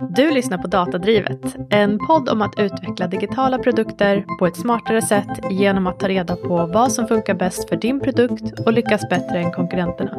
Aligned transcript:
Du 0.00 0.30
lyssnar 0.30 0.58
på 0.58 0.66
Datadrivet, 0.66 1.56
en 1.70 1.98
podd 1.98 2.28
om 2.28 2.42
att 2.42 2.58
utveckla 2.58 3.06
digitala 3.06 3.58
produkter 3.58 4.24
på 4.38 4.46
ett 4.46 4.56
smartare 4.56 5.02
sätt 5.02 5.28
genom 5.50 5.86
att 5.86 6.00
ta 6.00 6.08
reda 6.08 6.36
på 6.36 6.66
vad 6.66 6.92
som 6.92 7.08
funkar 7.08 7.34
bäst 7.34 7.68
för 7.68 7.76
din 7.76 8.00
produkt 8.00 8.60
och 8.66 8.72
lyckas 8.72 9.08
bättre 9.08 9.38
än 9.38 9.52
konkurrenterna. 9.52 10.16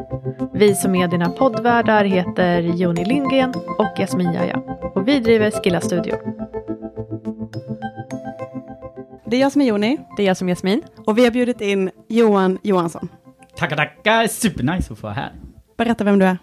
Vi 0.52 0.74
som 0.74 0.94
är 0.94 1.08
dina 1.08 1.28
poddvärdar 1.28 2.04
heter 2.04 2.60
Joni 2.60 3.04
Lindgren 3.04 3.54
och 3.78 3.98
Jasmin 3.98 4.32
Jaja 4.32 4.62
och 4.94 5.08
vi 5.08 5.20
driver 5.20 5.50
Skilla 5.50 5.80
Studio. 5.80 6.14
Det 9.26 9.36
är 9.36 9.40
jag 9.40 9.52
som 9.52 9.60
är 9.62 9.66
Joni 9.66 9.98
Det 10.16 10.22
är 10.22 10.26
jag 10.26 10.36
som 10.36 10.48
är 10.48 10.52
Jasmin. 10.52 10.82
och 11.06 11.18
vi 11.18 11.24
har 11.24 11.30
bjudit 11.30 11.60
in 11.60 11.90
Johan 12.08 12.58
Johansson. 12.62 13.08
Tackar, 13.56 13.76
tackar! 13.76 14.26
Supernice 14.26 14.92
att 14.92 14.98
få 14.98 15.06
vara 15.06 15.14
här. 15.14 15.32
Berätta 15.76 16.04
vem 16.04 16.18
du 16.18 16.26
är. 16.26 16.38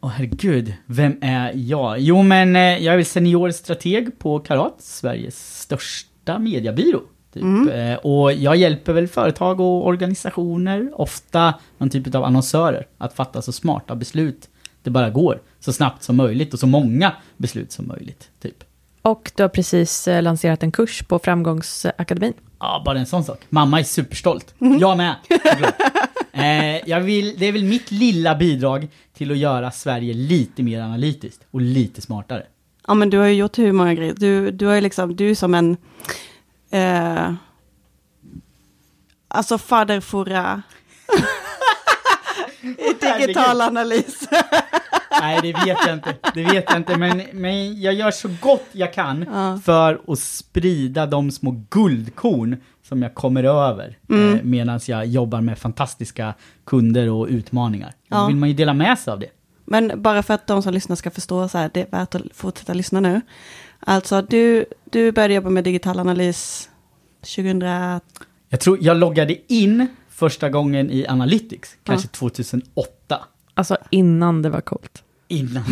Åh 0.00 0.10
herregud, 0.10 0.74
vem 0.86 1.16
är 1.20 1.52
jag? 1.54 1.98
Jo 2.00 2.22
men 2.22 2.56
eh, 2.56 2.62
jag 2.62 2.92
är 2.92 2.96
väl 2.96 3.04
seniorstrateg 3.06 4.18
på 4.18 4.38
Karat, 4.38 4.74
Sveriges 4.78 5.60
största 5.60 6.38
mediebyrå. 6.38 7.00
Typ. 7.34 7.44
Eh, 7.74 7.94
Och 7.94 8.32
jag 8.32 8.56
hjälper 8.56 8.92
väl 8.92 9.08
företag 9.08 9.60
och 9.60 9.86
organisationer, 9.86 10.90
ofta 11.00 11.54
någon 11.78 11.90
typ 11.90 12.14
av 12.14 12.24
annonsörer, 12.24 12.86
att 12.98 13.14
fatta 13.14 13.42
så 13.42 13.52
smarta 13.52 13.94
beslut 13.94 14.48
det 14.82 14.90
bara 14.90 15.10
går. 15.10 15.40
Så 15.60 15.72
snabbt 15.72 16.02
som 16.02 16.16
möjligt 16.16 16.52
och 16.54 16.58
så 16.60 16.66
många 16.66 17.12
beslut 17.36 17.72
som 17.72 17.88
möjligt. 17.88 18.30
Typ. 18.42 18.64
Och 19.02 19.32
du 19.36 19.42
har 19.42 19.48
precis 19.48 20.08
eh, 20.08 20.22
lanserat 20.22 20.62
en 20.62 20.72
kurs 20.72 21.02
på 21.02 21.18
Framgångsakademin. 21.18 22.32
Ja, 22.60 22.82
bara 22.86 22.98
en 22.98 23.06
sån 23.06 23.24
sak. 23.24 23.38
Mamma 23.48 23.80
är 23.80 23.84
superstolt. 23.84 24.54
Jag 24.80 24.96
med. 24.96 25.14
eh, 26.38 26.98
vill, 27.00 27.34
det 27.38 27.46
är 27.46 27.52
väl 27.52 27.64
mitt 27.64 27.90
lilla 27.90 28.34
bidrag 28.34 28.88
till 29.14 29.30
att 29.30 29.38
göra 29.38 29.70
Sverige 29.70 30.14
lite 30.14 30.62
mer 30.62 30.80
analytiskt 30.80 31.40
och 31.50 31.60
lite 31.60 32.00
smartare. 32.00 32.46
Ja, 32.86 32.94
men 32.94 33.10
du 33.10 33.18
har 33.18 33.26
ju 33.26 33.34
gjort 33.34 33.58
hur 33.58 33.72
många 33.72 33.94
grejer. 33.94 34.14
Du, 34.16 34.50
du 34.50 34.70
är 34.70 34.80
liksom, 34.80 35.16
du 35.16 35.30
är 35.30 35.34
som 35.34 35.54
en... 35.54 35.76
Eh, 36.70 37.32
alltså 39.28 39.58
faderfora. 39.58 40.62
I 42.62 42.94
digital 43.00 43.60
analys. 43.60 44.28
Nej, 45.20 45.38
det 45.42 45.52
vet 45.52 45.78
jag 45.86 45.94
inte. 45.94 46.16
Det 46.34 46.44
vet 46.44 46.64
jag 46.68 46.76
inte, 46.76 46.96
men, 46.96 47.22
men 47.32 47.80
jag 47.80 47.94
gör 47.94 48.10
så 48.10 48.28
gott 48.40 48.66
jag 48.72 48.94
kan 48.94 49.26
Ja. 49.32 49.60
för 49.64 50.00
att 50.12 50.18
sprida 50.18 51.06
de 51.06 51.30
små 51.30 51.64
guldkorn 51.70 52.56
som 52.88 53.02
jag 53.02 53.14
kommer 53.14 53.44
över 53.44 53.98
eh, 54.10 54.42
medan 54.42 54.80
jag 54.86 55.06
jobbar 55.06 55.40
med 55.40 55.58
fantastiska 55.58 56.34
kunder 56.66 57.10
och 57.10 57.26
utmaningar. 57.26 57.88
Då 58.08 58.16
Ja. 58.16 58.26
vill 58.26 58.36
man 58.36 58.48
ju 58.48 58.54
dela 58.54 58.74
med 58.74 58.98
sig 58.98 59.12
av 59.12 59.18
det. 59.20 59.28
Men 59.64 60.02
bara 60.02 60.22
för 60.22 60.34
att 60.34 60.46
de 60.46 60.62
som 60.62 60.74
lyssnar 60.74 60.96
ska 60.96 61.10
förstå 61.10 61.48
så 61.48 61.58
här, 61.58 61.70
det 61.74 61.80
är 61.80 61.90
värt 61.90 62.14
att 62.14 62.22
fortsätta 62.34 62.74
lyssna 62.74 63.00
nu. 63.00 63.20
Alltså, 63.80 64.22
du, 64.22 64.64
du 64.90 65.12
började 65.12 65.34
jobba 65.34 65.50
med 65.50 65.64
digital 65.64 65.98
analys 65.98 66.68
2000... 67.36 67.60
Jag 68.50 68.60
tror 68.60 68.78
jag 68.80 68.96
loggade 68.96 69.52
in 69.52 69.86
första 70.08 70.48
gången 70.50 70.90
i 70.90 71.06
Analytics, 71.06 71.76
kanske 71.84 72.08
2008. 72.08 73.20
Alltså 73.54 73.76
innan 73.90 74.42
det 74.42 74.50
var 74.50 74.60
coolt. 74.60 75.02
Innan. 75.28 75.64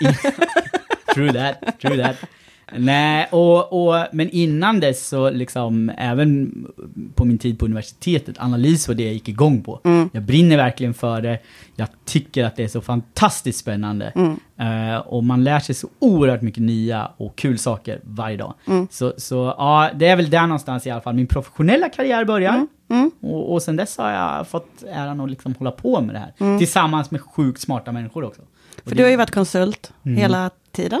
in, 0.00 0.14
true 1.14 1.32
that, 1.32 1.80
true 1.80 2.02
that. 2.04 2.16
Nej, 2.78 3.28
och, 3.32 3.86
och, 3.88 4.06
men 4.12 4.30
innan 4.30 4.80
dess 4.80 5.06
så 5.08 5.30
liksom, 5.30 5.90
även 5.98 6.52
på 7.14 7.24
min 7.24 7.38
tid 7.38 7.58
på 7.58 7.64
universitetet, 7.64 8.36
analys 8.38 8.88
var 8.88 8.94
det 8.94 9.04
jag 9.04 9.12
gick 9.12 9.28
igång 9.28 9.62
på. 9.62 9.80
Jag 10.12 10.22
brinner 10.22 10.56
verkligen 10.56 10.94
för 10.94 11.20
det, 11.20 11.38
jag 11.76 11.88
tycker 12.04 12.44
att 12.44 12.56
det 12.56 12.64
är 12.64 12.68
så 12.68 12.80
fantastiskt 12.80 13.58
spännande. 13.58 14.12
Eh, 14.58 14.96
och 14.98 15.24
man 15.24 15.44
lär 15.44 15.60
sig 15.60 15.74
så 15.74 15.88
oerhört 15.98 16.42
mycket 16.42 16.62
nya 16.62 17.10
och 17.16 17.36
kul 17.36 17.58
saker 17.58 18.00
varje 18.04 18.36
dag. 18.36 18.54
Så, 18.90 19.12
så 19.16 19.54
ja, 19.58 19.90
det 19.94 20.06
är 20.06 20.16
väl 20.16 20.30
där 20.30 20.42
någonstans 20.46 20.86
i 20.86 20.90
alla 20.90 21.00
fall 21.00 21.14
min 21.14 21.26
professionella 21.26 21.88
karriär 21.88 22.24
börjar. 22.24 22.66
Och, 23.20 23.52
och 23.52 23.62
sen 23.62 23.76
dess 23.76 23.98
har 23.98 24.10
jag 24.10 24.48
fått 24.48 24.84
äran 24.92 25.20
att 25.20 25.30
liksom 25.30 25.54
hålla 25.58 25.70
på 25.70 26.00
med 26.00 26.14
det 26.14 26.18
här. 26.18 26.58
Tillsammans 26.58 27.10
med 27.10 27.20
sjukt 27.20 27.60
smarta 27.60 27.92
människor 27.92 28.24
också. 28.24 28.40
Och 28.42 28.48
För 28.84 28.90
det- 28.90 28.96
du 28.96 29.02
har 29.02 29.10
ju 29.10 29.16
varit 29.16 29.30
konsult 29.30 29.92
hela 30.02 30.50
tiden. 30.72 31.00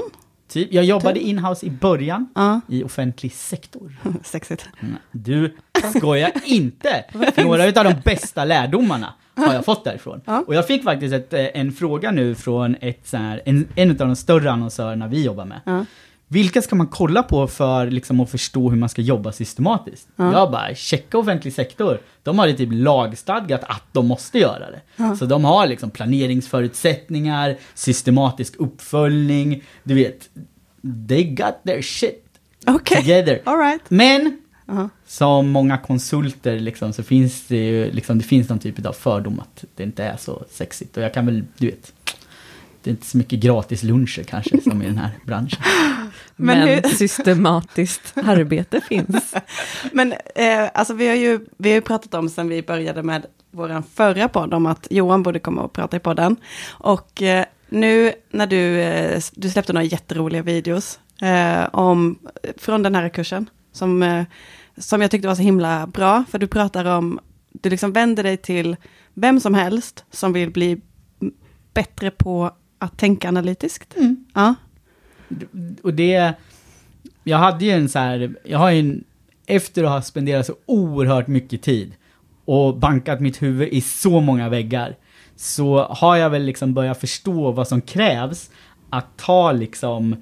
Typ, 0.54 0.72
jag 0.72 0.84
jobbade 0.84 1.20
inhouse 1.20 1.66
i 1.66 1.70
början 1.70 2.28
Ja, 2.34 2.60
i 2.68 2.84
offentlig 2.84 3.32
sektor. 3.32 3.96
sexigt. 4.24 4.68
Mm. 4.82 4.94
Du 5.12 5.56
skojar 5.96 6.30
inte! 6.44 7.04
Några 7.36 7.64
av 7.64 7.72
de 7.72 7.94
bästa 8.04 8.44
lärdomarna 8.44 9.14
har 9.34 9.54
jag 9.54 9.64
fått 9.64 9.84
därifrån. 9.84 10.20
Ja. 10.24 10.44
Och 10.46 10.54
jag 10.54 10.66
fick 10.66 10.82
faktiskt 10.82 11.14
ett, 11.14 11.32
eh, 11.32 11.46
en 11.54 11.72
fråga 11.72 12.10
nu 12.10 12.34
från 12.34 12.76
ett 12.80 13.06
så 13.06 13.16
här, 13.16 13.42
en, 13.44 13.68
en 13.74 13.90
av 13.90 13.96
de 13.96 14.16
större 14.16 14.50
annonsörerna 14.50 15.08
vi 15.08 15.24
jobbar 15.24 15.44
med. 15.44 15.86
Ja. 16.34 16.42
Vilka 16.42 16.62
ska 16.62 16.76
man 16.76 16.86
kolla 16.86 17.22
på 17.22 17.46
för 17.46 17.86
liksom, 17.90 18.20
att 18.20 18.30
förstå 18.30 18.70
hur 18.70 18.76
man 18.76 18.88
ska 18.88 19.02
jobba 19.02 19.32
systematiskt? 19.32 20.08
Jag 20.16 20.50
bara, 20.50 20.74
checka 20.74 21.18
offentlig 21.18 21.52
sektor. 21.52 22.00
De 22.22 22.38
har 22.38 22.46
det 22.46 22.54
typ 22.54 22.68
lagstadgat 22.72 23.64
att 23.64 23.82
de 23.92 24.06
måste 24.06 24.38
göra 24.38 24.64
det. 24.70 25.16
Så 25.16 25.26
de 25.26 25.44
har 25.44 25.66
liksom 25.66 25.90
planeringsförutsättningar, 25.90 27.56
systematisk 27.74 28.54
uppföljning, 28.58 29.62
du 29.82 29.94
vet. 29.94 30.28
They 31.08 31.24
got 31.24 31.54
their 31.66 31.82
shit 31.82 32.24
Okej, 32.66 32.96
together. 33.02 33.40
all 33.44 33.58
right. 33.58 33.82
Men 33.88 34.38
Ja. 34.66 34.88
som 35.06 35.48
många 35.48 35.78
konsulter 35.78 36.58
liksom, 36.60 36.92
så 36.92 37.02
finns 37.02 37.46
det 37.46 37.56
ju 37.56 37.90
liksom, 37.92 38.18
det 38.18 38.24
finns 38.24 38.48
någon 38.48 38.58
typ 38.58 38.86
av 38.86 38.92
fördom 38.92 39.40
att 39.40 39.64
det 39.76 39.82
inte 39.82 40.04
är 40.04 40.16
så 40.16 40.44
sexigt. 40.50 40.96
Och 40.96 41.02
jag 41.02 41.14
kan 41.14 41.26
väl, 41.26 41.44
du 41.58 41.66
vet, 41.66 41.92
det 42.84 42.90
är 42.90 42.92
inte 42.92 43.06
så 43.06 43.18
mycket 43.18 43.40
gratis 43.40 43.82
luncher 43.82 44.22
kanske 44.22 44.60
som 44.60 44.82
i 44.82 44.86
den 44.86 44.98
här 44.98 45.10
branschen. 45.24 45.62
Men 46.36 46.64
Men, 46.64 46.90
systematiskt 46.90 48.12
arbete 48.16 48.80
finns. 48.80 49.34
Men 49.92 50.12
eh, 50.34 50.70
alltså 50.74 50.94
vi 50.94 51.08
har, 51.08 51.14
ju, 51.14 51.46
vi 51.56 51.68
har 51.68 51.74
ju 51.74 51.80
pratat 51.80 52.14
om 52.14 52.28
sen 52.28 52.48
vi 52.48 52.62
började 52.62 53.02
med 53.02 53.26
vår 53.50 53.82
förra 53.94 54.28
podd 54.28 54.54
om 54.54 54.66
att 54.66 54.86
Johan 54.90 55.22
borde 55.22 55.38
komma 55.38 55.62
och 55.62 55.72
prata 55.72 55.96
i 55.96 56.00
podden. 56.00 56.36
Och 56.70 57.22
eh, 57.22 57.44
nu 57.68 58.12
när 58.30 58.46
du, 58.46 58.80
eh, 58.80 59.22
du 59.32 59.50
släppte 59.50 59.72
några 59.72 59.84
jätteroliga 59.84 60.42
videos 60.42 60.98
eh, 61.22 61.64
om, 61.72 62.18
från 62.56 62.82
den 62.82 62.94
här 62.94 63.08
kursen 63.08 63.50
som, 63.72 64.02
eh, 64.02 64.24
som 64.76 65.00
jag 65.00 65.10
tyckte 65.10 65.28
var 65.28 65.34
så 65.34 65.42
himla 65.42 65.86
bra. 65.86 66.24
För 66.30 66.38
du 66.38 66.46
pratar 66.46 66.84
om, 66.84 67.20
du 67.52 67.70
liksom 67.70 67.92
vänder 67.92 68.22
dig 68.22 68.36
till 68.36 68.76
vem 69.14 69.40
som 69.40 69.54
helst 69.54 70.04
som 70.10 70.32
vill 70.32 70.50
bli 70.50 70.80
bättre 71.74 72.10
på 72.10 72.50
att 72.84 72.98
tänka 72.98 73.28
analytiskt. 73.28 73.94
Ja. 74.34 74.54
Och 75.82 75.94
det, 75.94 76.34
jag 77.24 77.38
hade 77.38 77.64
ju 77.64 77.70
en 77.70 77.88
så 77.88 77.98
här, 77.98 78.36
jag 78.44 78.58
har 78.58 78.70
ju 78.70 78.80
en, 78.80 79.04
efter 79.46 79.84
att 79.84 79.90
ha 79.90 80.02
spenderat 80.02 80.46
så 80.46 80.54
oerhört 80.66 81.26
mycket 81.26 81.62
tid 81.62 81.92
och 82.44 82.76
bankat 82.76 83.20
mitt 83.20 83.42
huvud 83.42 83.68
i 83.68 83.80
så 83.80 84.20
många 84.20 84.48
väggar, 84.48 84.96
så 85.36 85.84
har 85.84 86.16
jag 86.16 86.30
väl 86.30 86.42
liksom 86.42 86.74
börjat 86.74 87.00
förstå 87.00 87.52
vad 87.52 87.68
som 87.68 87.80
krävs 87.80 88.50
att 88.90 89.16
ta 89.16 89.52
liksom 89.52 90.16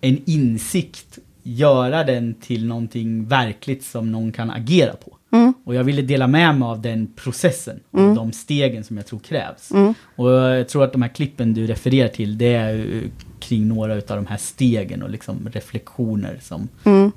en 0.00 0.22
insikt, 0.26 1.18
göra 1.42 2.04
den 2.04 2.34
till 2.34 2.66
någonting 2.66 3.28
verkligt 3.28 3.84
som 3.84 4.12
någon 4.12 4.32
kan 4.32 4.50
agera 4.50 4.92
på. 4.92 5.16
Och 5.64 5.74
jag 5.74 5.84
ville 5.84 6.02
dela 6.02 6.26
med 6.26 6.58
mig 6.58 6.66
av 6.68 6.80
den 6.82 7.12
processen, 7.16 7.80
och 7.90 8.14
de 8.14 8.32
stegen 8.32 8.84
som 8.84 8.96
jag 8.96 9.06
tror 9.06 9.18
krävs. 9.18 9.72
Och 10.16 10.30
jag 10.30 10.68
tror 10.68 10.84
att 10.84 10.92
de 10.92 11.02
här 11.02 11.08
klippen 11.08 11.54
du 11.54 11.66
refererar 11.66 12.08
till, 12.08 12.38
det 12.38 12.54
är 12.54 12.70
ju 12.72 13.10
kring 13.40 13.68
några 13.68 13.94
av 13.94 14.00
de 14.06 14.26
här 14.26 14.36
stegen 14.36 15.02
och 15.02 15.10
liksom 15.10 15.48
reflektioner 15.52 16.38
som 16.42 16.68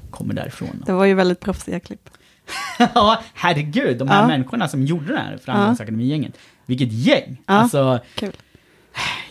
kommer 0.09 0.33
därifrån. 0.33 0.83
Det 0.85 0.93
var 0.93 1.05
ju 1.05 1.13
väldigt 1.13 1.39
proffsiga 1.39 1.79
klipp. 1.79 2.09
ja, 2.95 3.21
herregud, 3.33 3.97
de 3.97 4.07
här 4.07 4.21
Ja. 4.21 4.27
människorna 4.27 4.67
som 4.67 4.85
gjorde 4.85 5.13
det 5.13 5.19
här 5.19 5.37
Framgångsakademigänget. 5.37 6.33
Vilket 6.65 6.91
gäng! 6.91 7.37
Ja. 7.45 7.53
Alltså, 7.53 7.99
Kul. 8.15 8.31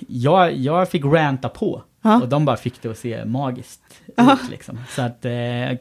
jag, 0.06 0.56
jag 0.56 0.90
fick 0.90 1.04
ranta 1.04 1.48
på. 1.48 1.82
Ja. 2.02 2.20
Och 2.22 2.28
de 2.28 2.44
bara 2.44 2.56
fick 2.56 2.82
det 2.82 2.88
att 2.88 2.98
se 2.98 3.24
magiskt. 3.24 3.80
Ut 4.20 4.50
liksom. 4.50 4.78
Så 4.90 5.02
att, 5.02 5.24
eh, 5.24 5.32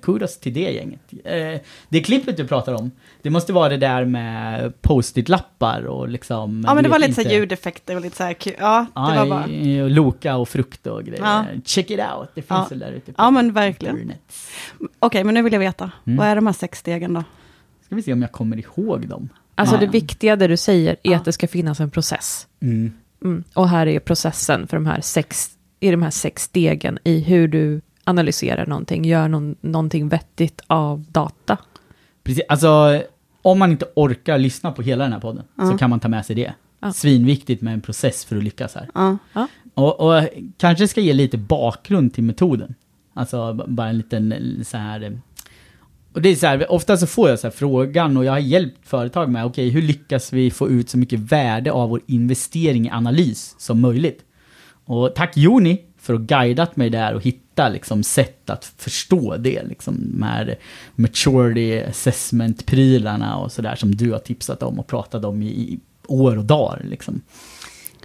kudos 0.02 0.40
till 0.40 0.54
det 0.54 0.72
gänget. 0.72 1.00
Eh, 1.24 1.62
det 1.90 2.00
klippet 2.04 2.38
du 2.38 2.48
pratar 2.48 2.74
om, 2.74 2.92
det 3.22 3.30
måste 3.30 3.54
vara 3.54 3.70
det 3.70 3.78
där 3.78 4.06
med 4.06 4.74
post-it-lappar 4.82 5.82
och 5.86 6.10
liksom... 6.10 6.64
Ja, 6.68 6.74
men 6.74 6.84
det 6.84 6.90
var 6.90 7.00
lite 7.00 7.14
så 7.14 7.22
här 7.22 7.26
inte- 7.26 7.36
ljudeffekter 7.36 7.96
och 7.96 8.02
lite 8.02 8.16
så 8.18 8.24
här 8.24 8.34
kul. 8.34 8.54
Ja, 8.60 8.86
det 8.94 9.02
Ja, 9.16 9.26
var 9.26 9.26
bara... 9.26 9.88
Loka 9.88 10.36
och 10.38 10.50
frukt 10.50 10.88
och 10.88 11.04
grejer. 11.04 11.22
Ja. 11.24 11.46
Check 11.66 11.92
it 11.92 12.00
out, 12.00 12.30
det 12.36 12.42
finns 12.42 12.50
Ja. 12.50 12.66
väl 12.70 12.80
där 12.80 12.92
ute 12.92 13.14
på 13.14 13.22
Ja, 13.24 13.32
men 13.32 13.54
verkligen. 13.54 14.14
Okej, 15.00 15.24
men 15.24 15.34
nu 15.34 15.42
vill 15.42 15.54
jag 15.54 15.60
veta. 15.60 15.92
Mm. 16.06 16.18
Vad 16.18 16.28
är 16.28 16.36
de 16.36 16.46
här 16.48 16.54
sex 16.54 16.80
stegen 16.80 17.14
då? 17.14 17.24
Ska 17.86 17.96
vi 17.96 18.02
se 18.02 18.14
om 18.14 18.22
jag 18.22 18.32
kommer 18.32 18.58
ihåg 18.58 19.08
dem. 19.08 19.30
Alltså 19.56 19.76
Ja. 19.76 19.80
det 19.80 19.88
viktiga 19.88 20.36
det 20.36 20.48
du 20.48 20.58
säger 20.58 20.92
är 21.04 21.12
Ja. 21.12 21.18
att 21.18 21.26
det 21.26 21.32
ska 21.34 21.48
finnas 21.48 21.80
en 21.80 21.90
process. 21.92 22.48
Mm. 22.62 22.94
Mm. 23.24 23.44
Och 23.54 23.70
här 23.70 23.88
är 23.88 24.00
processen 24.00 24.68
för 24.68 24.78
de 24.78 24.86
här 24.86 25.02
sex, 25.02 25.50
i 25.80 25.92
de 25.92 26.02
här 26.02 26.10
sex 26.10 26.44
stegen 26.44 27.00
i 27.04 27.20
hur 27.20 27.48
du 27.48 27.82
analyserar 28.08 28.66
någonting, 28.66 29.06
gör 29.06 29.28
någon, 29.28 29.56
någonting 29.62 30.10
vettigt 30.10 30.62
av 30.68 31.06
data. 31.10 31.58
Precis, 32.24 32.44
alltså 32.50 33.02
om 33.42 33.60
man 33.60 33.72
inte 33.72 33.86
orkar 33.96 34.38
lyssna 34.38 34.72
på 34.72 34.82
hela 34.82 35.04
den 35.04 35.14
här 35.14 35.20
podden 35.20 35.44
så 35.72 35.78
kan 35.78 35.90
man 35.90 36.00
ta 36.00 36.08
med 36.08 36.26
sig 36.26 36.36
det. 36.36 36.54
Ja. 36.80 36.94
Svinviktigt 36.94 37.62
med 37.62 37.74
en 37.74 37.82
process 37.82 38.26
för 38.26 38.38
att 38.38 38.44
lyckas 38.44 38.76
här. 38.76 38.90
Ja. 39.34 39.48
Och, 39.74 40.00
och 40.00 40.28
kanske 40.58 40.88
ska 40.88 41.02
ge 41.02 41.14
lite 41.14 41.38
bakgrund 41.38 42.14
till 42.14 42.24
metoden. 42.24 42.76
Alltså 43.14 43.54
bara 43.68 43.88
en 43.90 43.98
liten 43.98 44.34
så 44.66 44.78
här... 44.78 45.04
eh, 45.04 45.12
Och 46.14 46.22
det 46.22 46.30
är 46.30 46.36
så 46.36 46.48
här, 46.48 46.72
ofta 46.72 46.98
så 46.98 47.08
får 47.08 47.30
jag 47.30 47.40
så 47.40 47.48
här 47.48 47.52
frågan 47.52 48.18
och 48.18 48.26
jag 48.26 48.32
har 48.32 48.40
hjälpt 48.40 48.88
företag 48.88 49.30
med, 49.30 49.46
okej 49.46 49.70
hur 49.70 49.82
lyckas 49.82 50.34
vi 50.34 50.52
få 50.52 50.70
ut 50.70 50.90
så 50.90 50.98
mycket 50.98 51.20
värde 51.20 51.72
av 51.72 51.90
vår 51.90 52.02
investering 52.06 52.86
i 52.86 52.90
analys 52.90 53.56
som 53.58 53.82
möjligt? 53.82 54.24
Och 54.86 55.16
tack 55.16 55.38
Joni 55.38 55.82
för 55.98 56.14
att 56.14 56.22
guidat 56.22 56.76
mig 56.76 56.90
där 56.90 57.14
och 57.14 57.22
hitta 57.58 57.70
liksom 57.70 58.04
sätt 58.04 58.50
att 58.50 58.66
förstå 58.78 59.38
det. 59.38 59.64
Liksom 59.64 60.12
de 60.12 60.24
här 60.24 60.58
maturity 60.96 61.82
assessment-prylarna 61.82 63.36
och 63.38 63.52
sådär 63.52 63.76
som 63.76 63.96
du 63.96 64.12
har 64.12 64.20
tipsat 64.20 64.64
om 64.64 64.80
och 64.80 64.88
pratat 64.88 65.26
om 65.26 65.42
i, 65.42 65.48
i 65.48 65.80
år 66.08 66.38
och 66.38 66.46
dagar. 66.46 66.82
Liksom. 66.84 67.22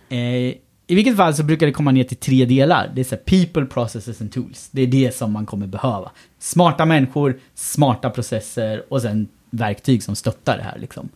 Eh, 0.09 0.55
I 0.87 0.95
vilket 0.95 1.17
fall 1.17 1.35
så 1.35 1.43
brukar 1.43 1.67
det 1.67 1.73
komma 1.73 1.91
ner 1.91 2.05
till 2.05 2.17
tre 2.17 2.45
delar. 2.45 2.93
Det 2.95 3.01
är 3.01 3.05
så 3.05 3.15
här, 3.15 3.23
people, 3.23 3.67
processes 3.67 4.21
and 4.21 4.33
tools. 4.33 4.69
Det 4.73 4.83
är 4.83 4.87
det 4.87 5.15
som 5.15 5.33
man 5.33 5.47
kommer 5.47 5.67
behöva. 5.67 6.11
Smarta 6.39 6.85
människor, 6.85 7.41
smarta 7.55 8.11
processer 8.11 8.83
och 8.89 9.03
sen 9.03 9.29
verktyg 9.51 10.03
som 10.03 10.17
stöttar 10.17 10.57
det 10.57 10.63
här. 10.63 10.79
Liksom. 10.79 11.09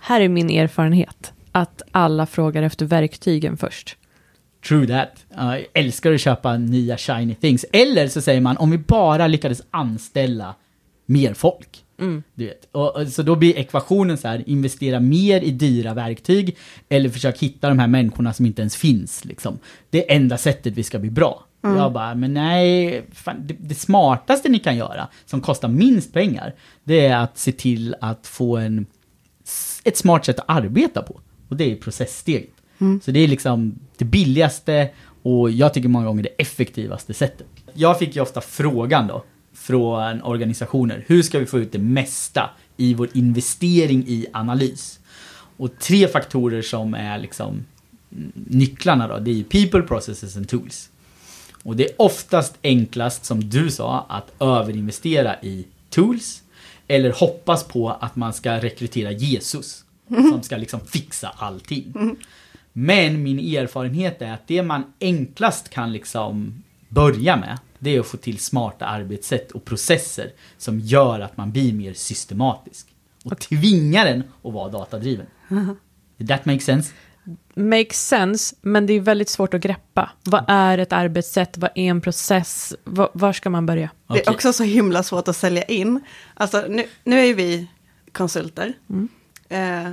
Här 0.00 0.20
är 0.20 0.28
min 0.28 0.50
erfarenhet, 0.50 1.32
att 1.52 1.82
alla 1.92 2.26
frågar 2.26 2.62
efter 2.62 2.86
verktygen 2.86 3.56
först. 3.56 3.96
True 4.68 4.86
that. 4.86 5.24
Uh, 5.38 5.64
älskar 5.74 6.12
att 6.12 6.20
köpa 6.20 6.56
nya 6.56 6.98
shiny 6.98 7.34
things. 7.34 7.64
Eller 7.72 8.08
så 8.08 8.20
säger 8.20 8.40
man, 8.40 8.56
om 8.56 8.70
vi 8.70 8.78
bara 8.78 9.26
lyckades 9.26 9.62
anställa 9.70 10.54
mer 11.06 11.34
folk. 11.34 11.84
Du 12.34 12.46
vet. 12.46 12.68
Och, 12.72 12.96
och, 12.96 13.08
så 13.08 13.22
då 13.22 13.36
blir 13.36 13.58
ekvationen 13.58 14.18
så 14.18 14.28
här, 14.28 14.42
investera 14.46 15.00
mer 15.00 15.40
i 15.40 15.50
dyra 15.50 15.94
verktyg 15.94 16.56
eller 16.88 17.08
försök 17.08 17.38
hitta 17.38 17.68
de 17.68 17.78
här 17.78 17.86
människorna 17.86 18.32
som 18.32 18.46
inte 18.46 18.62
ens 18.62 18.76
finns. 18.76 19.24
Liksom. 19.24 19.58
Det 19.90 20.10
är 20.10 20.16
enda 20.16 20.38
sättet 20.38 20.74
vi 20.74 20.82
ska 20.82 20.98
bli 20.98 21.10
bra. 21.10 21.44
Jag 21.62 21.92
bara, 21.92 22.14
men 22.14 22.34
nej, 22.34 23.02
fan, 23.12 23.36
det, 23.46 23.56
det 23.60 23.74
smartaste 23.74 24.48
ni 24.48 24.58
kan 24.58 24.76
göra, 24.76 25.08
som 25.26 25.40
kostar 25.40 25.68
minst 25.68 26.12
pengar, 26.12 26.54
det 26.84 27.06
är 27.06 27.16
att 27.16 27.38
se 27.38 27.52
till 27.52 27.94
att 28.00 28.26
få 28.26 28.56
en, 28.56 28.86
ett 29.84 29.96
smart 29.96 30.24
sätt 30.24 30.38
att 30.38 30.44
arbeta 30.48 31.02
på. 31.02 31.20
Och 31.48 31.56
det 31.56 31.72
är 31.72 31.76
processsteget. 31.76 32.61
Så 33.04 33.10
det 33.10 33.20
är 33.20 33.28
liksom 33.28 33.78
det 33.96 34.04
billigaste 34.04 34.90
och 35.22 35.50
jag 35.50 35.74
tycker 35.74 35.88
många 35.88 36.06
gånger 36.06 36.22
det 36.22 36.42
effektivaste 36.42 37.14
sättet. 37.14 37.46
Jag 37.74 37.98
fick 37.98 38.16
ju 38.16 38.22
ofta 38.22 38.40
frågan 38.40 39.06
då 39.06 39.24
från 39.54 40.22
organisationer, 40.22 41.04
hur 41.06 41.22
ska 41.22 41.38
vi 41.38 41.46
få 41.46 41.58
ut 41.58 41.72
det 41.72 41.78
mesta 41.78 42.50
i 42.76 42.94
vår 42.94 43.08
investering 43.12 44.04
i 44.06 44.26
analys? 44.32 45.00
Och 45.56 45.78
tre 45.78 46.08
faktorer 46.08 46.62
som 46.62 46.94
är 46.94 47.18
liksom 47.18 47.48
mm, 48.12 48.32
nycklarna 48.34 49.08
då, 49.08 49.18
det 49.18 49.30
är 49.30 49.34
ju 49.34 49.44
people, 49.44 49.82
processes 49.82 50.36
and 50.36 50.48
tools. 50.48 50.90
Och 51.62 51.76
det 51.76 51.84
är 51.84 51.94
oftast 51.98 52.58
enklast, 52.62 53.24
som 53.24 53.48
du 53.48 53.70
sa, 53.70 54.06
att 54.08 54.42
överinvestera 54.42 55.36
i 55.42 55.66
tools 55.90 56.42
eller 56.88 57.12
hoppas 57.12 57.64
på 57.64 57.90
att 57.90 58.16
man 58.16 58.32
ska 58.32 58.52
rekrytera 58.52 59.12
Jesus 59.12 59.84
som 60.08 60.42
ska 60.42 60.56
liksom 60.56 60.80
fixa 60.80 61.28
allting. 61.36 62.16
Men 62.72 63.22
min 63.22 63.38
erfarenhet 63.56 64.22
är 64.22 64.32
att 64.32 64.46
det 64.46 64.62
man 64.62 64.84
enklast 65.00 65.68
kan 65.68 65.92
liksom 65.92 66.62
börja 66.88 67.36
med, 67.36 67.58
det 67.78 67.96
är 67.96 68.00
att 68.00 68.06
få 68.06 68.16
till 68.16 68.38
smarta 68.38 68.86
arbetssätt 68.86 69.50
och 69.52 69.64
processer 69.64 70.32
som 70.58 70.80
gör 70.80 71.20
att 71.20 71.36
man 71.36 71.52
blir 71.52 71.72
mer 71.72 71.92
systematisk. 71.92 72.86
Och 73.24 73.38
tvinga 73.38 74.04
den 74.04 74.22
att 74.42 74.52
vara 74.52 74.68
datadriven. 74.68 75.26
Did 76.16 76.28
that 76.28 76.44
make 76.44 76.60
sense? 76.60 76.92
Makes 77.54 78.08
sense, 78.08 78.56
men 78.60 78.86
det 78.86 78.92
är 78.92 79.00
väldigt 79.00 79.28
svårt 79.28 79.54
att 79.54 79.60
greppa. 79.60 80.10
Vad 80.24 80.44
är 80.48 80.78
ett 80.78 80.92
arbetssätt? 80.92 81.58
Vad 81.58 81.70
är 81.74 81.84
en 81.84 82.00
process? 82.00 82.74
Var, 82.84 83.10
var 83.14 83.32
ska 83.32 83.50
man 83.50 83.66
börja? 83.66 83.90
Det 84.08 84.26
är 84.26 84.30
också 84.30 84.52
så 84.52 84.64
himla 84.64 85.02
svårt 85.02 85.28
att 85.28 85.36
sälja 85.36 85.62
in. 85.62 86.00
Alltså 86.34 86.64
nu, 86.68 86.84
nu 87.04 87.18
är 87.18 87.24
ju 87.24 87.34
vi 87.34 87.70
konsulter. 88.12 88.72
Eh, 89.48 89.90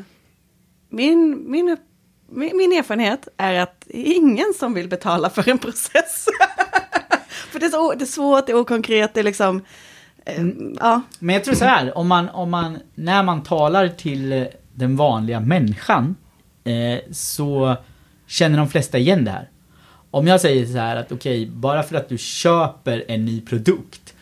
min, 0.89 1.51
min, 1.51 1.69
upp- 1.69 1.88
min, 2.31 2.71
erfarenhet 2.71 3.27
är 3.37 3.59
att 3.59 3.83
det 3.87 3.97
är 3.97 4.15
ingen 4.15 4.53
som 4.59 4.73
vill 4.73 4.87
betala 4.87 5.29
för 5.29 5.49
en 5.49 5.57
process. 5.57 6.25
för 7.51 7.59
det 7.59 7.65
är, 7.65 7.69
så, 7.69 7.93
det 7.93 8.03
är 8.03 8.05
svårt, 8.05 8.47
det 8.47 8.51
är 8.51 8.57
okonkret, 8.57 9.13
det 9.13 9.19
är 9.19 9.23
liksom... 9.23 9.61
Eh, 10.25 10.45
ja. 10.79 11.01
Men 11.19 11.33
jag 11.33 11.43
tror 11.43 11.55
så 11.55 11.65
här, 11.65 11.97
om 11.97 12.07
man, 12.07 12.29
om 12.29 12.49
man, 12.49 12.79
när 12.95 13.23
man 13.23 13.43
talar 13.43 13.87
till 13.87 14.31
eh, 14.31 14.43
den 14.73 14.95
vanliga 14.95 15.39
människan 15.39 16.15
eh, 16.63 16.99
så 17.11 17.75
känner 18.27 18.57
de 18.57 18.69
flesta 18.69 18.97
igen 18.97 19.25
det 19.25 19.31
här. 19.31 19.49
Om 20.11 20.27
jag 20.27 20.41
säger 20.41 20.65
så 20.65 20.77
här 20.77 20.95
att 20.95 21.11
okej, 21.11 21.49
bara 21.49 21.83
för 21.83 21.95
att 21.95 22.09
du 22.09 22.17
köper 22.17 23.03
en 23.07 23.25
ny 23.25 23.41
produkt 23.41 24.13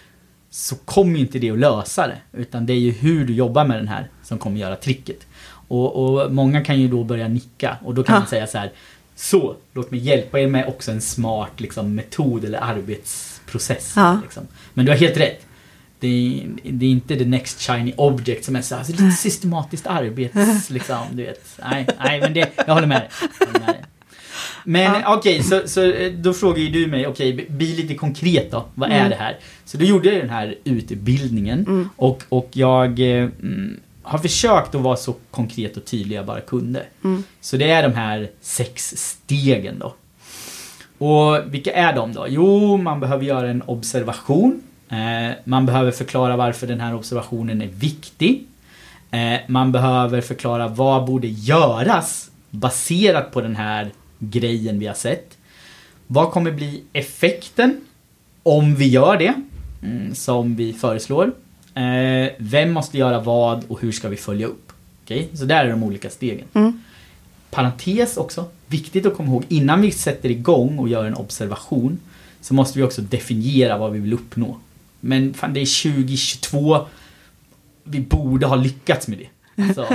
så 0.50 0.76
kommer 0.76 1.20
inte 1.20 1.40
det 1.40 1.52
att 1.52 1.60
lösa 1.60 2.08
det. 2.08 2.18
Utan 2.34 2.66
det 2.66 2.74
är 2.74 2.80
ju 2.80 2.92
hur 2.92 3.26
du 3.26 3.34
jobbar 3.34 3.66
med 3.66 3.78
den 3.78 3.88
här 3.88 4.10
som 4.24 4.38
kommer 4.38 4.60
göra 4.60 4.76
tricket. 4.76 5.27
Och, 5.68 5.96
och 6.24 6.34
många 6.34 6.64
kan 6.64 6.82
ju 6.82 6.88
då 6.88 7.04
börja 7.04 7.28
nicka 7.28 7.78
och 7.84 7.94
då 7.96 8.04
kan 8.04 8.14
Ja. 8.14 8.20
man 8.20 8.28
säga 8.30 8.48
så 8.48 8.58
här. 8.58 8.72
Så, 9.16 9.56
låt 9.74 9.92
mig 9.92 10.00
hjälpa 10.00 10.40
er 10.40 10.48
med 10.48 10.68
också 10.68 10.92
en 10.92 11.02
smart 11.02 11.52
liksom, 11.60 11.96
metod 11.96 12.46
eller 12.46 12.60
arbetsprocess. 12.64 13.94
Ja. 13.96 14.20
Liksom. 14.24 14.44
Men 14.74 14.86
du 14.86 14.92
har 14.92 14.98
helt 15.00 15.18
rätt. 15.18 15.42
Det 16.00 16.08
är, 16.08 16.72
det 16.72 16.86
är 16.86 16.90
inte 16.90 17.16
the 17.16 17.26
next 17.26 17.62
shiny 17.62 17.94
object 17.98 18.46
som 18.46 18.56
är 18.56 18.62
så 18.62 18.76
här, 18.76 18.80
alltså, 18.80 19.04
lite 19.04 19.12
systematiskt 19.16 19.88
arbets... 19.88 20.70
liksom, 20.70 20.98
du 21.12 21.24
vet. 21.24 21.46
Nej, 21.72 21.88
nej 22.04 22.20
men 22.22 22.34
det, 22.34 22.50
jag 22.68 22.74
håller 22.74 22.88
med 22.88 23.02
dig. 23.02 23.10
Jag 23.40 23.46
håller 23.48 23.60
med 23.60 23.68
dig. 23.70 23.84
Men 24.64 25.04
okej, 25.06 25.44
så, 25.44 25.62
så 25.66 25.92
eh, 25.92 26.12
då 26.12 26.34
frågar 26.34 26.58
ju 26.60 26.70
du 26.70 26.88
mig, 26.88 27.08
okej, 27.08 27.34
b- 27.34 27.46
bli 27.50 27.76
lite 27.76 27.94
konkret 27.96 28.52
då. 28.52 28.66
Vad 28.76 28.92
är 28.92 29.10
det 29.10 29.16
här? 29.16 29.38
Så 29.66 29.78
då 29.78 29.86
gjorde 29.86 30.10
jag 30.12 30.22
den 30.22 30.30
här 30.30 30.56
utbildningen 30.64 31.90
och, 31.96 32.24
och 32.30 32.50
jag 32.54 33.00
eh, 33.00 33.24
mm, 33.42 33.80
har 34.08 34.20
försökt 34.20 34.76
att 34.76 34.82
vara 34.82 34.96
så 34.98 35.16
konkret 35.32 35.78
och 35.78 35.86
tydlig 35.86 36.16
jag 36.18 36.26
bara 36.26 36.42
kunde. 36.42 36.86
Så 37.42 37.58
det 37.58 37.72
är 37.72 37.84
de 37.84 37.96
här 37.96 38.30
sex 38.42 38.94
stegen 38.98 39.80
då. 39.80 39.94
Och 41.06 41.54
vilka 41.54 41.74
är 41.74 41.96
de 41.96 42.14
då? 42.14 42.26
Jo, 42.30 42.78
man 42.78 43.00
behöver 43.00 43.26
göra 43.26 43.50
en 43.50 43.64
observation. 43.66 44.62
Eh, 44.90 45.36
man 45.44 45.66
behöver 45.66 45.92
förklara 45.92 46.38
varför 46.38 46.68
den 46.68 46.80
här 46.80 46.96
observationen 46.96 47.62
är 47.62 47.68
viktig. 47.68 48.46
Eh, 49.12 49.40
man 49.48 49.72
behöver 49.72 50.22
förklara 50.22 50.68
vad 50.68 51.06
borde 51.06 51.28
göras 51.28 52.32
baserat 52.50 53.32
på 53.32 53.42
den 53.42 53.56
här 53.56 53.92
grejen 54.20 54.80
vi 54.80 54.88
har 54.88 54.94
sett. 54.94 55.38
Vad 56.08 56.32
kommer 56.32 56.52
bli 56.52 56.84
effekten 56.94 57.82
om 58.44 58.76
vi 58.76 58.88
gör 58.88 59.18
det 59.18 59.34
mm, 59.84 60.16
som 60.16 60.56
vi 60.56 60.74
föreslår? 60.74 61.32
Eh, 61.78 62.32
vem 62.38 62.72
måste 62.72 62.98
göra 62.98 63.20
vad 63.20 63.64
och 63.68 63.82
hur 63.82 63.92
ska 63.92 64.10
vi 64.10 64.18
följa 64.18 64.48
upp? 64.48 64.72
Okej, 65.04 65.30
Så 65.34 65.46
där 65.46 65.66
är 65.66 65.70
de 65.70 65.84
olika 65.84 66.10
stegen. 66.10 66.48
Parentes 67.50 68.18
också, 68.18 68.46
viktigt 68.68 69.06
att 69.06 69.16
komma 69.18 69.30
ihåg 69.30 69.44
innan 69.48 69.82
vi 69.82 69.92
sätter 69.92 70.30
igång 70.30 70.80
och 70.80 70.90
gör 70.90 71.06
en 71.06 71.16
observation 71.16 72.00
så 72.42 72.54
måste 72.54 72.80
vi 72.80 72.84
också 72.86 73.02
definiera 73.02 73.78
vad 73.78 73.92
vi 73.92 74.00
vill 74.00 74.14
uppnå. 74.14 74.58
Men 75.00 75.34
fan 75.34 75.54
det 75.54 75.60
är 75.60 75.94
2022, 75.94 76.88
vi 77.84 78.00
borde 78.00 78.46
ha 78.46 78.56
lyckats 78.56 79.08
med 79.08 79.18
det. 79.18 79.28
Alltså, 79.64 79.88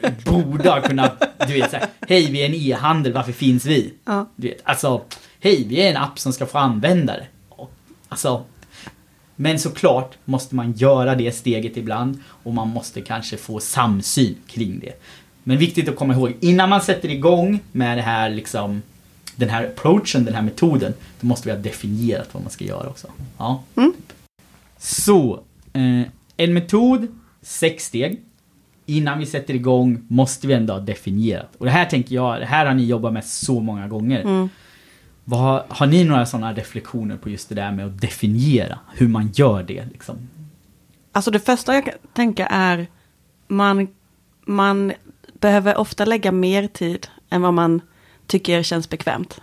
vi 0.00 0.10
borde 0.24 0.70
ha 0.70 0.80
kunnat, 0.80 1.22
du 1.46 1.52
vet 1.52 1.70
såhär, 1.70 1.86
hej 2.08 2.30
vi 2.30 2.42
är 2.42 2.46
en 2.46 2.54
e-handel, 2.54 3.12
varför 3.12 3.32
finns 3.32 3.64
vi? 3.64 3.92
Ja. 4.04 4.26
Du 4.36 4.48
vet, 4.48 4.60
alltså, 4.64 5.02
hej 5.40 5.64
vi 5.68 5.80
är 5.80 5.90
en 5.90 5.96
app 5.96 6.18
som 6.18 6.32
ska 6.32 6.46
få 6.46 6.58
användare. 6.58 7.26
Alltså, 8.08 8.44
men 9.40 9.58
såklart 9.58 10.18
måste 10.24 10.54
man 10.54 10.72
göra 10.72 11.14
det 11.14 11.32
steget 11.32 11.76
ibland 11.76 12.18
och 12.42 12.54
man 12.54 12.68
måste 12.68 13.00
kanske 13.00 13.36
få 13.36 13.60
samsyn 13.60 14.36
kring 14.46 14.80
det. 14.80 14.92
Men 15.42 15.58
viktigt 15.58 15.88
att 15.88 15.96
komma 15.96 16.14
ihåg, 16.14 16.34
innan 16.40 16.68
man 16.68 16.80
sätter 16.80 17.08
igång 17.08 17.60
med 17.72 17.98
det 17.98 18.02
här 18.02 18.30
liksom 18.30 18.82
den 19.36 19.48
här 19.48 19.64
approachen, 19.64 20.24
den 20.24 20.34
här 20.34 20.42
metoden, 20.42 20.94
då 21.20 21.26
måste 21.26 21.48
vi 21.48 21.54
ha 21.54 21.62
definierat 21.62 22.28
vad 22.32 22.42
man 22.42 22.50
ska 22.50 22.64
göra 22.64 22.88
också. 22.88 23.08
Ja. 23.38 23.62
Så, 24.78 25.40
eh, 25.72 26.02
en 26.36 26.54
metod, 26.54 27.06
sex 27.42 27.84
steg. 27.84 28.20
Innan 28.86 29.18
vi 29.18 29.26
sätter 29.26 29.54
igång 29.54 30.04
måste 30.08 30.46
vi 30.46 30.54
ändå 30.54 30.72
ha 30.72 30.80
definierat. 30.80 31.56
Och 31.58 31.64
det 31.64 31.72
här 31.72 31.84
tänker 31.84 32.14
jag, 32.14 32.40
det 32.40 32.46
här 32.46 32.66
har 32.66 32.74
ni 32.74 32.84
jobbat 32.84 33.12
med 33.12 33.24
så 33.24 33.60
många 33.60 33.88
gånger. 33.88 34.48
Vad, 35.30 35.62
har 35.68 35.86
ni 35.86 36.04
några 36.04 36.26
sådana 36.26 36.52
reflektioner 36.52 37.16
på 37.16 37.30
just 37.30 37.48
det 37.48 37.54
där 37.54 37.72
med 37.72 37.86
att 37.86 38.00
definiera 38.00 38.78
hur 38.92 39.08
man 39.08 39.30
gör 39.32 39.62
det? 39.62 39.84
Liksom? 39.84 40.16
Alltså 41.12 41.30
det 41.30 41.40
första 41.40 41.74
jag 41.74 41.84
kan 41.84 41.94
tänka 42.12 42.46
är, 42.46 42.86
man, 43.48 43.88
man 44.44 44.92
behöver 45.40 45.76
ofta 45.76 46.04
lägga 46.04 46.32
mer 46.32 46.66
tid 46.66 47.06
än 47.30 47.42
vad 47.42 47.54
man 47.54 47.80
tycker 48.26 48.62
känns 48.62 48.88
bekvämt. 48.88 49.40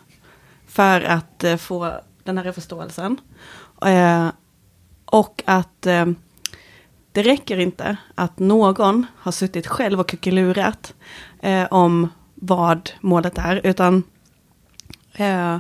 För 0.68 1.02
att 1.02 1.44
eh, 1.44 1.58
få 1.58 1.94
den 2.24 2.38
här 2.38 2.52
förståelsen. 2.52 3.18
Eh, 3.86 4.30
och 5.06 5.44
att 5.46 5.86
eh, 5.86 6.06
det 7.12 7.24
räcker 7.24 7.58
inte 7.58 7.98
att 8.16 8.40
någon 8.40 9.06
har 9.18 9.32
suttit 9.32 9.68
själv 9.68 10.00
och 10.00 10.10
kuckelurat 10.10 10.94
eh, 11.40 11.68
om 11.72 12.10
vad 12.36 12.90
målet 13.02 13.38
är, 13.38 13.62
utan 13.64 14.04
eh, 15.14 15.58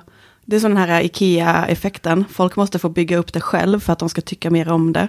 det 0.49 0.55
är 0.55 0.59
sån 0.59 0.77
här 0.77 1.01
IKEA-effekten. 1.01 2.25
Folk 2.29 2.55
måste 2.55 2.79
få 2.79 2.89
bygga 2.89 3.17
upp 3.17 3.33
det 3.33 3.41
själv 3.41 3.79
för 3.79 3.93
att 3.93 3.99
de 3.99 4.09
ska 4.09 4.21
tycka 4.21 4.49
mer 4.49 4.71
om 4.71 4.93
det. 4.93 5.07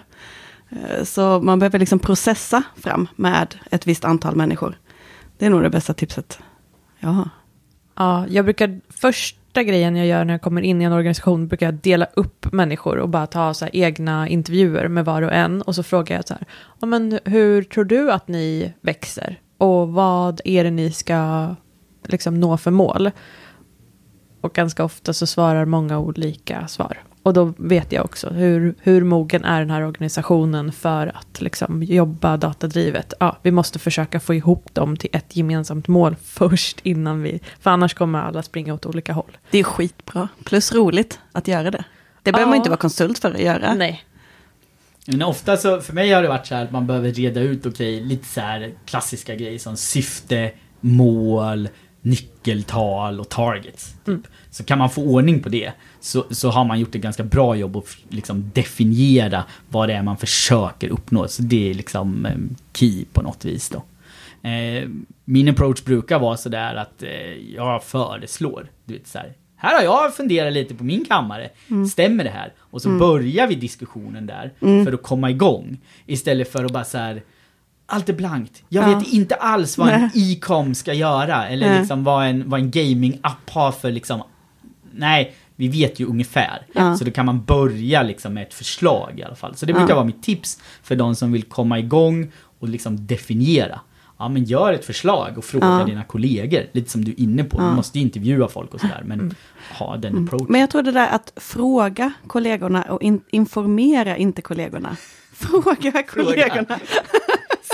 Eh, 0.71 1.05
så 1.05 1.41
man 1.41 1.59
behöver 1.59 1.79
liksom 1.79 1.99
processa 1.99 2.63
fram 2.77 3.09
med 3.17 3.55
ett 3.71 3.87
visst 3.87 4.05
antal 4.05 4.37
människor. 4.37 4.79
Det 5.39 5.47
är 5.47 5.51
nog 5.51 5.63
det 5.63 5.71
bästa 5.71 5.95
tipset 5.95 6.39
jag 6.99 7.09
har. 7.09 7.29
Ja, 7.97 8.27
jag 8.29 8.45
brukar, 8.45 8.81
första 8.89 9.63
grejen 9.63 9.97
jag 9.97 10.07
gör 10.07 10.25
när 10.25 10.35
jag 10.35 10.43
kommer 10.43 10.63
in 10.63 10.83
i 10.83 10.85
en 10.85 10.93
organisation, 10.93 11.49
brukar 11.49 11.67
jag 11.67 11.75
dela 11.75 12.07
upp 12.15 12.53
människor 12.53 12.99
och 12.99 13.09
bara 13.09 13.27
ta 13.27 13.55
så 13.55 13.65
här 13.65 13.77
egna 13.77 14.29
intervjuer 14.29 14.89
med 14.89 15.05
var 15.05 15.23
och 15.23 15.33
en. 15.33 15.63
Och 15.63 15.75
så 15.75 15.83
frågar 15.83 16.17
jag 16.17 16.29
så 16.29 16.35
här, 16.35 16.47
ja, 16.81 16.87
men 16.87 17.21
hur 17.25 17.63
tror 17.63 17.85
du 17.85 18.13
att 18.13 18.29
ni 18.29 18.73
växer? 18.81 19.41
Och 19.59 19.89
vad 19.89 20.41
är 20.45 20.65
det 20.65 20.71
ni 20.71 20.93
ska 20.93 21.55
liksom 22.05 22.41
nå 22.41 22.57
för 22.57 22.71
mål? 22.71 23.11
Och 24.41 24.53
ganska 24.53 24.85
ofta 24.85 25.13
så 25.13 25.27
svarar 25.27 25.65
många 25.65 25.99
olika 25.99 26.69
svar. 26.69 26.99
Och 27.23 27.33
då 27.35 27.53
vet 27.57 27.93
jag 27.93 28.05
också 28.05 28.31
hur, 28.31 28.75
hur 28.81 29.05
mogen 29.05 29.45
är 29.45 29.61
den 29.61 29.71
här 29.71 29.83
organisationen 29.87 30.73
för 30.73 31.07
att 31.07 31.41
liksom 31.41 31.83
jobba 31.83 32.37
datadrivet. 32.37 33.15
Ja, 33.21 33.37
vi 33.43 33.51
måste 33.51 33.79
försöka 33.79 34.21
få 34.21 34.35
ihop 34.35 34.75
dem 34.75 34.97
till 34.97 35.11
ett 35.13 35.37
gemensamt 35.37 35.89
mål 35.89 36.17
först 36.25 36.81
innan 36.83 37.23
vi, 37.23 37.41
för 37.61 37.71
annars 37.71 37.95
kommer 37.95 38.19
alla 38.19 38.43
springa 38.43 38.75
åt 38.75 38.87
olika 38.87 39.13
håll. 39.13 39.37
Det 39.51 39.59
är 39.59 39.65
skitbra. 39.65 40.29
Plus 40.45 40.73
roligt 40.73 41.19
att 41.33 41.49
göra 41.49 41.71
det. 41.71 41.85
Det 42.23 42.33
behöver 42.33 42.47
Ja. 42.47 42.51
man 42.51 42.57
inte 42.57 42.71
vara 42.71 42.81
konsult 42.81 43.19
för 43.19 43.31
att 43.35 43.41
göra. 43.41 43.75
Nej. 43.75 44.05
Men 45.07 45.23
ofta 45.23 45.57
så, 45.57 45.81
för 45.81 45.93
mig 45.93 46.13
har 46.13 46.23
det 46.23 46.29
varit 46.29 46.47
så 46.47 46.55
här 46.55 46.65
att 46.65 46.71
man 46.73 46.87
behöver 46.87 47.13
reda 47.13 47.41
ut, 47.41 47.67
okej, 47.67 48.01
lite 48.01 48.25
så 48.29 48.41
här 48.41 48.73
klassiska 48.85 49.35
grejer 49.35 49.59
som 49.59 49.77
syfte, 49.77 50.51
mål, 50.81 51.69
nyckeltal 52.03 53.21
och 53.21 53.29
targets. 53.29 53.95
Typ. 54.05 54.21
Så 54.51 54.65
kan 54.65 54.79
man 54.79 54.91
få 54.91 55.03
ordning 55.03 55.43
på 55.43 55.49
det, 55.49 55.73
så, 56.01 56.25
så 56.31 56.51
har 56.51 56.65
man 56.65 56.81
gjort 56.81 56.95
ett 56.95 57.01
ganska 57.01 57.25
bra 57.25 57.57
jobb 57.57 57.77
att 57.77 57.97
liksom 58.09 58.51
definiera 58.55 59.45
vad 59.69 59.89
det 59.89 59.95
är 59.95 60.03
man 60.03 60.17
försöker 60.17 60.89
uppnå. 60.89 61.29
Så 61.29 61.43
det 61.43 61.71
är 61.71 61.75
liksom 61.75 62.27
eh, 62.27 62.37
key 62.73 63.05
på 63.13 63.23
något 63.23 63.45
vis 63.45 63.69
då. 63.69 63.83
Eh, 64.49 64.89
min 65.25 65.49
approach 65.49 65.85
brukar 65.85 66.19
vara 66.19 66.37
sådär 66.37 66.75
att 66.75 67.03
eh, 67.03 67.53
jag 67.55 67.85
föreslår, 67.85 68.71
du 68.85 68.95
vet 68.95 69.07
så 69.07 69.19
här. 69.19 69.33
Här 69.57 69.77
har 69.77 69.83
jag 69.83 70.15
funderat 70.15 70.53
lite 70.53 70.75
på 70.75 70.85
min 70.85 71.05
kammare. 71.05 71.51
Stämmer 71.91 72.25
det 72.25 72.31
här? 72.31 72.53
Och 72.59 72.83
så 72.83 72.89
börjar 72.89 73.47
vi 73.47 73.55
diskussionen 73.55 74.27
där 74.27 74.53
för 74.85 74.93
att 74.93 75.03
komma 75.03 75.31
igång. 75.31 75.79
Istället 76.07 76.53
för 76.53 76.65
att 76.65 76.73
bara 76.73 76.85
så 76.85 76.99
här. 76.99 77.23
Allt 77.91 78.09
är 78.09 78.13
blankt. 78.13 78.63
Jag 78.69 78.91
Ja. 78.91 78.99
vet 78.99 79.09
inte 79.09 79.35
alls 79.35 79.79
vad 79.79 79.89
en 79.89 80.11
e-com 80.15 80.75
ska 80.75 80.93
göra. 80.95 81.49
Eller 81.49 81.69
Nej. 81.69 81.79
liksom 81.79 82.05
vad 82.05 82.27
en, 82.27 82.51
vad 82.51 82.61
en 82.61 82.71
gaming-app 82.71 83.51
har 83.51 83.73
för 83.73 83.91
liksom... 83.91 84.23
Nej, 84.93 85.35
vi 85.57 85.69
vet 85.69 86.01
ju 86.01 86.07
ungefär. 86.07 86.67
Ja. 86.73 86.97
Så 86.97 87.05
då 87.05 87.11
kan 87.11 87.27
man 87.27 87.45
börja 87.45 88.03
liksom 88.03 88.35
med 88.35 88.43
ett 88.43 88.55
förslag 88.55 89.13
i 89.19 89.23
alla 89.23 89.35
fall. 89.35 89.57
Så 89.57 89.67
det 89.67 89.73
brukar 89.73 89.89
Ja. 89.89 89.95
vara 89.95 90.05
mitt 90.07 90.23
tips 90.23 90.59
för 90.83 90.97
de 90.97 91.15
som 91.17 91.33
vill 91.33 91.43
komma 91.43 91.79
igång 91.79 92.31
och 92.59 92.69
liksom 92.69 93.07
definiera. 93.07 93.81
Ja 94.19 94.29
men 94.29 94.45
gör 94.45 94.73
ett 94.73 94.85
förslag 94.85 95.39
och 95.39 95.45
fråga 95.45 95.67
Ja. 95.81 95.85
dina 95.85 96.05
kollegor. 96.05 96.63
Lite 96.73 96.91
som 96.91 97.05
du 97.05 97.11
är 97.11 97.21
inne 97.21 97.45
på. 97.45 97.61
Du 97.61 97.65
måste 97.67 97.99
ju 97.99 98.05
intervjua 98.05 98.49
folk 98.49 98.75
och 98.75 98.81
sådär. 98.81 99.03
Men 99.05 99.35
ha 99.79 99.97
den 99.97 100.25
approachen. 100.25 100.47
Men 100.51 100.61
jag 100.61 100.71
tror 100.71 100.83
det 100.83 100.93
där 100.93 101.09
att 101.09 101.33
fråga 101.37 102.13
kollegorna 102.27 102.83
och 102.83 103.03
in, 103.03 103.21
informera 103.31 104.17
inte 104.17 104.43
kollegorna. 104.43 104.97
Fråga 105.33 106.03
kollegorna. 106.03 106.79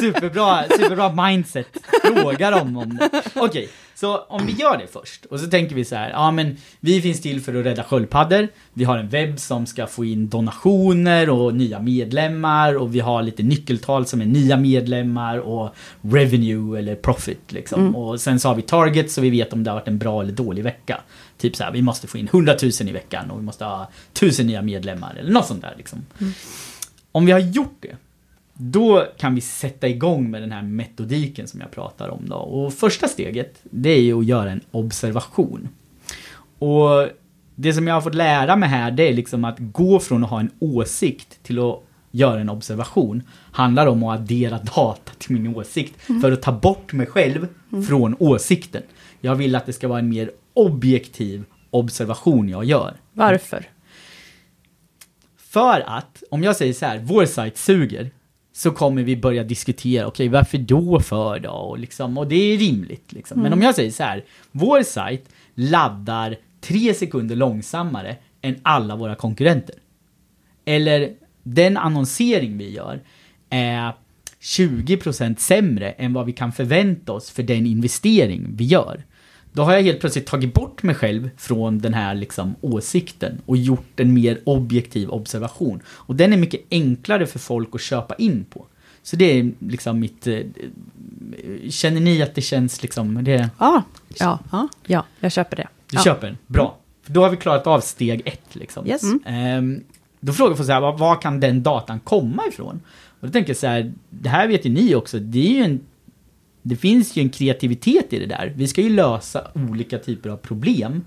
Superbra, 0.01 0.65
superbra 0.69 1.27
mindset. 1.27 1.69
Fråga 2.03 2.51
dem 2.51 2.77
om 2.77 2.97
det. 2.97 3.23
Okej, 3.35 3.69
så 3.95 4.19
om 4.19 4.47
vi 4.47 4.53
gör 4.53 4.79
det 4.79 4.87
först. 4.87 5.25
Och 5.25 5.41
så 5.41 5.47
tänker 5.47 5.75
vi 5.75 5.85
så 5.85 5.97
här, 5.97 6.11
ja 6.11 6.31
men 6.31 6.57
vi 6.81 7.03
finns 7.03 7.21
till 7.23 7.41
för 7.41 7.55
att 7.55 7.67
rädda 7.67 7.85
sköldpaddor. 7.85 8.49
Vi 8.73 8.85
har 8.85 8.99
en 8.99 9.09
webb 9.09 9.39
som 9.39 9.67
ska 9.67 9.87
få 9.87 10.05
in 10.05 10.29
donationer 10.29 11.31
och 11.31 11.55
nya 11.55 11.81
medlemmar. 11.81 12.75
Och 12.75 12.95
vi 12.95 13.01
har 13.01 13.23
lite 13.23 13.43
nyckeltal 13.43 14.07
som 14.07 14.21
är 14.21 14.27
nya 14.27 14.57
medlemmar 14.57 15.39
och 15.39 15.75
revenue 16.01 16.79
eller 16.79 16.95
profit 16.95 17.53
liksom. 17.53 17.97
Och 17.97 18.21
sen 18.21 18.41
så 18.41 18.49
har 18.49 18.55
vi 18.55 18.63
target 18.63 19.11
så 19.11 19.21
vi 19.21 19.31
vet 19.31 19.53
om 19.53 19.65
det 19.65 19.71
har 19.71 19.79
varit 19.79 19.89
en 19.89 19.99
bra 19.99 20.23
eller 20.23 20.33
dålig 20.33 20.63
vecka. 20.63 21.01
Typ 21.39 21.57
så 21.57 21.65
här, 21.65 21.73
vi 21.73 21.83
måste 21.83 22.07
få 22.07 22.19
in 22.19 22.29
100 22.29 22.57
000 22.63 22.73
i 22.81 22.93
veckan 22.93 23.31
och 23.31 23.39
vi 23.39 23.43
måste 23.43 23.65
ha 23.65 23.91
1000 24.13 24.47
nya 24.47 24.63
medlemmar 24.63 25.17
eller 25.21 25.33
något 25.33 25.47
sånt 25.47 25.63
där 25.63 25.75
liksom. 25.77 26.07
Om 27.13 27.27
vi 27.27 27.33
har 27.33 27.39
gjort 27.39 27.77
det, 27.81 27.97
då 28.55 29.07
kan 29.17 29.35
vi 29.35 29.41
sätta 29.41 29.89
igång 29.89 30.31
med 30.31 30.43
den 30.43 30.53
här 30.53 30.63
metodiken 30.63 31.49
som 31.49 31.61
jag 31.61 31.71
pratar 31.71 32.09
om 32.09 32.29
då. 32.29 32.37
Och 32.37 32.75
första 32.75 33.09
steget, 33.09 33.61
det 33.63 33.91
är 33.91 34.01
ju 34.01 34.19
att 34.19 34.25
göra 34.25 34.51
en 34.51 34.61
observation. 34.71 35.69
Och 36.59 37.09
det 37.55 37.73
som 37.73 37.87
jag 37.87 37.95
har 37.95 38.01
fått 38.01 38.15
lära 38.15 38.57
mig 38.57 38.69
här, 38.69 38.91
det 38.91 39.09
är 39.09 39.13
liksom 39.13 39.45
att 39.45 39.57
gå 39.59 40.01
från 40.01 40.25
att 40.25 40.31
ha 40.31 40.41
en 40.41 40.51
åsikt 40.59 41.43
till 41.43 41.59
att 41.59 41.81
göra 42.11 42.41
en 42.41 42.49
observation. 42.49 43.23
Handlar 43.53 43.87
om 43.87 44.03
att 44.03 44.21
addera 44.21 44.59
data 44.59 45.13
till 45.19 45.33
min 45.33 45.57
åsikt 45.57 45.95
för 46.23 46.33
att 46.33 46.43
ta 46.43 46.53
bort 46.53 46.93
mig 46.93 47.07
själv 47.07 47.49
från 47.89 48.17
åsikten. 48.19 48.83
Jag 49.21 49.35
vill 49.35 49.55
att 49.55 49.67
det 49.67 49.73
ska 49.73 49.89
vara 49.89 49.99
en 49.99 50.09
mer 50.09 50.31
objektiv 50.55 51.45
observation 51.71 52.49
jag 52.49 52.65
gör. 52.65 52.95
Varför? 53.13 53.67
För 55.37 55.83
att, 55.87 56.23
om 56.31 56.43
jag 56.43 56.57
säger 56.57 56.73
så 56.73 56.87
här, 56.87 56.99
vår 56.99 57.27
sajt 57.27 57.59
suger, 57.59 58.11
så 58.57 58.71
kommer 58.71 59.03
vi 59.03 59.17
börja 59.17 59.45
diskutera, 59.45 60.07
okej 60.07 60.29
varför 60.29 60.59
då 60.59 61.01
för 61.01 61.39
då? 61.39 61.51
Och, 61.51 61.79
liksom, 61.79 62.19
och 62.19 62.29
det 62.29 62.35
är 62.35 62.59
rimligt. 62.59 63.13
Liksom. 63.13 63.41
Men 63.41 63.53
om 63.53 63.63
jag 63.63 63.75
säger 63.75 63.91
så 63.91 64.03
här, 64.03 64.25
vår 64.53 64.83
sajt 64.83 65.29
laddar 65.55 66.37
tre 66.61 66.95
sekunder 66.95 67.37
långsammare 67.37 68.17
än 68.43 68.57
alla 68.63 68.97
våra 68.97 69.15
konkurrenter. 69.15 69.75
Eller 70.65 71.15
den 71.43 71.77
annonsering 71.77 72.59
vi 72.59 72.71
gör 72.71 73.03
är 73.51 73.93
20% 74.41 75.37
sämre 75.37 75.91
än 75.91 76.13
vad 76.13 76.27
vi 76.27 76.33
kan 76.33 76.53
förvänta 76.53 77.13
oss 77.13 77.31
för 77.31 77.43
den 77.43 77.67
investering 77.67 78.57
vi 78.57 78.65
gör. 78.65 79.05
Då 79.55 79.63
har 79.63 79.73
jag 79.73 79.83
helt 79.83 80.01
plötsligt 80.01 80.27
tagit 80.27 80.55
bort 80.55 80.83
mig 80.83 80.95
själv 80.95 81.31
från 81.37 81.79
den 81.79 81.95
här 81.95 82.15
liksom 82.15 82.55
åsikten 82.61 83.41
och 83.47 83.57
gjort 83.57 84.01
en 84.01 84.15
mer 84.15 84.39
objektiv 84.45 85.11
observation. 85.11 85.81
Och 85.87 86.17
den 86.17 86.33
är 86.33 86.37
mycket 86.37 86.61
enklare 86.71 87.27
för 87.27 87.39
folk 87.39 87.69
att 87.75 87.81
köpa 87.81 88.15
in 88.15 88.45
på. 88.51 88.67
Så 89.03 89.17
det 89.17 89.25
är 89.25 89.53
liksom 89.59 90.01
mitt... 90.01 90.27
eh, 90.27 90.41
Känner 91.71 92.01
ni 92.01 92.23
att 92.23 92.35
det 92.35 92.41
känns 92.43 92.83
liksom... 92.83 93.25
Det, 93.25 93.51
Ja. 93.59 93.83
Ja. 94.19 94.39
ja. 94.53 94.69
Ja, 94.87 95.05
jag 95.21 95.33
köper 95.33 95.57
det. 95.57 95.69
du 95.91 95.97
ja. 95.97 96.03
köper 96.03 96.27
den? 96.27 96.39
Bra. 96.47 96.77
För 97.03 97.13
då 97.13 97.23
har 97.23 97.31
vi 97.31 97.37
klarat 97.37 97.67
av 97.67 97.81
steg 97.81 98.23
ett 98.25 98.55
liksom. 98.55 98.87
Yes. 98.87 99.03
Ehm, 99.27 99.81
då 100.21 100.33
frågar 100.33 100.55
folk 100.55 100.67
så 100.67 100.73
här, 100.73 100.81
var, 100.81 100.99
var 100.99 101.21
kan 101.21 101.41
den 101.41 101.63
datan 101.63 102.01
komma 102.01 102.43
ifrån? 102.49 102.81
Och 103.21 103.27
då 103.27 103.33
tänker 103.33 103.51
jag 103.51 103.57
så 103.57 103.67
här, 103.67 103.93
det 104.11 104.29
här 104.29 104.49
vet 104.49 104.67
ju 104.67 104.71
ni 104.71 104.95
också, 104.95 105.19
det 105.19 105.39
är 105.47 105.53
ju 105.53 105.63
en 105.65 105.81
det 106.67 106.77
finns 106.77 107.17
ju 107.17 107.23
en 107.23 107.31
kreativitet 107.31 108.13
i 108.13 108.19
det 108.19 108.27
där. 108.27 108.53
Vi 108.57 108.69
ska 108.69 108.81
ju 108.81 108.89
lösa 108.89 109.43
olika 109.55 109.99
typer 109.99 110.31
av 110.31 110.37
problem 110.37 111.05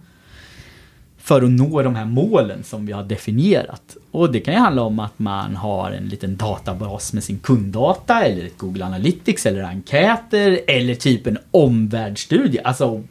för 1.17 1.41
att 1.41 1.49
nå 1.49 1.81
de 1.81 1.95
här 1.95 2.05
målen 2.05 2.63
som 2.63 2.85
vi 2.85 2.93
har 2.93 3.03
definierat. 3.03 3.97
Och 4.11 4.31
det 4.31 4.39
kan 4.39 4.53
ju 4.53 4.59
handla 4.59 4.81
om 4.81 4.99
att 4.99 5.19
man 5.19 5.55
har 5.55 5.91
en 5.91 6.09
liten 6.09 6.37
databas 6.37 7.13
med 7.13 7.23
sin 7.23 7.39
kunddata 7.39 8.23
eller 8.23 8.45
ett 8.45 8.57
Google 8.57 8.85
Analytics 8.85 9.45
eller 9.45 9.63
enkäter 9.63 10.59
eller 10.67 10.95
typ 10.95 11.27
en 11.27 11.37
omvärldsstudie. 11.51 12.61
Alltså, 12.63 13.03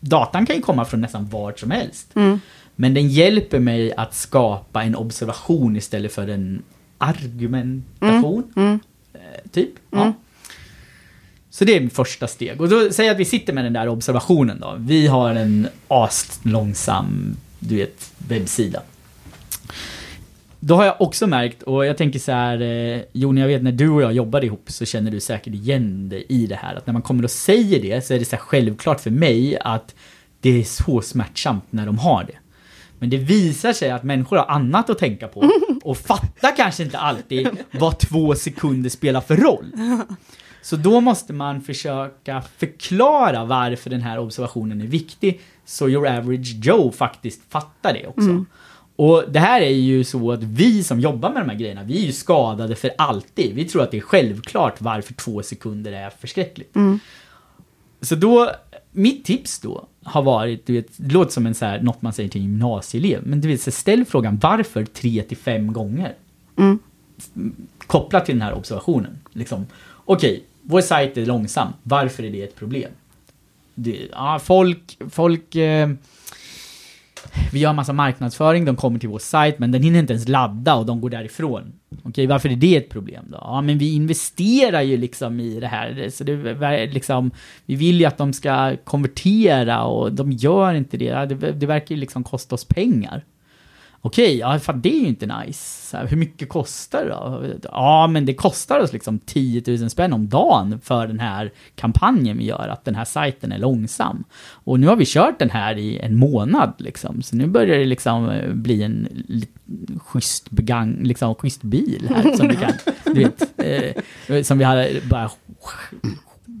datan 0.00 0.46
kan 0.46 0.56
ju 0.56 0.62
komma 0.62 0.84
från 0.84 1.00
nästan 1.00 1.28
vart 1.28 1.58
som 1.58 1.70
helst. 1.70 2.10
Men 2.76 2.94
den 2.94 3.08
hjälper 3.08 3.58
mig 3.58 3.92
att 3.96 4.14
skapa 4.14 4.82
en 4.82 4.96
observation 4.96 5.76
istället 5.76 6.12
för 6.12 6.28
en 6.28 6.62
argumentation. 6.98 8.80
Eh, 9.14 9.20
typ. 9.52 9.70
Ja. 9.90 10.12
Så 11.60 11.64
det 11.64 11.76
är 11.76 11.88
första 11.88 12.26
steg. 12.26 12.60
Och 12.60 12.68
då 12.68 12.92
säger 12.92 13.08
jag 13.08 13.14
att 13.14 13.20
vi 13.20 13.24
sitter 13.24 13.52
med 13.52 13.64
den 13.64 13.72
där 13.72 13.88
observationen 13.88 14.60
då. 14.60 14.76
Vi 14.78 15.06
har 15.06 15.34
en 15.34 15.68
aslångsam, 15.88 17.36
du 17.58 17.76
vet, 17.76 18.12
webbsida. 18.18 18.82
Då 20.60 20.74
har 20.74 20.84
jag 20.84 21.00
också 21.00 21.26
märkt, 21.26 21.62
och 21.62 21.86
jag 21.86 21.96
tänker 21.96 22.18
så 22.18 22.32
här, 22.32 22.60
eh, 22.60 23.00
Jon, 23.12 23.36
jag 23.36 23.46
vet 23.46 23.62
när 23.62 23.72
du 23.72 23.90
och 23.90 24.02
jag 24.02 24.12
jobbade 24.12 24.46
ihop 24.46 24.64
så 24.66 24.84
känner 24.84 25.10
du 25.10 25.20
säkert 25.20 25.54
igen 25.54 26.08
dig 26.08 26.26
i 26.28 26.46
det 26.46 26.54
här. 26.54 26.74
Att 26.74 26.86
när 26.86 26.92
man 26.92 27.02
kommer 27.02 27.24
och 27.24 27.30
säger 27.30 27.82
det 27.82 28.06
så 28.06 28.14
är 28.14 28.18
det 28.18 28.24
så 28.24 28.36
självklart 28.36 29.00
för 29.00 29.10
mig 29.10 29.58
att 29.60 29.94
det 30.40 30.60
är 30.60 30.64
så 30.64 31.02
smärtsamt 31.02 31.64
när 31.70 31.86
de 31.86 31.98
har 31.98 32.24
det. 32.24 32.38
Men 32.98 33.10
det 33.10 33.16
visar 33.16 33.72
sig 33.72 33.90
att 33.90 34.02
människor 34.02 34.36
har 34.36 34.46
annat 34.46 34.90
att 34.90 34.98
tänka 34.98 35.28
på 35.28 35.50
och 35.82 35.98
fattar 35.98 36.56
kanske 36.56 36.82
inte 36.82 36.98
alltid 36.98 37.48
vad 37.70 37.98
två 37.98 38.34
sekunder 38.34 38.90
spelar 38.90 39.20
för 39.20 39.36
roll. 39.36 39.72
Så 40.62 40.76
då 40.76 41.00
måste 41.00 41.32
man 41.32 41.60
försöka 41.60 42.42
förklara 42.56 43.44
varför 43.44 43.90
den 43.90 44.02
här 44.02 44.18
observationen 44.18 44.80
är 44.80 44.86
viktig 44.86 45.40
så 45.64 45.88
your 45.88 46.06
average 46.06 46.64
Joe 46.64 46.92
faktiskt 46.92 47.40
fattar 47.48 47.92
det 47.92 48.06
också. 48.06 48.44
Och 48.96 49.24
det 49.28 49.40
här 49.40 49.60
är 49.60 49.70
ju 49.70 50.04
så 50.04 50.32
att 50.32 50.42
vi 50.42 50.84
som 50.84 51.00
jobbar 51.00 51.30
med 51.30 51.42
de 51.42 51.50
här 51.50 51.58
grejerna, 51.58 51.82
vi 51.82 52.02
är 52.02 52.06
ju 52.06 52.12
skadade 52.12 52.76
för 52.76 52.90
alltid. 52.98 53.54
Vi 53.54 53.64
tror 53.64 53.82
att 53.82 53.90
det 53.90 53.96
är 53.96 54.00
självklart 54.00 54.80
varför 54.80 55.14
två 55.14 55.42
sekunder 55.42 55.92
är 55.92 56.10
förskräckligt. 56.10 56.76
Så 58.00 58.14
då 58.14 58.50
mitt 58.92 59.24
tips 59.24 59.58
då 59.58 59.86
har 60.02 60.22
varit, 60.22 60.66
du 60.66 60.72
vet, 60.72 60.86
det 60.96 61.12
låter 61.12 61.32
som 61.32 61.46
en 61.46 61.54
så 61.54 61.64
här, 61.64 61.82
något 61.82 62.02
man 62.02 62.12
säger 62.12 62.28
till 62.28 62.40
en 62.40 62.46
gymnasieelev, 62.46 63.26
men 63.26 63.40
du 63.40 63.48
vet, 63.48 63.60
så 63.60 63.70
ställ 63.70 64.04
frågan 64.04 64.38
varför 64.42 64.84
tre 64.84 65.22
till 65.22 65.36
fem 65.36 65.72
gånger? 65.72 66.14
Mm. 66.56 66.78
Kopplat 67.86 68.26
till 68.26 68.34
den 68.34 68.42
här 68.42 68.54
observationen. 68.54 69.18
Liksom, 69.32 69.66
Okej, 70.04 70.44
vår 70.70 70.80
sajt 70.80 71.16
är 71.16 71.26
långsam, 71.26 71.68
varför 71.82 72.22
är 72.22 72.30
det 72.30 72.42
ett 72.42 72.56
problem? 72.56 72.90
Det, 73.74 74.08
ja, 74.12 74.38
folk, 74.42 74.98
folk 75.10 75.54
eh, 75.54 75.88
vi 77.52 77.58
gör 77.58 77.72
massa 77.72 77.92
marknadsföring, 77.92 78.64
de 78.64 78.76
kommer 78.76 78.98
till 78.98 79.08
vår 79.08 79.18
sajt, 79.18 79.58
men 79.58 79.72
den 79.72 79.82
hinner 79.82 79.98
inte 79.98 80.12
ens 80.12 80.28
ladda 80.28 80.74
och 80.74 80.86
de 80.86 81.00
går 81.00 81.10
därifrån. 81.10 81.72
Okej, 82.02 82.26
varför 82.26 82.48
är 82.48 82.56
det 82.56 82.76
ett 82.76 82.88
problem 82.88 83.24
då? 83.28 83.38
Ja, 83.40 83.60
men 83.60 83.78
vi 83.78 83.94
investerar 83.94 84.82
ju 84.82 84.96
liksom 84.96 85.40
i 85.40 85.60
det 85.60 85.66
här, 85.66 86.08
så 86.10 86.24
det 86.24 86.86
liksom, 86.86 87.30
vi 87.66 87.74
vill 87.74 88.00
ju 88.00 88.06
att 88.06 88.18
de 88.18 88.32
ska 88.32 88.76
konvertera 88.84 89.82
och 89.84 90.12
de 90.12 90.32
gör 90.32 90.74
inte 90.74 90.96
det. 90.96 91.14
Det, 91.14 91.52
det 91.52 91.66
verkar 91.66 91.94
ju 91.94 92.00
liksom 92.00 92.24
kosta 92.24 92.54
oss 92.54 92.64
pengar. 92.64 93.24
Okej, 94.02 94.38
ja, 94.38 94.58
fan 94.58 94.80
det 94.80 94.94
är 94.96 95.00
ju 95.00 95.06
inte 95.06 95.26
nice. 95.26 95.86
Så 95.90 95.96
här, 95.96 96.06
hur 96.06 96.16
mycket 96.16 96.48
kostar 96.48 97.04
det 97.04 97.10
då? 97.10 97.70
Ja, 97.72 98.06
men 98.06 98.26
det 98.26 98.34
kostar 98.34 98.80
oss 98.80 98.92
liksom 98.92 99.18
10 99.18 99.62
000 99.66 99.90
spänn 99.90 100.12
om 100.12 100.28
dagen 100.28 100.80
för 100.82 101.06
den 101.06 101.20
här 101.20 101.52
kampanjen 101.74 102.38
vi 102.38 102.44
gör, 102.44 102.68
att 102.68 102.84
den 102.84 102.94
här 102.94 103.04
sajten 103.04 103.52
är 103.52 103.58
långsam. 103.58 104.24
Och 104.52 104.80
nu 104.80 104.86
har 104.86 104.96
vi 104.96 105.04
kört 105.06 105.38
den 105.38 105.50
här 105.50 105.78
i 105.78 105.98
en 105.98 106.16
månad 106.16 106.72
liksom, 106.78 107.22
så 107.22 107.36
nu 107.36 107.46
börjar 107.46 107.78
det 107.78 107.84
liksom 107.84 108.30
eh, 108.30 108.52
bli 108.52 108.82
en 108.82 109.08
schysst 109.98 110.50
begang, 110.50 110.98
liksom 111.02 111.34
schysst 111.34 111.62
bil 111.62 112.10
här 112.14 112.36
som 112.36 112.48
vi 112.48 112.56
kan, 112.56 112.72
du 113.04 113.14
vet, 113.14 113.60
eh, 114.28 114.42
som 114.42 114.58
vi 114.58 114.64
har 114.64 115.08
bara 115.08 115.30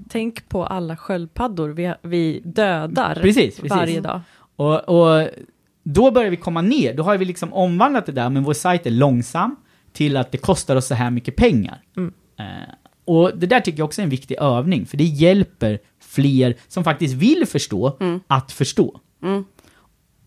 Tänk 0.08 0.48
på 0.48 0.66
alla 0.66 0.96
sköldpaddor 0.96 1.68
vi, 1.68 1.94
vi 2.02 2.40
dödar 2.44 3.14
Precis, 3.14 3.56
precis. 3.56 3.70
varje 3.70 4.00
dag. 4.00 4.20
Och, 4.56 4.88
och 4.88 5.28
då 5.82 6.10
börjar 6.10 6.30
vi 6.30 6.36
komma 6.36 6.62
ner, 6.62 6.94
då 6.94 7.02
har 7.02 7.18
vi 7.18 7.24
liksom 7.24 7.52
omvandlat 7.52 8.06
det 8.06 8.12
där, 8.12 8.30
men 8.30 8.42
vår 8.42 8.52
sajt 8.52 8.86
är 8.86 8.90
långsam, 8.90 9.56
till 9.92 10.16
att 10.16 10.32
det 10.32 10.38
kostar 10.38 10.76
oss 10.76 10.86
så 10.86 10.94
här 10.94 11.10
mycket 11.10 11.36
pengar. 11.36 11.82
Mm. 11.96 12.12
Eh, 12.38 12.74
och 13.04 13.38
det 13.38 13.46
där 13.46 13.60
tycker 13.60 13.78
jag 13.78 13.84
också 13.84 14.00
är 14.00 14.04
en 14.04 14.10
viktig 14.10 14.36
övning, 14.40 14.86
för 14.86 14.96
det 14.96 15.04
hjälper 15.04 15.78
fler 16.00 16.56
som 16.68 16.84
faktiskt 16.84 17.14
vill 17.14 17.46
förstå, 17.46 17.96
att 18.26 18.52
förstå. 18.52 19.00
Mm. 19.22 19.44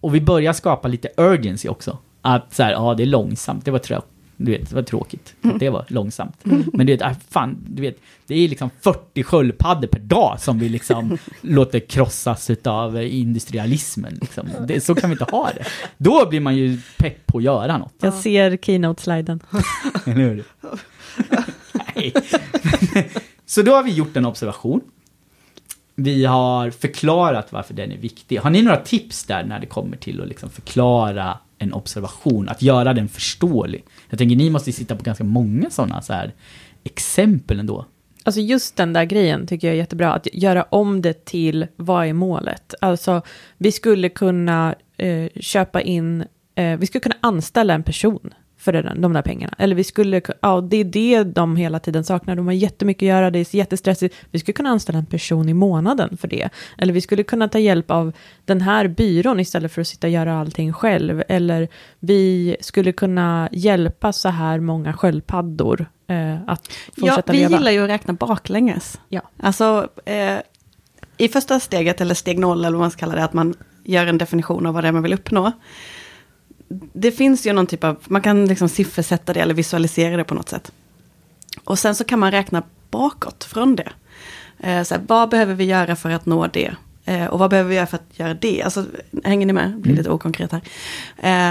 Och 0.02 0.16
vi 0.16 0.22
börjar 0.22 0.54
skapa 0.54 0.88
lite 0.88 1.10
urgency 1.18 1.70
också. 1.70 1.98
Att 2.22 2.54
så 2.54 2.64
här, 2.64 2.72
ja 2.72 2.94
det 2.94 3.04
är 3.04 3.08
långsamt, 3.08 3.66
det 3.66 3.72
var 3.72 3.80
trött. 3.80 4.08
Du 4.46 4.52
vet, 4.52 4.70
det 4.70 4.76
var 4.76 4.82
tråkigt. 4.82 5.36
att 5.42 5.60
Det 5.60 5.70
var 5.70 5.86
långsamt. 5.88 6.40
Men 6.44 6.86
du 6.86 6.94
vet, 6.94 7.02
ah, 7.02 7.16
fan, 7.30 7.58
du 7.68 7.82
vet, 7.82 7.98
det 8.28 8.36
är 8.36 8.48
liksom 8.50 8.70
40 8.82 9.24
sköldpaddor 9.24 9.88
per 9.88 10.00
dag 10.00 10.40
som 10.40 10.60
vi 10.60 10.70
liksom 10.70 11.18
låter 11.42 11.80
krossas 11.80 12.52
av 12.66 13.04
industrialismen. 13.04 14.18
Liksom. 14.22 14.48
Det, 14.68 14.82
så 14.82 14.96
kan 14.96 15.10
vi 15.10 15.14
inte 15.14 15.36
ha 15.36 15.50
det. 15.56 15.66
Då 15.98 16.30
blir 16.30 16.40
man 16.40 16.56
ju 16.56 16.78
pepp 16.98 17.28
på 17.28 17.38
att 17.38 17.44
göra 17.44 17.78
något. 17.78 17.94
Jag 18.02 18.14
ser 18.14 18.58
keynote-sliden. 18.58 19.40
Eller 20.06 20.16
hur? 20.16 20.44
Nej. 21.96 22.14
Så 23.46 23.62
då 23.62 23.76
har 23.76 23.84
vi 23.84 23.92
gjort 23.92 24.18
en 24.18 24.26
observation. 24.26 24.82
Vi 25.96 26.26
har 26.26 26.72
förklarat 26.72 27.52
varför 27.52 27.74
den 27.74 27.92
är 27.92 27.98
viktig. 27.98 28.38
Har 28.38 28.50
ni 28.50 28.62
några 28.62 28.78
tips 28.78 29.24
där 29.24 29.44
när 29.44 29.60
det 29.60 29.66
kommer 29.66 29.98
till 29.98 30.22
att 30.22 30.28
liksom 30.28 30.50
förklara 30.50 31.38
en 31.64 31.74
observation? 31.74 32.50
Att 32.50 32.62
göra 32.62 32.94
den 32.94 33.08
förståelig? 33.08 33.86
Jag 34.10 34.20
tänker 34.20 34.36
ni 34.36 34.50
måste 34.50 34.70
ju 34.70 34.74
sitta 34.74 34.96
på 34.96 35.04
ganska 35.04 35.24
många 35.24 35.70
sådana 35.70 36.02
så 36.02 36.14
här 36.14 36.34
exempel 36.84 37.60
ändå. 37.60 37.86
Alltså 38.24 38.42
just 38.42 38.76
den 38.76 38.94
där 38.94 39.06
grejen 39.06 39.48
tycker 39.48 39.68
jag 39.68 39.74
är 39.74 39.78
jättebra, 39.78 40.14
att 40.14 40.28
göra 40.34 40.64
om 40.64 41.02
det 41.02 41.26
till 41.26 41.68
vad 41.76 42.08
är 42.08 42.14
målet? 42.14 42.74
Alltså 42.82 43.22
vi 43.58 43.72
skulle 43.72 44.10
kunna 44.10 44.76
eh, 44.98 45.28
köpa 45.36 45.82
in, 45.82 46.24
eh, 46.56 46.78
vi 46.78 46.88
skulle 46.88 47.02
kunna 47.02 47.18
anställa 47.22 47.74
en 47.74 47.84
person 47.84 48.34
för 48.64 48.74
den, 48.74 49.02
de 49.02 49.14
där 49.14 49.22
pengarna. 49.22 49.54
Eller 49.58 49.76
vi 49.76 49.84
skulle, 49.84 50.20
ku- 50.20 50.34
ja 50.42 50.62
det 50.62 50.78
är 50.78 50.84
det 50.84 51.24
de 51.24 51.56
hela 51.56 51.80
tiden 51.80 52.04
saknar, 52.04 52.36
de 52.36 52.46
har 52.46 52.54
jättemycket 52.54 53.02
att 53.06 53.08
göra, 53.08 53.32
det 53.32 53.40
är 53.40 53.56
jättestressigt. 53.56 54.16
Vi 54.32 54.40
skulle 54.40 54.54
kunna 54.54 54.70
anställa 54.70 55.00
en 55.00 55.06
person 55.06 55.50
i 55.50 55.54
månaden 55.54 56.18
för 56.18 56.28
det. 56.28 56.50
Eller 56.78 56.94
vi 56.94 57.02
skulle 57.02 57.24
kunna 57.24 57.48
ta 57.48 57.60
hjälp 57.60 57.92
av 57.92 58.12
den 58.46 58.62
här 58.62 58.88
byrån 58.88 59.40
istället 59.40 59.72
för 59.72 59.82
att 59.82 59.88
sitta 59.88 60.08
och 60.08 60.14
göra 60.14 60.40
allting 60.40 60.74
själv. 60.74 61.24
Eller 61.30 61.68
vi 62.00 62.56
skulle 62.62 62.92
kunna 62.92 63.50
hjälpa 63.52 64.14
så 64.14 64.30
här 64.30 64.60
många 64.60 64.94
sköldpaddor 64.94 65.86
eh, 66.08 66.34
att 66.48 66.70
Ja, 66.96 67.02
fortsätta 67.02 67.32
vi 67.32 67.38
leva. 67.38 67.58
gillar 67.58 67.72
ju 67.72 67.84
att 67.84 67.90
räkna 67.90 68.14
baklänges. 68.14 69.00
Ja. 69.10 69.22
Alltså, 69.40 69.88
eh, 70.06 70.38
i 71.18 71.28
första 71.28 71.60
steget, 71.60 72.02
eller 72.02 72.16
steg 72.16 72.40
noll, 72.40 72.60
eller 72.60 72.72
vad 72.78 72.80
man 72.84 72.92
ska 72.92 73.00
kalla 73.00 73.16
det, 73.16 73.24
att 73.24 73.34
man 73.34 73.54
gör 73.84 74.08
en 74.08 74.18
definition 74.18 74.66
av 74.66 74.74
vad 74.74 74.84
det 74.84 74.88
är 74.88 74.92
man 74.92 75.04
vill 75.04 75.14
uppnå. 75.14 75.52
Det 76.94 77.12
finns 77.12 77.48
ju 77.48 77.54
någon 77.54 77.68
typ 77.68 77.84
av, 77.84 77.98
man 78.08 78.22
kan 78.22 78.46
liksom 78.46 78.70
siffersätta 78.70 79.34
det 79.34 79.40
eller 79.40 79.54
visualisera 79.54 80.18
det 80.18 80.24
på 80.24 80.36
något 80.36 80.50
sätt. 80.50 80.72
Och 81.64 81.80
sen 81.80 81.96
så 81.96 82.04
kan 82.04 82.20
man 82.20 82.32
räkna 82.32 82.64
bakåt 82.92 83.44
från 83.44 83.76
det. 83.76 83.92
Eh, 84.60 84.84
så 84.84 84.96
här, 84.96 85.02
vad 85.08 85.30
behöver 85.30 85.54
vi 85.54 85.64
göra 85.64 85.96
för 85.96 86.10
att 86.10 86.26
nå 86.26 86.48
det? 86.48 86.76
Eh, 87.06 87.26
och 87.26 87.40
vad 87.40 87.50
behöver 87.50 87.70
vi 87.70 87.76
göra 87.76 87.88
för 87.88 87.98
att 87.98 88.20
göra 88.20 88.34
det? 88.34 88.62
Alltså, 88.62 88.86
hänger 89.24 89.46
ni 89.46 89.54
med? 89.54 89.72
Det 89.72 89.80
blir 89.80 89.96
lite 89.96 90.10
okonkret 90.10 90.52
här. 90.52 90.62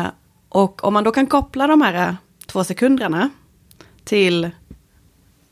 Eh, 0.03 0.07
och 0.49 0.85
om 0.85 0.95
man 0.95 1.05
då 1.05 1.11
kan 1.11 1.27
koppla 1.27 1.67
de 1.67 1.83
här 1.83 2.09
eh, 2.09 2.15
två 2.47 2.65
sekunderna 2.65 3.31
till 4.05 4.51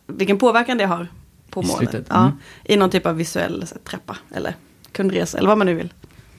vilken 0.06 0.38
påverkan 0.38 0.78
det 0.78 0.84
har 0.86 1.08
på 1.50 1.62
I 1.62 1.66
målet. 1.66 1.90
slutet, 1.90 2.06
Ja, 2.10 2.20
mm. 2.20 2.32
I 2.64 2.76
någon 2.76 2.90
typ 2.90 3.06
av 3.06 3.16
visuell 3.16 3.66
så 3.66 3.74
här, 3.74 3.82
trappa 3.82 4.16
eller 4.34 4.54
kundresa 4.92 5.38
eller 5.38 5.48
vad 5.48 5.58
man 5.58 5.66
nu 5.66 5.74
vill. 5.74 5.92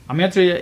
Ja, 0.08 0.14
men 0.14 0.20
jag 0.20 0.34
tror, 0.34 0.46
jag, 0.46 0.60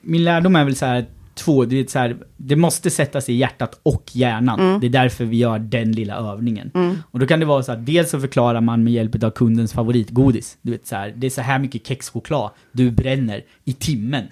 min 0.00 0.24
lärdom 0.24 0.56
är 0.56 0.64
väl 0.64 0.76
så 0.76 0.86
här, 0.86 1.06
två, 1.34 1.64
det, 1.64 1.80
är 1.80 1.86
så 1.86 1.98
här, 1.98 2.16
det 2.36 2.56
måste 2.56 2.90
sätta 2.90 3.20
sig 3.20 3.34
i 3.34 3.38
hjärtat 3.38 3.80
och 3.82 4.10
hjärnan. 4.12 4.80
Det 4.80 4.86
är 4.86 4.90
därför 4.90 5.24
vi 5.24 5.36
gör 5.36 5.58
den 5.58 5.92
lilla 5.92 6.14
övningen. 6.14 6.70
Och 7.10 7.18
då 7.18 7.26
kan 7.26 7.40
det 7.40 7.46
vara 7.46 7.62
så 7.62 7.72
att 7.72 7.86
dels 7.86 8.10
så 8.10 8.20
förklarar 8.20 8.60
man 8.60 8.84
med 8.84 8.92
hjälp 8.92 9.24
av 9.24 9.30
kundens 9.30 9.72
favoritgodis. 9.72 10.58
Du 10.62 10.72
vet 10.72 10.86
så 10.86 10.96
här, 10.96 11.14
det 11.16 11.26
är 11.26 11.30
så 11.30 11.40
här 11.40 11.58
mycket 11.58 11.86
kexchoklad 11.86 12.50
du 12.72 12.90
bränner 12.90 13.44
i 13.64 13.72
timmen. 13.72 14.24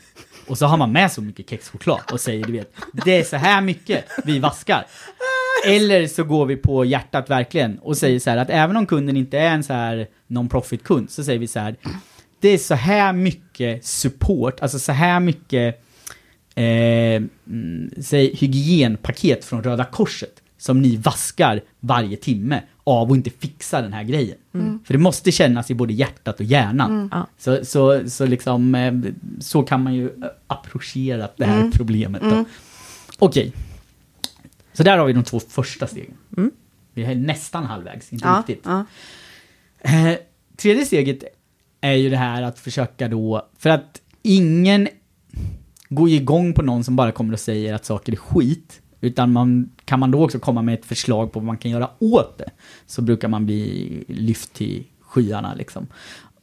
Och 0.48 0.58
så 0.58 0.66
har 0.66 0.76
man 0.76 0.92
med 0.92 1.12
så 1.12 1.22
mycket 1.22 1.50
kexchoklad 1.50 2.00
och 2.12 2.20
säger 2.20 2.44
du 2.44 2.52
vet, 2.52 2.74
det 3.04 3.18
är 3.18 3.24
så 3.24 3.36
här 3.36 3.60
mycket 3.60 4.04
vi 4.24 4.38
vaskar. 4.38 4.86
Eller 5.66 6.06
så 6.06 6.24
går 6.24 6.46
vi 6.46 6.56
på 6.56 6.84
hjärtat 6.84 7.30
verkligen 7.30 7.78
och 7.78 7.96
säger 7.96 8.20
så 8.20 8.30
här 8.30 8.36
att 8.36 8.50
även 8.50 8.76
om 8.76 8.86
kunden 8.86 9.16
inte 9.16 9.38
är 9.38 9.50
en 9.50 9.62
så 9.62 9.72
här 9.72 10.06
non-profit 10.26 10.82
kund 10.82 11.10
så 11.10 11.24
säger 11.24 11.38
vi 11.38 11.46
så 11.46 11.58
här 11.58 11.76
det 12.40 12.48
är 12.48 12.58
så 12.58 12.74
här 12.74 13.12
mycket 13.12 13.84
support, 13.84 14.60
alltså 14.60 14.78
så 14.78 14.92
här 14.92 15.20
mycket 15.20 15.84
eh, 16.60 17.22
mm, 17.46 17.90
säg, 18.02 18.34
hygienpaket 18.36 19.44
från 19.44 19.62
Röda 19.62 19.84
Korset 19.84 20.42
som 20.58 20.82
ni 20.82 20.96
vaskar 20.96 21.60
varje 21.80 22.16
timme 22.16 22.62
av 22.84 23.10
att 23.10 23.16
inte 23.16 23.30
fixa 23.30 23.82
den 23.82 23.92
här 23.92 24.02
grejen. 24.02 24.36
För 24.84 24.94
det 24.94 24.98
måste 24.98 25.32
kännas 25.32 25.70
i 25.70 25.74
både 25.74 25.92
hjärtat 25.92 26.40
och 26.40 26.46
hjärnan. 26.46 27.08
Ja. 27.12 27.26
Så, 27.38 27.64
så, 27.64 28.10
så, 28.10 28.26
liksom, 28.26 28.74
eh, 28.74 28.94
så 29.40 29.62
kan 29.62 29.82
man 29.82 29.94
ju 29.94 30.06
eh, 30.06 30.12
approchera 30.46 31.28
det 31.36 31.44
här 31.44 31.70
problemet. 31.70 32.22
Då. 32.22 32.44
Okej. 33.18 33.52
Så 34.72 34.82
där 34.82 34.98
har 34.98 35.06
vi 35.06 35.12
de 35.12 35.24
två 35.24 35.40
första 35.40 35.86
stegen. 35.86 36.14
Mm. 36.36 36.50
Vi 36.94 37.04
är 37.04 37.14
nästan 37.14 37.64
halvvägs, 37.64 38.12
inte 38.12 38.28
Ja, 38.28 38.44
riktigt. 38.48 38.64
ja. 38.64 38.84
Eh, 39.80 40.14
tredje 40.56 40.86
steget 40.86 41.24
är 41.80 41.92
ju 41.92 42.10
det 42.10 42.16
här 42.16 42.42
att 42.42 42.58
försöka 42.58 43.08
då, 43.08 43.48
för 43.58 43.70
att 43.70 44.00
ingen 44.22 44.88
går 45.90 46.08
ju 46.08 46.16
igång 46.16 46.54
på 46.54 46.62
någon 46.62 46.84
som 46.84 46.96
bara 46.96 47.12
kommer 47.12 47.32
och 47.32 47.40
säger 47.40 47.74
att 47.74 47.84
saker 47.84 48.12
är 48.12 48.16
skit, 48.16 48.82
utan 49.00 49.32
man, 49.32 49.70
kan 49.84 50.00
man 50.00 50.10
då 50.10 50.24
också 50.24 50.38
komma 50.38 50.62
med 50.62 50.74
ett 50.74 50.84
förslag 50.84 51.32
på 51.32 51.38
vad 51.38 51.46
man 51.46 51.56
kan 51.56 51.70
göra 51.70 51.90
åt 51.98 52.38
det, 52.38 52.50
så 52.86 53.02
brukar 53.02 53.28
man 53.28 53.46
bli 53.46 54.04
lyft 54.08 54.52
till 54.52 54.84
skyarna 55.00 55.54
liksom. 55.54 55.86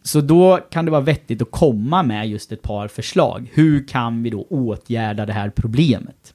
Så 0.04 0.22
då 0.22 0.60
kan 0.70 0.86
det 0.86 0.92
vara 0.92 1.02
vettigt 1.02 1.42
att 1.42 1.52
komma 1.52 2.04
med 2.04 2.30
just 2.30 2.52
ett 2.52 2.62
par 2.62 2.88
förslag. 2.88 3.50
Hur 3.54 3.88
kan 3.88 4.24
vi 4.24 4.30
då 4.30 4.42
åtgärda 4.42 5.26
det 5.26 5.34
här 5.34 5.50
problemet? 5.50 6.34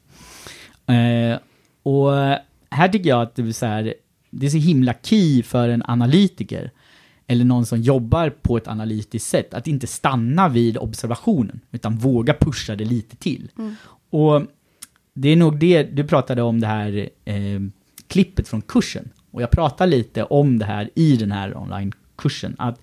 Eh, 0.86 1.38
och 1.82 2.12
här 2.70 2.88
tycker 2.88 3.10
jag 3.10 3.22
att 3.22 3.34
det 3.34 3.42
är, 3.42 3.52
så 3.52 3.66
här, 3.66 3.94
det 4.30 4.46
är 4.46 4.50
så 4.50 4.58
himla 4.58 4.94
key 5.02 5.42
för 5.42 5.68
en 5.68 5.82
analytiker 5.86 6.70
eller 7.32 7.44
någon 7.44 7.66
som 7.66 7.80
jobbar 7.80 8.30
på 8.30 8.56
ett 8.56 8.68
analytiskt 8.68 9.28
sätt, 9.28 9.54
att 9.54 9.66
inte 9.66 9.86
stanna 9.86 10.48
vid 10.48 10.76
observationen, 10.76 11.60
utan 11.70 11.96
våga 11.96 12.34
pusha 12.34 12.76
det 12.76 12.84
lite 12.84 13.16
till. 13.16 13.50
Och 14.10 14.42
det 15.14 15.28
är 15.28 15.36
nog 15.36 15.58
det, 15.58 15.82
du 15.82 16.04
pratade 16.04 16.42
om 16.42 16.60
det 16.60 16.66
här 16.66 17.08
eh, 17.24 17.60
klippet 18.06 18.48
från 18.48 18.62
kursen, 18.62 19.08
och 19.30 19.42
jag 19.42 19.50
pratar 19.50 19.86
lite 19.86 20.24
om 20.24 20.58
det 20.58 20.64
här 20.64 20.90
i 20.94 21.16
den 21.16 21.32
här 21.32 21.56
onlinekursen, 21.56 22.56
att 22.58 22.80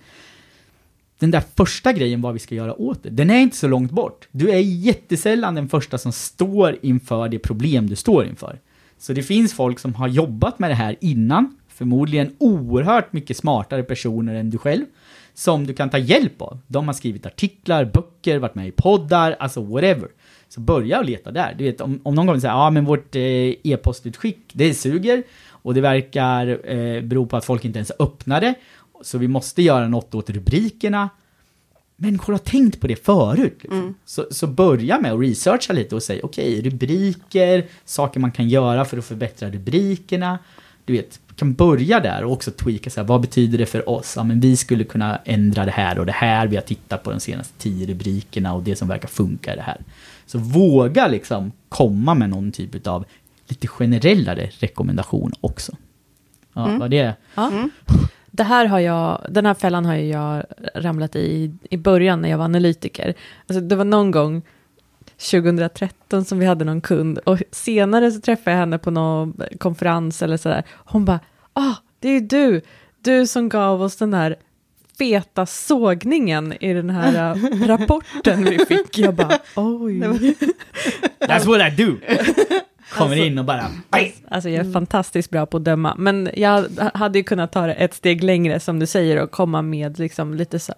den 1.19 1.31
där 1.31 1.43
första 1.55 1.93
grejen 1.93 2.21
vad 2.21 2.33
vi 2.33 2.39
ska 2.39 2.55
göra 2.55 2.81
åt 2.81 3.03
det, 3.03 3.09
den 3.09 3.29
är 3.29 3.39
inte 3.39 3.57
så 3.57 3.67
långt 3.67 3.91
bort. 3.91 4.27
Du 4.31 4.49
är 4.49 4.59
jättesällan 4.59 5.55
den 5.55 5.69
första 5.69 5.97
som 5.97 6.11
står 6.11 6.77
inför 6.81 7.29
det 7.29 7.39
problem 7.39 7.89
du 7.89 7.95
står 7.95 8.25
inför. 8.25 8.59
Så 8.97 9.13
det 9.13 9.23
finns 9.23 9.53
folk 9.53 9.79
som 9.79 9.93
har 9.93 10.07
jobbat 10.07 10.59
med 10.59 10.69
det 10.69 10.75
här 10.75 10.95
innan, 11.01 11.57
förmodligen 11.79 12.35
oerhört 12.37 13.13
mycket 13.13 13.37
smartare 13.37 13.83
personer 13.83 14.35
än 14.35 14.49
du 14.49 14.57
själv, 14.57 14.85
som 15.33 15.67
du 15.67 15.73
kan 15.73 15.89
ta 15.89 15.97
hjälp 15.97 16.41
av. 16.41 16.59
De 16.67 16.87
har 16.87 16.93
skrivit 16.93 17.25
artiklar, 17.25 17.85
böcker, 17.85 18.37
varit 18.37 18.55
med 18.55 18.67
i 18.67 18.71
poddar, 18.71 19.35
alltså 19.39 19.61
whatever. 19.61 20.09
Så 20.49 20.59
börja 20.59 20.99
och 20.99 21.05
leta 21.05 21.31
där. 21.31 21.55
Du 21.57 21.63
vet, 21.63 21.81
om, 21.81 21.99
om 22.03 22.15
någon 22.15 22.27
kommer 22.27 22.39
säga 22.39 22.53
ja 22.53 22.69
men 22.69 22.85
vårt 22.85 23.15
eh, 23.15 23.21
e-postutskick, 23.63 24.37
det 24.53 24.73
suger 24.73 25.23
och 25.49 25.73
det 25.73 25.81
verkar 25.81 26.71
eh, 26.71 27.01
bero 27.01 27.25
på 27.25 27.37
att 27.37 27.45
folk 27.45 27.65
inte 27.65 27.79
ens 27.79 27.91
öppnar 27.99 28.41
det. 28.41 28.53
Så 29.01 29.17
vi 29.17 29.27
måste 29.27 29.61
göra 29.61 29.87
något 29.87 30.15
åt 30.15 30.29
rubrikerna. 30.29 31.09
Människor 31.95 32.33
har 32.33 32.39
tänkt 32.39 32.79
på 32.79 32.87
det 32.87 33.05
förut. 33.05 33.57
Liksom. 33.61 33.95
Så, 34.05 34.25
så 34.31 34.47
börja 34.47 34.99
med 34.99 35.13
att 35.13 35.21
researcha 35.21 35.73
lite 35.73 35.95
och 35.95 36.03
säga 36.03 36.21
okej, 36.23 36.61
rubriker, 36.61 37.65
saker 37.85 38.19
man 38.19 38.31
kan 38.31 38.49
göra 38.49 38.85
för 38.85 38.97
att 38.97 39.05
förbättra 39.05 39.49
rubrikerna. 39.49 40.39
Du 40.89 40.95
vet, 40.95 41.19
kan 41.35 41.53
börja 41.53 41.99
där 41.99 42.23
och 42.23 42.31
också 42.31 42.51
tweaka 42.51 42.89
så 42.89 42.99
här, 42.99 43.07
vad 43.07 43.21
betyder 43.21 43.57
det 43.57 43.65
för 43.65 43.89
oss? 43.89 44.13
Ja, 44.15 44.23
men 44.23 44.39
vi 44.39 44.57
skulle 44.57 44.83
kunna 44.83 45.19
ändra 45.25 45.65
det 45.65 45.71
här 45.71 45.99
och 45.99 46.05
det 46.05 46.11
här. 46.11 46.47
Vi 46.47 46.55
har 46.55 46.63
tittat 46.63 47.03
på 47.03 47.11
de 47.11 47.19
senaste 47.19 47.53
tio 47.57 47.87
rubrikerna 47.87 48.53
och 48.53 48.63
det 48.63 48.75
som 48.75 48.87
verkar 48.87 49.07
funka 49.07 49.53
i 49.53 49.55
det 49.55 49.61
här. 49.61 49.81
Så 50.25 50.37
våga 50.37 51.07
liksom 51.07 51.51
komma 51.69 52.13
med 52.13 52.29
någon 52.29 52.51
typ 52.51 52.87
av 52.87 53.05
lite 53.47 53.67
generellare 53.67 54.49
rekommendation 54.59 55.33
också. 55.41 55.75
Ja, 56.53 56.77
vad 56.79 56.91
det 56.91 57.13
Ja. 57.35 57.51
Det 58.31 58.43
här 58.43 58.65
har 58.65 58.79
jag, 58.79 59.25
den 59.29 59.45
här 59.45 59.53
fällan 59.53 59.85
har 59.85 59.95
ju 59.95 60.07
jag 60.07 60.43
ramlat 60.75 61.15
i 61.15 61.51
i 61.69 61.77
början 61.77 62.21
när 62.21 62.29
jag 62.29 62.37
var 62.37 62.45
analytiker. 62.45 63.13
Alltså 63.47 63.61
det 63.61 63.75
var 63.75 63.85
någon 63.85 64.11
gång 64.11 64.41
2013 65.19 66.25
som 66.25 66.39
vi 66.39 66.45
hade 66.45 66.65
någon 66.65 66.81
kund 66.81 67.17
och 67.17 67.41
senare 67.51 68.11
så 68.11 68.21
träffade 68.21 68.51
jag 68.51 68.59
henne 68.59 68.77
på 68.77 68.91
någon 68.91 69.41
konferens 69.57 70.21
eller 70.21 70.37
sådär. 70.37 70.63
Hon 70.69 71.05
bara, 71.05 71.19
ah, 71.53 71.75
det 71.99 72.09
är 72.09 72.13
ju 72.13 72.19
du, 72.19 72.61
du 73.01 73.27
som 73.27 73.49
gav 73.49 73.81
oss 73.81 73.95
den 73.95 74.13
här 74.13 74.35
feta 74.97 75.45
sågningen 75.45 76.53
i 76.63 76.73
den 76.73 76.89
här 76.89 77.35
äh, 77.35 77.67
rapporten 77.67 78.43
vi 78.43 78.65
fick. 78.65 78.97
Jag 78.97 79.15
bara, 79.15 79.39
oj. 79.55 79.99
That's 81.19 81.45
what 81.45 81.73
I 81.73 81.83
do! 81.83 81.97
Kommer 82.91 83.15
in 83.15 83.39
och 83.39 83.45
bara... 83.45 83.65
Alltså 84.29 84.49
jag 84.49 84.65
är 84.65 84.71
fantastiskt 84.71 85.29
bra 85.29 85.45
på 85.45 85.57
att 85.57 85.63
döma, 85.63 85.95
men 85.97 86.29
jag 86.33 86.65
hade 86.93 87.19
ju 87.19 87.23
kunnat 87.23 87.51
ta 87.51 87.67
det 87.67 87.73
ett 87.73 87.93
steg 87.93 88.23
längre 88.23 88.59
som 88.59 88.79
du 88.79 88.85
säger 88.85 89.23
och 89.23 89.31
komma 89.31 89.61
med 89.61 89.99
liksom 89.99 90.33
lite 90.33 90.59
så 90.59 90.73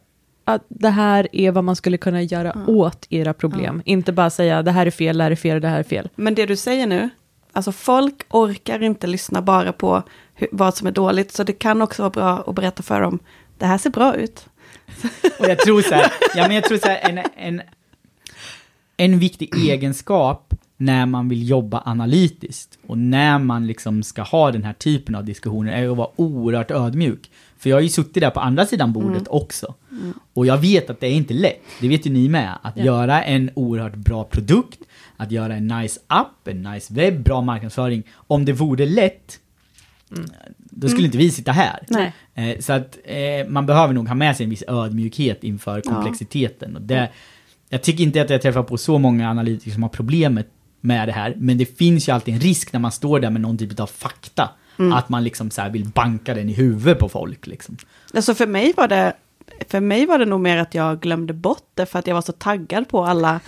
att 0.46 0.66
det 0.68 0.90
här 0.90 1.28
är 1.32 1.52
vad 1.52 1.64
man 1.64 1.76
skulle 1.76 1.98
kunna 1.98 2.22
göra 2.22 2.66
åt 2.68 3.08
era 3.10 3.34
problem. 3.34 3.82
Inte 3.86 4.12
bara 4.12 4.30
säga 4.30 4.64
det 4.64 4.72
här 4.72 4.86
är 4.86 4.92
fel, 4.92 5.18
det 5.18 5.24
här 5.24 5.32
är 5.32 5.36
fel, 5.36 5.62
det 5.62 5.68
här 5.68 5.80
är 5.80 5.84
fel. 5.84 6.10
Men 6.16 6.36
det 6.36 6.46
du 6.46 6.56
säger 6.56 6.88
nu, 6.88 7.10
alltså 7.52 7.72
folk 7.72 8.16
orkar 8.30 8.84
inte 8.84 9.08
lyssna 9.08 9.42
bara 9.42 9.74
på 9.74 10.04
hur, 10.34 10.48
vad 10.52 10.76
som 10.76 10.88
är 10.88 10.92
dåligt, 10.92 11.32
så 11.32 11.44
det 11.44 11.54
kan 11.54 11.82
också 11.82 12.02
vara 12.02 12.10
bra 12.10 12.44
att 12.48 12.56
berätta 12.56 12.84
för 12.84 13.02
dem, 13.02 13.20
det 13.58 13.66
här 13.66 13.78
ser 13.78 13.90
bra 13.90 14.16
ut. 14.16 14.46
Och 15.40 15.46
jag 15.46 15.60
tror 15.60 15.82
så 15.82 15.96
här, 15.96 16.12
ja 16.36 16.48
men 16.48 16.56
jag 16.56 16.64
tror 16.64 16.78
så 16.78 16.88
här, 16.88 17.10
en, 17.10 17.20
en, 17.36 17.62
en 18.98 19.20
viktig 19.20 19.56
egenskap 19.70 20.54
när 20.78 21.06
man 21.06 21.30
vill 21.30 21.50
jobba 21.50 21.84
analytiskt 21.86 22.80
och 22.88 22.98
när 22.98 23.40
man 23.40 23.68
liksom 23.68 24.04
ska 24.04 24.22
ha 24.22 24.52
den 24.52 24.64
här 24.64 24.74
typen 24.74 25.16
av 25.16 25.26
diskussioner 25.26 25.72
är 25.72 25.90
att 25.90 25.98
vara 25.98 26.10
oerhört 26.16 26.72
ödmjuk. 26.72 27.32
För 27.58 27.70
jag 27.70 27.78
har 27.78 27.82
ju 27.82 27.90
suttit 27.90 28.22
där 28.24 28.30
på 28.30 28.40
andra 28.40 28.66
sidan 28.66 28.94
bordet 28.94 29.28
också. 29.28 29.76
Och 30.34 30.46
jag 30.46 30.58
vet 30.58 30.90
att 30.90 31.00
det 31.00 31.08
är 31.08 31.14
inte 31.14 31.34
lätt, 31.34 31.62
det 31.82 31.88
vet 31.88 32.06
ju 32.06 32.10
ni 32.10 32.30
med, 32.30 32.58
att 32.62 32.78
göra 32.78 33.24
en 33.24 33.52
oerhört 33.56 33.96
bra 33.96 34.24
produkt, 34.24 34.80
att 35.18 35.32
göra 35.32 35.56
en 35.56 35.68
nice 35.68 36.00
app, 36.08 36.48
en 36.48 36.62
nice 36.62 36.94
webb, 36.94 37.24
bra 37.24 37.42
marknadsföring. 37.42 38.04
Om 38.14 38.46
det 38.46 38.54
vore 38.54 38.86
lätt, 38.86 39.40
då 40.58 40.90
skulle 40.90 41.06
inte 41.06 41.18
vi 41.18 41.32
sitta 41.32 41.52
här. 41.52 41.86
Eh, 42.34 42.60
så 42.60 42.74
att 42.74 42.98
eh, 43.04 43.48
man 43.48 43.66
behöver 43.66 43.94
nog 43.94 44.08
ha 44.08 44.16
med 44.16 44.38
sig 44.38 44.44
en 44.44 44.50
viss 44.50 44.64
ödmjukhet 44.68 45.44
inför 45.44 45.82
komplexiteten. 45.82 46.76
Och 46.76 46.82
det, 46.82 47.10
jag 47.70 47.84
tycker 47.84 48.04
inte 48.04 48.22
att 48.22 48.30
jag 48.30 48.42
träffar 48.42 48.64
på 48.64 48.78
så 48.78 48.98
många 48.98 49.30
analytiker 49.30 49.72
som 49.72 49.84
har 49.84 49.90
problemet 49.90 50.48
med 50.82 51.08
det 51.08 51.12
här, 51.12 51.34
men 51.38 51.58
det 51.58 51.78
finns 51.78 52.10
ju 52.10 52.12
alltid 52.12 52.34
en 52.34 52.40
risk 52.40 52.74
när 52.74 52.80
man 52.80 52.92
står 52.92 53.20
där 53.20 53.30
med 53.30 53.42
någon 53.42 53.58
typ 53.58 53.80
av 53.80 53.88
fakta, 53.88 54.50
att 54.94 55.10
man 55.10 55.24
liksom 55.24 55.52
så 55.52 55.70
vill 55.70 55.86
banka 55.86 56.34
den 56.34 56.50
i 56.50 56.54
huvudet 56.54 57.00
på 57.00 57.10
folk. 57.10 57.48
Liksom. 57.48 57.78
Alltså 58.14 58.36
för 58.36 58.48
mig 58.48 58.74
var 58.78 58.88
det, 58.88 59.14
för 59.70 59.80
mig 59.80 60.06
var 60.06 60.20
det 60.20 60.26
nog 60.26 60.40
mer 60.40 60.58
att 60.58 60.76
jag 60.76 61.00
glömde 61.00 61.34
bort 61.34 61.68
det 61.74 61.86
för 61.86 62.00
att 62.00 62.08
jag 62.08 62.16
var 62.16 62.22
så 62.22 62.32
taggad 62.32 62.90
på 62.90 63.06
alla, 63.06 63.40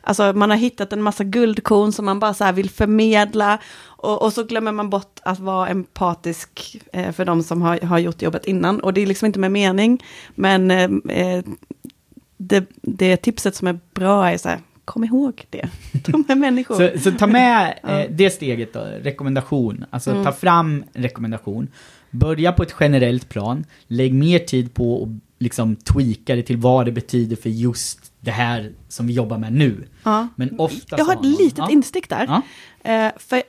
alltså 0.00 0.32
man 0.32 0.50
har 0.50 0.56
hittat 0.56 0.92
en 0.92 1.02
massa 1.02 1.24
guldkorn 1.24 1.92
som 1.92 2.04
man 2.04 2.20
bara 2.20 2.34
så 2.34 2.44
här 2.44 2.52
vill 2.52 2.70
förmedla 2.70 3.58
och, 3.84 4.22
och 4.22 4.32
så 4.32 4.44
glömmer 4.44 4.72
man 4.72 4.90
bort 4.90 5.20
att 5.22 5.38
vara 5.38 5.68
empatisk 5.68 6.76
eh, 6.92 7.12
för 7.12 7.24
de 7.24 7.42
som 7.42 7.62
har, 7.62 7.80
har 7.80 7.98
gjort 7.98 8.22
jobbet 8.22 8.46
innan 8.46 8.80
och 8.80 8.92
det 8.92 9.00
är 9.00 9.06
liksom 9.06 9.26
inte 9.26 9.38
med 9.38 9.52
mening, 9.52 10.04
men 10.34 10.70
eh, 10.70 10.90
eh, 11.08 11.44
det, 12.36 12.64
det 12.82 13.16
tipset 13.16 13.56
som 13.56 13.68
är 13.68 13.78
bra 13.94 14.30
är 14.30 14.38
så 14.38 14.48
här, 14.48 14.58
kom 14.84 15.04
ihåg 15.04 15.46
det, 15.50 15.68
de 15.92 16.24
är 16.28 16.34
människor. 16.34 16.74
Så, 16.74 16.98
så 16.98 17.10
ta 17.18 17.26
med 17.26 17.78
eh, 17.88 18.10
det 18.10 18.30
steget 18.30 18.72
då, 18.72 18.80
rekommendation. 18.80 19.84
Alltså 19.90 20.24
ta 20.24 20.32
fram 20.32 20.84
en 20.92 21.02
rekommendation. 21.02 21.68
Börja 22.10 22.52
på 22.52 22.62
ett 22.62 22.74
generellt 22.80 23.28
plan. 23.28 23.64
Lägg 23.86 24.14
mer 24.14 24.38
tid 24.38 24.74
på 24.74 25.02
att 25.02 25.31
liksom 25.42 25.76
tweaka 25.76 26.34
det 26.36 26.42
till 26.42 26.56
vad 26.56 26.86
det 26.86 26.92
betyder 26.92 27.36
för 27.36 27.50
just 27.50 28.12
det 28.20 28.30
här 28.30 28.72
som 28.88 29.06
vi 29.06 29.12
jobbar 29.12 29.38
med 29.38 29.52
nu. 29.52 29.88
Ja. 30.02 30.28
Men 30.36 30.60
ofta 30.60 30.98
Jag 30.98 31.04
har 31.04 31.14
ett 31.14 31.24
litet 31.24 31.58
ja. 31.58 31.70
instick 31.70 32.08
där. 32.08 32.26
Ja. 32.26 32.42
Eh, 32.90 33.12
för 33.18 33.42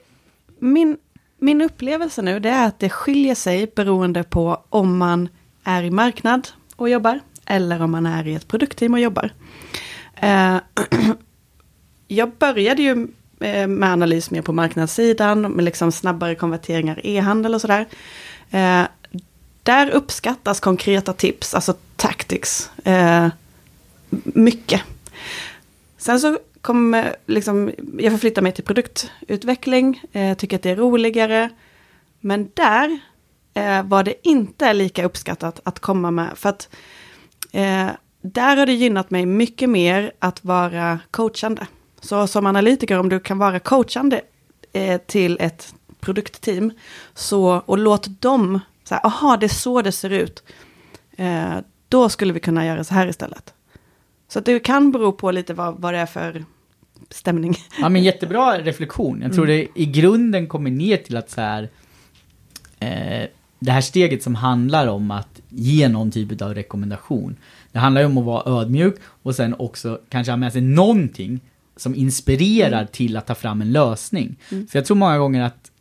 min, 0.59 0.97
min 1.39 1.61
upplevelse 1.61 2.21
nu 2.21 2.39
det 2.39 2.49
är 2.49 2.67
att 2.67 2.79
det 2.79 2.89
skiljer 2.89 3.35
sig 3.35 3.71
beroende 3.75 4.23
på 4.23 4.63
om 4.69 4.97
man 4.97 5.29
är 5.63 5.83
i 5.83 5.91
marknad 5.91 6.47
och 6.75 6.89
jobbar 6.89 7.19
eller 7.45 7.81
om 7.81 7.91
man 7.91 8.05
är 8.05 8.27
i 8.27 8.33
ett 8.33 8.47
produktteam 8.47 8.93
och 8.93 8.99
jobbar. 8.99 9.31
Eh, 10.15 10.57
jag 12.07 12.31
började 12.31 12.81
ju 12.81 13.07
eh, 13.39 13.67
med 13.67 13.89
analys 13.89 14.31
mer 14.31 14.41
på 14.41 14.53
marknadssidan 14.53 15.41
med 15.41 15.65
liksom 15.65 15.91
snabbare 15.91 16.35
konverteringar 16.35 17.01
e-handel 17.03 17.53
och 17.55 17.61
sådär. 17.61 17.85
Eh, 18.51 18.83
där 19.63 19.89
uppskattas 19.89 20.59
konkreta 20.59 21.13
tips, 21.13 21.53
alltså 21.53 21.73
tactics, 21.95 22.69
eh, 22.83 23.27
mycket. 24.23 24.81
Sen 25.97 26.19
så 26.19 26.37
kommer 26.61 27.15
liksom, 27.25 27.71
jag 27.99 28.11
förflyttar 28.11 28.41
mig 28.41 28.51
till 28.51 28.63
produktutveckling, 28.63 30.01
eh, 30.11 30.37
tycker 30.37 30.55
att 30.55 30.63
det 30.63 30.69
är 30.69 30.75
roligare. 30.75 31.49
Men 32.19 32.49
där 32.53 32.99
eh, 33.53 33.83
var 33.83 34.03
det 34.03 34.27
inte 34.27 34.73
lika 34.73 35.05
uppskattat 35.05 35.59
att 35.63 35.79
komma 35.79 36.11
med, 36.11 36.29
för 36.35 36.49
att 36.49 36.69
eh, 37.51 37.87
där 38.21 38.57
har 38.57 38.65
det 38.65 38.73
gynnat 38.73 39.11
mig 39.11 39.25
mycket 39.25 39.69
mer 39.69 40.11
att 40.19 40.45
vara 40.45 40.99
coachande. 41.11 41.67
Så 42.01 42.27
som 42.27 42.45
analytiker, 42.45 42.99
om 42.99 43.09
du 43.09 43.19
kan 43.19 43.37
vara 43.37 43.59
coachande 43.59 44.21
eh, 44.73 45.01
till 45.01 45.37
ett 45.39 45.73
produktteam, 45.99 46.71
så, 47.13 47.63
och 47.65 47.77
låt 47.77 48.21
dem, 48.21 48.59
så 48.83 48.95
här, 48.95 49.05
aha, 49.05 49.37
det 49.37 49.45
är 49.45 49.47
så 49.47 49.81
det 49.81 49.91
ser 49.91 50.09
ut. 50.09 50.43
Eh, 51.17 51.57
då 51.89 52.09
skulle 52.09 52.33
vi 52.33 52.39
kunna 52.39 52.65
göra 52.65 52.83
så 52.83 52.93
här 52.93 53.07
istället. 53.07 53.53
Så 54.27 54.39
att 54.39 54.45
det 54.45 54.59
kan 54.59 54.91
bero 54.91 55.11
på 55.11 55.31
lite 55.31 55.53
vad, 55.53 55.81
vad 55.81 55.93
det 55.93 55.99
är 55.99 56.05
för 56.05 56.45
stämning. 57.09 57.55
Ja 57.79 57.89
men 57.89 58.03
jättebra 58.03 58.59
reflektion. 58.59 59.21
Jag 59.21 59.33
tror 59.33 59.47
det 59.47 59.67
i 59.75 59.85
grunden 59.85 60.47
kommer 60.47 60.71
ner 60.71 60.97
till 60.97 61.17
att 61.17 61.29
så 61.29 61.41
här, 61.41 61.69
eh, 62.79 63.27
det 63.59 63.71
här 63.71 63.81
steget 63.81 64.23
som 64.23 64.35
handlar 64.35 64.87
om 64.87 65.11
att 65.11 65.41
ge 65.49 65.87
någon 65.87 66.11
typ 66.11 66.41
av 66.41 66.53
rekommendation. 66.53 67.35
Det 67.71 67.79
handlar 67.79 68.01
ju 68.01 68.07
om 68.07 68.17
att 68.17 68.25
vara 68.25 68.61
ödmjuk 68.61 68.95
och 69.05 69.35
sen 69.35 69.55
också 69.59 69.99
kanske 70.09 70.31
ha 70.31 70.37
med 70.37 70.53
sig 70.53 70.61
någonting 70.61 71.39
som 71.75 71.95
inspirerar 71.95 72.85
till 72.85 73.17
att 73.17 73.27
ta 73.27 73.35
fram 73.35 73.61
en 73.61 73.71
lösning. 73.71 74.35
För 74.49 74.69
jag 74.71 74.85
tror 74.85 74.97
många 74.97 75.17
gånger 75.17 75.41
att 75.41 75.71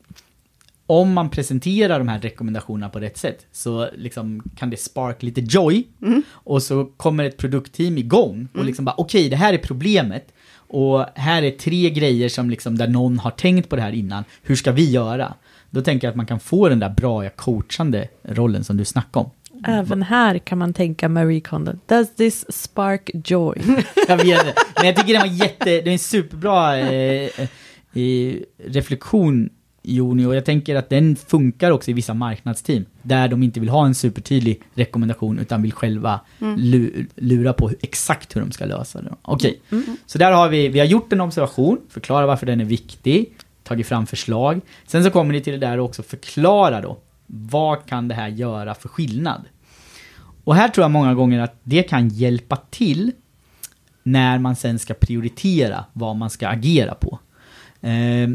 om 0.87 1.13
man 1.13 1.31
presenterar 1.31 1.99
de 1.99 2.09
här 2.09 2.19
rekommendationerna 2.19 2.89
på 2.89 3.01
rätt 3.01 3.17
sätt 3.17 3.47
så 3.53 3.89
liksom 3.97 4.43
kan 4.57 4.71
det 4.71 4.77
spark 4.77 5.23
lite 5.23 5.41
joy 5.41 5.85
och 6.29 6.63
så 6.63 6.85
kommer 6.85 7.25
ett 7.25 7.37
produktteam 7.37 7.99
igång 7.99 8.49
och 8.55 8.65
liksom 8.65 8.85
bara 8.85 8.95
okej 8.99 9.29
det 9.29 9.37
här 9.37 9.53
är 9.53 9.59
problemet 9.59 10.33
och 10.55 11.07
här 11.15 11.43
är 11.43 11.51
tre 11.51 11.91
grejer 11.91 12.29
som 12.29 12.51
liksom 12.51 12.79
där 12.79 12.89
någon 12.89 13.19
har 13.19 13.31
tänkt 13.31 13.69
på 13.69 13.77
det 13.77 13.83
här 13.83 13.93
innan, 13.93 14.25
hur 14.43 14.57
ska 14.57 14.73
vi 14.73 14.91
göra? 14.91 15.35
Då 15.71 15.83
tänker 15.83 16.07
jag 16.07 16.11
att 16.11 16.17
man 16.17 16.27
kan 16.27 16.41
få 16.41 16.69
den 16.69 16.79
där 16.79 16.89
bra 16.89 17.29
coachande 17.29 18.09
rollen 18.23 18.65
som 18.65 18.77
du 18.77 18.85
snackade 18.85 19.25
om. 19.25 19.31
Även 19.67 20.03
här 20.03 20.39
kan 20.39 20.59
man 20.59 20.73
tänka 20.73 21.09
Marie 21.09 21.41
Kondo. 21.41 21.73
Does 21.87 22.15
this 22.15 22.53
spark 22.63 23.11
joy? 23.25 23.63
Jag 24.09 24.17
vet 24.17 24.45
det. 24.45 24.55
Men 24.77 24.87
jag 24.87 24.97
tycker 24.97 25.13
den 25.13 25.23
var 25.23 25.37
jätte, 25.37 25.65
det 25.65 25.89
är 25.89 25.89
en 25.89 25.99
superbra 25.99 26.79
eh, 26.79 27.31
eh, 27.93 28.35
reflektion 28.67 29.51
Joni 29.83 30.27
och 30.27 30.35
jag 30.37 30.45
tänker 30.45 30.77
att 30.77 30.89
den 30.89 31.17
funkar 31.17 31.71
också 31.71 31.91
i 31.91 31.95
vissa 31.95 32.15
marknadsteam 32.15 32.85
där 33.03 33.29
de 33.29 33.43
inte 33.43 33.61
vill 33.61 33.69
ha 33.69 33.87
en 33.87 33.95
supertydlig 33.95 34.61
rekommendation 34.75 35.39
utan 35.39 35.63
vill 35.63 35.73
själva 35.73 36.21
lu, 36.59 37.07
lura 37.17 37.53
på 37.53 37.69
hur, 37.69 37.79
exakt 37.81 38.37
hur 38.37 38.41
de 38.41 38.53
ska 38.53 38.65
lösa 38.65 39.03
det. 39.03 39.15
Okej, 39.23 39.61
så 40.07 40.19
där 40.19 40.33
har 40.33 40.49
vi, 40.49 40.69
vi 40.69 40.79
har 40.79 40.87
gjort 40.87 41.13
en 41.13 41.21
observation, 41.21 41.79
förklara 41.89 42.27
varför 42.27 42.47
den 42.47 42.61
är 42.61 42.65
viktig, 42.65 43.33
tagit 43.63 43.87
fram 43.87 44.07
förslag. 44.07 44.61
Sen 44.87 45.05
så 45.05 45.11
kommer 45.11 45.33
ni 45.33 45.41
till 45.41 45.53
det 45.53 45.67
där 45.67 45.79
och 45.79 45.85
också 45.85 46.03
förklara 46.03 46.81
då, 46.81 46.99
vad 47.27 47.87
kan 47.87 48.09
det 48.09 48.15
här 48.15 48.29
göra 48.29 48.75
för 48.75 48.89
skillnad? 48.89 49.43
Och 50.45 50.55
här 50.55 50.69
tror 50.69 50.85
jag 50.85 50.91
många 50.91 51.15
gånger 51.15 51.41
att 51.41 51.61
det 51.63 51.83
kan 51.83 52.09
hjälpa 52.09 52.57
till 52.57 53.13
när 54.03 54.39
man 54.39 54.57
sen 54.57 54.79
ska 54.79 54.95
prioritera 54.95 55.85
vad 55.93 56.17
man 56.17 56.31
ska 56.31 56.49
agera 56.49 56.95
på. 56.95 57.19
Eh, 57.81 58.29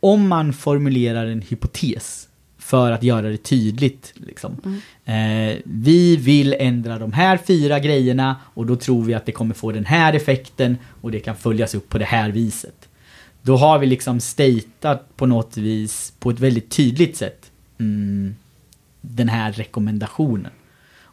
om 0.00 0.28
man 0.28 0.52
formulerar 0.52 1.26
en 1.26 1.42
hypotes 1.42 2.28
för 2.58 2.92
att 2.92 3.02
göra 3.02 3.28
det 3.28 3.36
tydligt. 3.36 4.12
Liksom. 4.14 4.80
Eh, 5.04 5.56
vi 5.64 6.16
vill 6.16 6.56
ändra 6.58 6.98
de 6.98 7.12
här 7.12 7.36
fyra 7.46 7.78
grejerna 7.78 8.36
och 8.54 8.66
då 8.66 8.76
tror 8.76 9.04
vi 9.04 9.14
att 9.14 9.26
det 9.26 9.32
kommer 9.32 9.54
få 9.54 9.72
den 9.72 9.84
här 9.84 10.12
effekten 10.12 10.76
och 11.00 11.10
det 11.10 11.20
kan 11.20 11.36
följas 11.36 11.74
upp 11.74 11.88
på 11.88 11.98
det 11.98 12.04
här 12.04 12.30
viset. 12.30 12.88
Då 13.42 13.56
har 13.56 13.78
vi 13.78 13.86
liksom 13.86 14.20
statat 14.20 15.16
på 15.16 15.26
något 15.26 15.56
vis 15.56 16.12
på 16.18 16.30
ett 16.30 16.40
väldigt 16.40 16.70
tydligt 16.70 17.16
sätt 17.16 17.50
mm, 17.78 18.36
den 19.00 19.28
här 19.28 19.52
rekommendationen. 19.52 20.52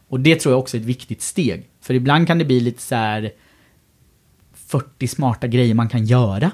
Och 0.08 0.20
det 0.20 0.36
tror 0.36 0.54
jag 0.54 0.60
också 0.60 0.78
är 0.78 0.82
ett 0.82 0.88
viktigt 0.88 1.22
steg. 1.22 1.64
För 1.82 1.94
ibland 1.94 2.28
kan 2.28 2.38
det 2.38 2.46
bli 2.46 2.60
lite 2.60 2.82
så 2.82 2.96
här 2.96 3.32
40 4.54 5.08
smarta 5.08 5.48
grejer 5.48 5.74
man 5.74 5.90
kan 5.90 6.06
göra. 6.06 6.52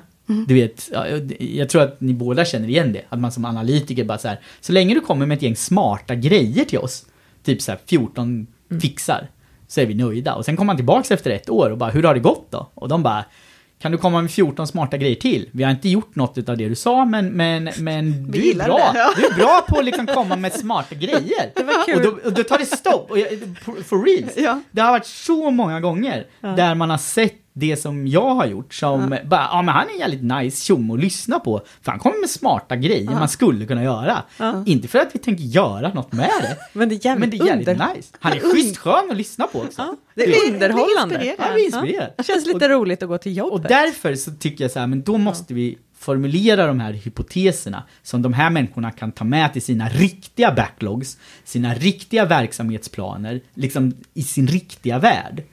Du 0.48 0.54
vet, 0.54 0.90
ja, 0.94 1.08
jag 1.40 1.70
tror 1.70 1.82
att 1.82 2.02
ni 2.02 2.14
båda 2.14 2.46
känner 2.46 2.68
igen 2.68 2.94
det. 2.94 3.02
Att 3.10 3.20
man 3.20 3.32
som 3.32 3.46
analytiker 3.46 4.04
bara 4.04 4.18
så 4.18 4.28
här, 4.28 4.40
så 4.62 4.72
länge 4.72 4.94
du 4.94 5.02
kommer 5.02 5.26
med 5.26 5.36
ett 5.36 5.42
gäng 5.44 5.56
smarta 5.56 6.16
grejer 6.16 6.66
till 6.66 6.80
oss, 6.80 7.06
typ 7.44 7.62
så 7.62 7.72
här 7.72 7.80
14 7.86 8.48
fixar, 8.82 9.30
så 9.68 9.82
är 9.82 9.86
vi 9.86 9.94
nöjda. 9.94 10.36
Och 10.36 10.46
sen 10.46 10.58
kommer 10.58 10.68
man 10.68 10.76
tillbaks 10.76 11.12
efter 11.12 11.32
ett 11.32 11.50
år 11.50 11.70
och 11.70 11.78
bara, 11.78 11.90
hur 11.90 12.04
har 12.04 12.14
det 12.14 12.20
gått 12.20 12.48
då? 12.52 12.70
Och 12.74 12.88
de 12.88 13.04
bara, 13.04 13.26
kan 13.82 13.92
du 13.92 13.98
komma 13.98 14.22
med 14.22 14.32
14 14.32 14.68
smarta 14.68 14.98
grejer 14.98 15.16
till? 15.16 15.50
Vi 15.52 15.64
har 15.64 15.72
inte 15.72 15.90
gjort 15.90 16.16
något 16.16 16.50
av 16.50 16.58
det 16.58 16.70
du 16.70 16.76
sa, 16.76 17.06
men, 17.06 17.28
men, 17.30 17.70
men 17.80 18.32
du 18.32 18.50
är 18.50 18.56
bra. 18.56 18.78
det, 18.94 19.00
ja. 19.00 19.14
Du 19.18 19.26
är 19.26 19.34
bra 19.34 19.66
på 19.68 19.80
att 19.80 19.86
liksom 19.86 20.08
komma 20.08 20.36
med 20.36 20.54
smarta 20.54 20.96
grejer. 21.00 21.52
Och 21.96 22.02
då, 22.02 22.10
och 22.26 22.34
då 22.34 22.44
tar 22.44 22.58
det 22.58 22.66
stopp. 22.66 23.12
Och 23.12 23.20
jag, 23.20 23.28
for 23.86 24.06
reals. 24.06 24.38
Ja. 24.38 24.62
Det 24.72 24.82
har 24.82 24.92
varit 24.92 25.06
så 25.06 25.52
många 25.52 25.80
gånger 25.80 26.26
där 26.42 26.76
man 26.76 26.90
har 26.90 26.98
sett 26.98 27.36
det 27.54 27.78
som 27.78 28.08
jag 28.08 28.36
har 28.36 28.46
gjort 28.46 28.74
som 28.74 29.18
bara, 29.26 29.48
ja 29.52 29.62
men 29.62 29.76
han 29.76 29.88
är 29.88 29.94
en 29.94 30.00
jävligt 30.00 30.24
nice 30.24 30.66
tjomme 30.66 30.94
att 30.94 31.00
lyssna 31.00 31.40
på. 31.40 31.62
För 31.82 31.92
han 31.92 32.00
kommer 32.00 32.20
med 32.20 32.30
smarta 32.30 32.76
grejer 32.76 33.12
man 33.12 33.30
skulle 33.30 33.66
kunna 33.66 33.84
göra. 33.84 34.24
Inte 34.66 34.88
för 34.88 35.00
att 35.00 35.16
vi 35.16 35.20
tänker 35.20 35.44
göra 35.44 35.94
något 35.94 36.12
med 36.12 36.30
det. 36.42 36.58
Men 36.80 36.90
det 36.90 36.96
är 36.96 37.06
jävligt, 37.06 37.20
Men 37.20 37.30
det 37.30 37.44
är 37.44 37.48
jävligt 37.48 37.68
under... 37.68 37.94
nice. 37.94 38.10
Han 38.20 38.34
är 38.34 38.40
schysst 38.54 38.78
skön 38.78 39.12
att 39.12 39.18
lyssna 39.18 39.48
på 39.48 39.60
också. 39.60 39.82
Ja, 39.82 39.96
det 40.16 40.24
är 40.24 40.54
underhållande. 40.54 41.26
Jag 41.26 41.54
blir 41.54 41.66
inspirerad. 41.66 42.14
Det 42.18 42.24
känns 42.24 42.48
lite 42.48 42.70
roligt 42.70 43.04
att 43.04 43.10
gå 43.10 43.18
till 43.18 43.38
jobbet. 43.38 43.54
Och 43.54 43.62
därför 43.62 44.16
så 44.16 44.32
tycker 44.32 44.64
jag 44.64 44.72
så 44.72 44.80
här, 44.80 44.88
men 44.88 45.02
då 45.02 45.18
måste 45.18 45.54
vi 45.54 45.78
formulera 45.98 46.68
de 46.68 46.80
här 46.80 46.94
hypoteserna 46.94 47.84
som 48.04 48.22
de 48.22 48.34
här 48.34 48.50
människorna 48.50 48.92
kan 48.92 49.12
ta 49.12 49.24
med 49.24 49.54
till 49.54 49.62
sina 49.62 49.90
riktiga 49.90 50.52
backlogs, 50.52 51.18
sina 51.44 51.74
riktiga 51.74 52.26
verksamhetsplaner, 52.26 53.42
liksom 53.54 53.94
i 54.14 54.24
sin 54.24 54.48
riktiga 54.48 55.00
värld. 55.00 55.44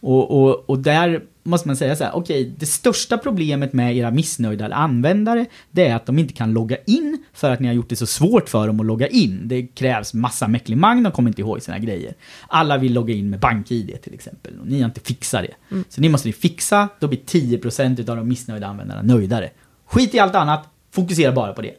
Och, 0.00 0.30
och, 0.30 0.70
och 0.70 0.78
där 0.78 1.22
måste 1.42 1.68
man 1.68 1.76
säga 1.76 1.96
så 1.96 2.04
här, 2.04 2.16
okej, 2.16 2.54
det 2.58 2.66
största 2.66 3.18
problemet 3.18 3.72
med 3.72 3.96
era 3.96 4.10
missnöjda 4.10 4.74
användare, 4.74 5.46
det 5.70 5.86
är 5.86 5.96
att 5.96 6.06
de 6.06 6.18
inte 6.18 6.34
kan 6.34 6.52
logga 6.52 6.76
in 6.86 7.24
för 7.32 7.50
att 7.50 7.60
ni 7.60 7.66
har 7.66 7.74
gjort 7.74 7.88
det 7.88 7.96
så 7.96 8.06
svårt 8.06 8.48
för 8.48 8.66
dem 8.66 8.80
att 8.80 8.86
logga 8.86 9.08
in. 9.08 9.40
Det 9.44 9.66
krävs 9.66 10.14
massa 10.14 10.48
mäcklimang, 10.48 11.02
de 11.02 11.12
kommer 11.12 11.30
inte 11.30 11.40
ihåg 11.40 11.62
sina 11.62 11.78
grejer. 11.78 12.14
Alla 12.48 12.78
vill 12.78 12.92
logga 12.92 13.14
in 13.14 13.30
med 13.30 13.40
BankID 13.40 14.02
till 14.02 14.14
exempel, 14.14 14.60
och 14.60 14.66
ni 14.66 14.80
har 14.80 14.84
inte 14.84 15.00
fixat 15.00 15.42
det. 15.42 15.84
Så 15.88 16.00
ni 16.00 16.08
måste 16.08 16.28
ni 16.28 16.32
fixa, 16.32 16.88
då 16.98 17.08
blir 17.08 17.18
10% 17.18 18.10
av 18.10 18.16
de 18.16 18.28
missnöjda 18.28 18.66
användarna 18.66 19.02
nöjdare. 19.02 19.50
Skit 19.86 20.14
i 20.14 20.18
allt 20.18 20.34
annat, 20.34 20.68
fokusera 20.90 21.32
bara 21.32 21.52
på 21.52 21.62
det. 21.62 21.74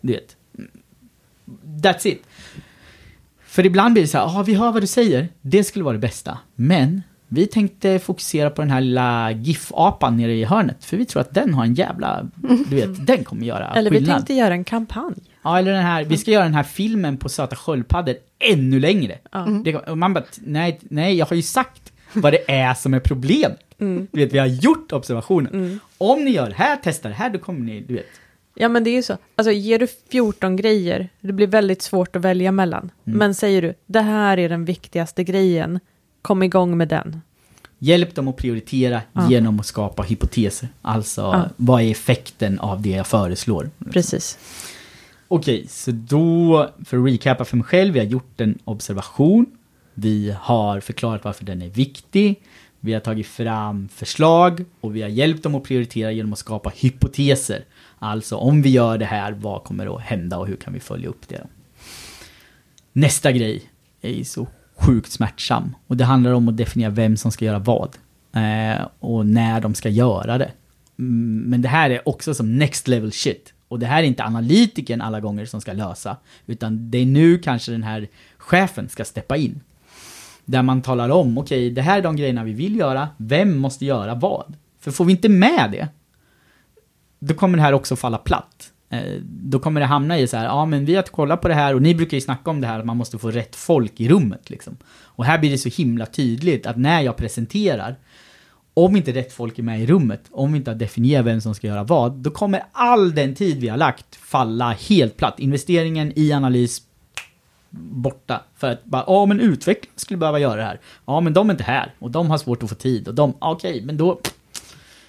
Du 0.00 0.12
vet. 0.12 0.36
That's 1.82 2.06
it. 2.06 2.22
För 3.44 3.66
ibland 3.66 3.92
blir 3.92 4.02
det 4.02 4.08
så 4.08 4.18
här, 4.18 4.24
ja 4.24 4.42
vi 4.42 4.54
hör 4.54 4.72
vad 4.72 4.82
du 4.82 4.86
säger, 4.86 5.28
det 5.40 5.64
skulle 5.64 5.84
vara 5.84 5.92
det 5.92 5.98
bästa. 5.98 6.38
Men 6.54 7.02
vi 7.32 7.46
tänkte 7.46 7.98
fokusera 7.98 8.50
på 8.50 8.62
den 8.62 8.70
här 8.70 8.80
lilla 8.80 9.30
GIF-apan 9.32 10.16
nere 10.16 10.32
i 10.34 10.44
hörnet, 10.44 10.84
för 10.84 10.96
vi 10.96 11.04
tror 11.06 11.20
att 11.20 11.34
den 11.34 11.54
har 11.54 11.64
en 11.64 11.74
jävla, 11.74 12.28
du 12.68 12.76
vet, 12.76 13.06
den 13.06 13.24
kommer 13.24 13.46
göra 13.46 13.72
Eller 13.74 13.90
vi 13.90 13.96
skillnad. 13.96 14.16
tänkte 14.16 14.34
göra 14.34 14.54
en 14.54 14.64
kampanj. 14.64 15.14
Ja, 15.42 15.58
eller 15.58 15.72
den 15.72 15.82
här, 15.82 16.04
vi 16.04 16.16
ska 16.16 16.30
göra 16.30 16.44
den 16.44 16.54
här 16.54 16.62
filmen 16.62 17.16
på 17.16 17.28
söta 17.28 17.56
sköldpaddor 17.56 18.14
ännu 18.38 18.80
längre. 18.80 19.18
Ja. 19.32 19.46
Det, 19.64 19.76
och 19.76 19.98
man 19.98 20.14
bara, 20.14 20.24
nej, 20.38 20.80
nej, 20.82 21.14
jag 21.16 21.26
har 21.26 21.36
ju 21.36 21.42
sagt 21.42 21.92
vad 22.12 22.32
det 22.32 22.50
är 22.50 22.74
som 22.74 22.94
är 22.94 23.00
problemet. 23.00 23.58
Du 24.12 24.20
vet, 24.20 24.32
vi 24.32 24.38
har 24.38 24.46
gjort 24.46 24.92
observationen. 24.92 25.80
Om 25.98 26.24
ni 26.24 26.30
gör 26.30 26.48
det 26.48 26.54
här, 26.54 26.78
testar 26.82 27.08
det 27.08 27.14
här, 27.14 27.30
då 27.30 27.38
kommer 27.38 27.60
ni, 27.60 27.80
du 27.80 27.94
vet. 27.94 28.06
Ja 28.54 28.68
men 28.68 28.84
det 28.84 28.90
är 28.90 28.94
ju 28.94 29.02
så. 29.02 29.16
Alltså 29.36 29.52
ger 29.52 29.78
du 29.78 29.86
14 30.10 30.56
grejer, 30.56 31.08
det 31.20 31.32
blir 31.32 31.46
väldigt 31.46 31.82
svårt 31.82 32.16
att 32.16 32.22
välja 32.22 32.52
mellan. 32.52 32.90
Men 33.04 33.34
säger 33.34 33.62
du, 33.62 33.74
det 33.86 34.00
här 34.00 34.38
är 34.38 34.48
den 34.48 34.64
viktigaste 34.64 35.24
grejen, 35.24 35.80
kom 36.22 36.42
igång 36.42 36.76
med 36.76 36.88
den. 36.88 37.20
Hjälp 37.78 38.14
dem 38.14 38.28
att 38.28 38.36
prioritera 38.36 39.02
Ja. 39.12 39.30
genom 39.30 39.60
att 39.60 39.66
skapa 39.66 40.02
hypoteser. 40.02 40.68
Alltså, 40.82 41.20
Ja. 41.20 41.48
vad 41.56 41.82
är 41.82 41.90
effekten 41.90 42.58
av 42.60 42.82
det 42.82 42.90
jag 42.90 43.06
föreslår? 43.06 43.70
Precis. 43.92 44.38
Okej, 45.28 45.66
så 45.68 45.90
då, 45.90 46.70
för 46.84 46.98
att 46.98 47.06
recapa 47.06 47.44
för 47.44 47.56
mig 47.56 47.64
själv, 47.66 47.92
vi 47.94 47.98
har 48.00 48.06
gjort 48.06 48.40
en 48.40 48.58
observation. 48.64 49.46
Vi 49.94 50.36
har 50.40 50.80
förklarat 50.80 51.24
varför 51.24 51.44
den 51.44 51.62
är 51.62 51.68
viktig. 51.68 52.42
Vi 52.80 52.92
har 52.92 53.00
tagit 53.00 53.26
fram 53.26 53.88
förslag 53.88 54.64
och 54.80 54.96
vi 54.96 55.02
har 55.02 55.08
hjälpt 55.08 55.42
dem 55.42 55.54
att 55.54 55.62
prioritera 55.64 56.12
genom 56.12 56.32
att 56.32 56.38
skapa 56.38 56.72
hypoteser. 56.76 57.64
Alltså, 57.98 58.36
om 58.36 58.62
vi 58.62 58.70
gör 58.70 58.98
det 58.98 59.04
här, 59.04 59.32
vad 59.32 59.64
kommer 59.64 59.96
att 59.96 60.02
hända 60.02 60.38
och 60.38 60.46
hur 60.46 60.56
kan 60.56 60.72
vi 60.72 60.80
följa 60.80 61.08
upp 61.08 61.28
det? 61.28 61.46
Nästa 62.92 63.32
grej 63.32 63.62
är 64.00 64.10
ju 64.12 64.24
så 64.24 64.46
sjukt 64.76 65.12
smärtsam. 65.12 65.74
Och 65.86 65.96
det 65.96 66.04
handlar 66.04 66.32
om 66.32 66.48
att 66.48 66.56
definiera 66.56 66.90
vem 66.90 67.16
som 67.16 67.32
ska 67.32 67.44
göra 67.44 67.58
vad. 67.58 67.96
Eh, 68.32 68.86
och 68.98 69.26
när 69.26 69.60
de 69.60 69.74
ska 69.74 69.88
göra 69.88 70.38
det. 70.38 70.50
Mm, 70.98 71.40
men 71.40 71.62
det 71.62 71.68
här 71.68 71.90
är 71.90 72.08
också 72.08 72.34
som 72.34 72.58
next 72.58 72.88
level 72.88 73.12
shit. 73.12 73.52
Och 73.68 73.78
det 73.78 73.86
här 73.86 74.02
är 74.02 74.06
inte 74.06 74.24
analytikern 74.24 75.00
alla 75.00 75.20
gånger 75.20 75.46
som 75.46 75.60
ska 75.60 75.72
lösa. 75.72 76.16
Utan 76.46 76.90
det 76.90 76.98
är 76.98 77.06
nu 77.06 77.38
kanske 77.38 77.72
den 77.72 77.82
här 77.82 78.08
chefen 78.38 78.88
ska 78.88 79.04
steppa 79.04 79.36
in. 79.36 79.60
Där 80.44 80.62
man 80.62 80.82
talar 80.82 81.08
om, 81.08 81.38
okej, 81.38 81.70
det 81.70 81.82
här 81.82 81.98
är 81.98 82.02
de 82.02 82.16
grejerna 82.16 82.44
vi 82.44 82.52
vill 82.52 82.76
göra. 82.76 83.08
Vem 83.16 83.58
måste 83.58 83.84
göra 83.84 84.14
vad? 84.14 84.56
För 84.80 84.90
får 84.90 85.04
vi 85.04 85.12
inte 85.12 85.28
med 85.28 85.70
det, 85.72 85.88
då 87.18 87.34
kommer 87.34 87.56
det 87.56 87.62
här 87.62 87.72
också 87.72 87.96
falla 87.96 88.18
platt. 88.18 88.72
Eh, 88.92 89.20
då 89.24 89.58
kommer 89.58 89.80
det 89.80 89.86
hamna 89.86 90.18
i 90.18 90.26
så 90.26 90.36
här, 90.36 90.44
ja 90.44 90.66
men 90.66 90.84
vi 90.84 90.94
har 90.94 91.02
kollat 91.02 91.40
på 91.40 91.48
det 91.48 91.54
här 91.54 91.74
och 91.74 91.82
ni 91.82 91.94
brukar 91.94 92.16
ju 92.16 92.20
snacka 92.20 92.50
om 92.50 92.60
det 92.60 92.66
här 92.66 92.78
att 92.78 92.86
man 92.86 92.96
måste 92.96 93.18
få 93.18 93.30
rätt 93.30 93.56
folk 93.56 94.00
i 94.00 94.08
rummet 94.08 94.50
liksom. 94.50 94.76
Och 95.04 95.24
här 95.24 95.38
blir 95.38 95.50
det 95.50 95.58
så 95.58 95.68
himla 95.68 96.06
tydligt 96.06 96.66
att 96.66 96.76
när 96.76 97.00
jag 97.00 97.16
presenterar, 97.16 97.96
om 98.74 98.96
inte 98.96 99.12
rätt 99.12 99.32
folk 99.32 99.58
är 99.58 99.62
med 99.62 99.80
i 99.80 99.86
rummet, 99.86 100.24
om 100.30 100.52
vi 100.52 100.58
inte 100.58 100.70
har 100.70 100.78
definierat 100.78 101.26
vem 101.26 101.40
som 101.40 101.54
ska 101.54 101.66
göra 101.66 101.84
vad, 101.84 102.12
då 102.12 102.30
kommer 102.30 102.62
all 102.72 103.14
den 103.14 103.34
tid 103.34 103.60
vi 103.60 103.68
har 103.68 103.76
lagt 103.76 104.16
falla 104.16 104.72
helt 104.72 105.16
platt. 105.16 105.40
Investeringen 105.40 106.12
i 106.16 106.32
analys 106.32 106.82
borta. 107.70 108.40
För 108.56 108.70
att 108.70 108.84
bara, 108.84 109.04
ja 109.06 109.26
men 109.26 109.40
utveckling 109.40 109.92
skulle 109.96 110.18
behöva 110.18 110.38
göra 110.38 110.56
det 110.56 110.66
här. 110.66 110.80
Ja 111.06 111.20
men 111.20 111.32
de 111.32 111.48
är 111.48 111.54
inte 111.54 111.64
här 111.64 111.94
och 111.98 112.10
de 112.10 112.30
har 112.30 112.38
svårt 112.38 112.62
att 112.62 112.68
få 112.68 112.74
tid 112.74 113.08
och 113.08 113.14
de, 113.14 113.30
okej 113.38 113.70
okej 113.70 113.82
men 113.84 113.96
då 113.96 114.20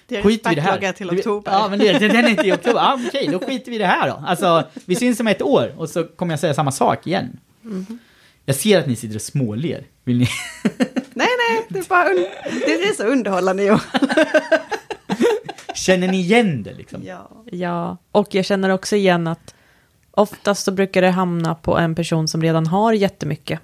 det 0.06 0.16
är 0.16 0.22
skiter 0.22 0.50
vi 0.50 0.56
det 0.56 0.60
här. 0.62 0.92
till 0.92 1.10
oktober. 1.10 1.52
Ja, 1.52 1.66
men 1.70 1.78
det, 1.78 1.92
det, 1.92 2.08
den 2.08 2.24
är 2.24 2.28
inte 2.28 2.46
i 2.46 2.52
oktober. 2.52 2.80
Ja, 2.80 2.98
okej, 3.08 3.28
då 3.32 3.38
skiter 3.38 3.70
vi 3.70 3.78
det 3.78 3.86
här 3.86 4.08
då. 4.08 4.24
Alltså, 4.26 4.64
vi 4.84 4.94
syns 4.94 5.20
om 5.20 5.26
ett 5.26 5.42
år 5.42 5.74
och 5.76 5.88
så 5.88 6.04
kommer 6.04 6.32
jag 6.32 6.40
säga 6.40 6.54
samma 6.54 6.72
sak 6.72 7.06
igen. 7.06 7.38
Mhm. 7.62 7.98
Jag 8.44 8.56
ser 8.56 8.78
att 8.78 8.86
ni 8.86 8.96
sitter 8.96 9.14
och 9.16 9.22
småler. 9.22 9.84
Vill 10.04 10.18
ni? 10.18 10.28
Nej, 11.14 11.28
nej, 11.38 11.66
det 11.68 11.78
är, 11.78 11.88
bara 11.88 12.08
un- 12.08 12.26
det 12.66 12.72
är 12.72 12.94
så 12.94 13.02
underhållande 13.04 13.64
Johan. 13.64 13.80
Känner 15.74 16.08
ni 16.08 16.20
igen 16.20 16.62
det 16.62 16.74
liksom? 16.74 17.02
Ja. 17.04 17.30
Ja, 17.50 17.96
och 18.12 18.34
jag 18.34 18.44
känner 18.44 18.70
också 18.70 18.96
igen 18.96 19.26
att 19.26 19.54
oftast 20.10 20.64
så 20.64 20.72
brukar 20.72 21.02
det 21.02 21.10
hamna 21.10 21.54
på 21.54 21.78
en 21.78 21.94
person 21.94 22.28
som 22.28 22.42
redan 22.42 22.66
har 22.66 22.92
jättemycket. 22.92 23.60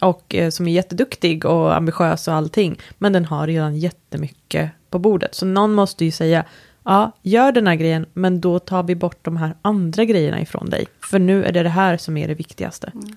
Och 0.00 0.34
eh, 0.34 0.50
som 0.50 0.68
är 0.68 0.72
jätteduktig 0.72 1.44
och 1.44 1.76
ambitiös 1.76 2.28
och 2.28 2.34
allting. 2.34 2.78
Men 2.98 3.12
den 3.12 3.24
har 3.24 3.46
redan 3.46 3.76
jättemycket 3.76 4.70
på 4.90 4.98
bordet. 4.98 5.34
Så 5.34 5.46
någon 5.46 5.74
måste 5.74 6.04
ju 6.04 6.10
säga, 6.10 6.44
ja, 6.84 7.12
gör 7.22 7.52
den 7.52 7.66
här 7.66 7.74
grejen, 7.74 8.06
men 8.12 8.40
då 8.40 8.58
tar 8.58 8.82
vi 8.82 8.94
bort 8.94 9.18
de 9.22 9.36
här 9.36 9.54
andra 9.62 10.04
grejerna 10.04 10.40
ifrån 10.40 10.70
dig. 10.70 10.86
För 11.00 11.18
nu 11.18 11.44
är 11.44 11.52
det 11.52 11.62
det 11.62 11.68
här 11.68 11.96
som 11.96 12.16
är 12.16 12.28
det 12.28 12.34
viktigaste. 12.34 12.92
Mm. 12.94 13.16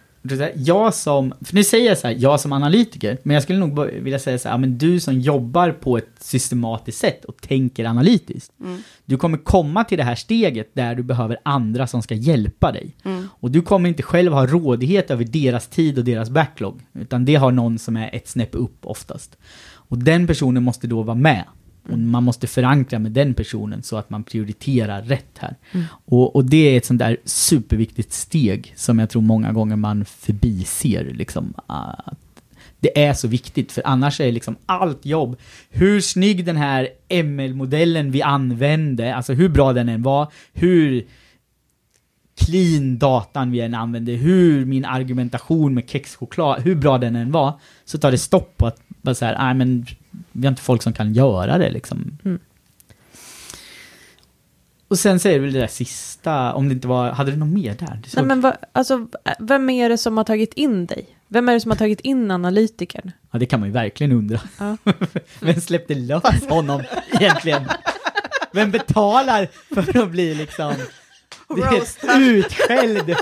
Jag 0.56 0.94
som, 0.94 1.34
för 1.42 1.56
nu 1.56 1.64
säger 1.64 1.90
jag 1.90 1.98
så 1.98 2.08
här, 2.08 2.16
jag 2.20 2.40
som 2.40 2.54
analytiker, 2.54 3.18
men 3.24 3.34
jag 3.34 3.44
skulle 3.44 3.60
nog 3.60 3.86
vilja 3.86 4.20
säga 4.20 4.40
så 4.40 4.50
här, 4.50 4.58
men 4.58 4.78
du 4.78 5.00
som 5.00 5.20
jobbar 5.20 5.72
på 5.72 5.98
ett 5.98 6.10
systematiskt 6.20 7.00
sätt 7.00 7.26
och 7.26 7.42
tänker 7.42 7.86
analytiskt. 7.86 8.52
Du 9.06 9.18
kommer 9.18 9.38
komma 9.38 9.84
till 9.84 9.98
det 9.98 10.04
här 10.04 10.16
steget 10.16 10.72
där 10.74 10.96
du 10.96 11.04
behöver 11.04 11.38
andra 11.44 11.88
som 11.88 12.02
ska 12.02 12.16
hjälpa 12.16 12.72
dig. 12.72 12.96
Och 13.30 13.52
du 13.52 13.62
kommer 13.62 13.90
inte 13.90 14.04
själv 14.04 14.34
ha 14.34 14.46
rådighet 14.46 15.12
över 15.12 15.24
deras 15.24 15.68
tid 15.68 15.98
och 15.98 16.06
deras 16.06 16.30
backlog, 16.30 16.82
utan 16.94 17.26
det 17.26 17.36
har 17.36 17.52
någon 17.52 17.80
som 17.80 17.98
är 17.98 18.16
ett 18.16 18.28
snäpp 18.28 18.56
upp 18.56 18.86
oftast. 18.86 19.38
Och 19.90 19.98
den 19.98 20.28
personen 20.28 20.64
måste 20.64 20.88
då 20.88 21.04
vara 21.04 21.16
med. 21.16 21.44
Och 21.92 22.00
man 22.00 22.24
måste 22.24 22.48
förankra 22.48 23.00
med 23.00 23.12
den 23.12 23.34
personen 23.34 23.84
så 23.84 23.98
att 23.98 24.10
man 24.10 24.24
prioriterar 24.24 25.02
rätt 25.02 25.38
här. 25.38 25.56
Och, 26.06 26.36
och 26.36 26.46
det 26.46 26.58
är 26.58 26.78
ett 26.78 26.86
sånt 26.86 27.00
där 27.00 27.18
superviktigt 27.26 28.14
steg 28.14 28.74
som 28.76 29.00
jag 29.00 29.10
tror 29.10 29.22
många 29.22 29.52
gånger 29.52 29.76
man 29.76 30.06
förbiser. 30.06 31.12
Liksom, 31.14 31.54
att 31.68 32.18
Det 32.80 33.04
är 33.04 33.14
så 33.14 33.28
viktigt, 33.28 33.72
för 33.72 33.82
annars 33.86 34.22
är 34.22 34.32
liksom 34.32 34.56
allt 34.66 35.06
jobb, 35.06 35.38
hur 35.70 36.02
snygg 36.02 36.46
den 36.46 36.58
här 36.58 36.88
ML-modellen 37.24 38.12
vi 38.12 38.22
använde, 38.22 39.16
alltså 39.16 39.34
hur 39.34 39.50
bra 39.50 39.74
den 39.74 39.90
än 39.90 40.02
var, 40.02 40.32
hur 40.54 41.06
clean 42.38 42.98
datan 42.98 43.52
vi 43.52 43.60
än 43.60 43.74
använde, 43.74 44.12
hur 44.12 44.66
min 44.66 44.86
argumentation 44.86 45.74
med 45.74 45.90
kexchoklad, 45.90 46.62
hur 46.62 46.76
bra 46.76 46.98
den 46.98 47.16
än 47.16 47.32
var, 47.32 47.60
så 47.86 47.98
tar 47.98 48.12
det 48.12 48.18
stopp 48.18 48.58
på 48.58 48.68
att 48.68 48.82
bara 48.88 49.16
så 49.16 49.26
här, 49.26 49.38
nej 49.38 49.54
men 49.54 49.86
vi 50.32 50.48
har 50.48 50.52
inte 50.52 50.62
folk 50.62 50.84
som 50.84 50.94
kan 50.94 51.14
göra 51.14 51.58
det 51.58 51.70
liksom. 51.70 52.18
Mm. 52.26 52.40
Och 54.88 55.00
sen 55.00 55.20
det 55.34 55.40
väl 55.40 55.54
det 55.54 55.60
där 55.60 55.68
sista, 55.68 56.54
om 56.54 56.70
det 56.70 56.74
inte 56.74 56.88
var, 56.88 57.12
hade 57.12 57.32
det 57.32 57.38
något 57.38 57.54
mer 57.54 57.76
där? 57.80 58.02
Nej, 58.16 58.26
men 58.26 58.42
vad, 58.42 58.58
alltså, 58.72 59.08
vem 59.40 59.70
är 59.70 59.90
det 59.90 59.98
som 59.98 60.18
har 60.18 60.24
tagit 60.24 60.54
in 60.54 60.86
dig? 60.86 61.06
Vem 61.28 61.50
är 61.50 61.54
det 61.54 61.60
som 61.60 61.72
har 61.72 61.78
tagit 61.78 62.00
in 62.00 62.32
analytikern? 62.32 63.12
Ja, 63.32 63.40
det 63.40 63.46
kan 63.46 63.60
man 63.60 63.70
ju 63.70 63.74
verkligen 63.74 64.12
undra. 64.12 64.40
Ja. 64.58 64.78
Vem 65.40 65.62
släppte 65.62 65.96
lös 65.96 66.46
honom 66.50 66.84
egentligen? 67.12 67.70
Vem 68.54 68.72
betalar 68.72 69.48
för 69.76 70.04
att 70.04 70.12
bli 70.12 70.36
liksom 70.36 70.74
du 72.02 72.18
utskälld? 72.18 73.16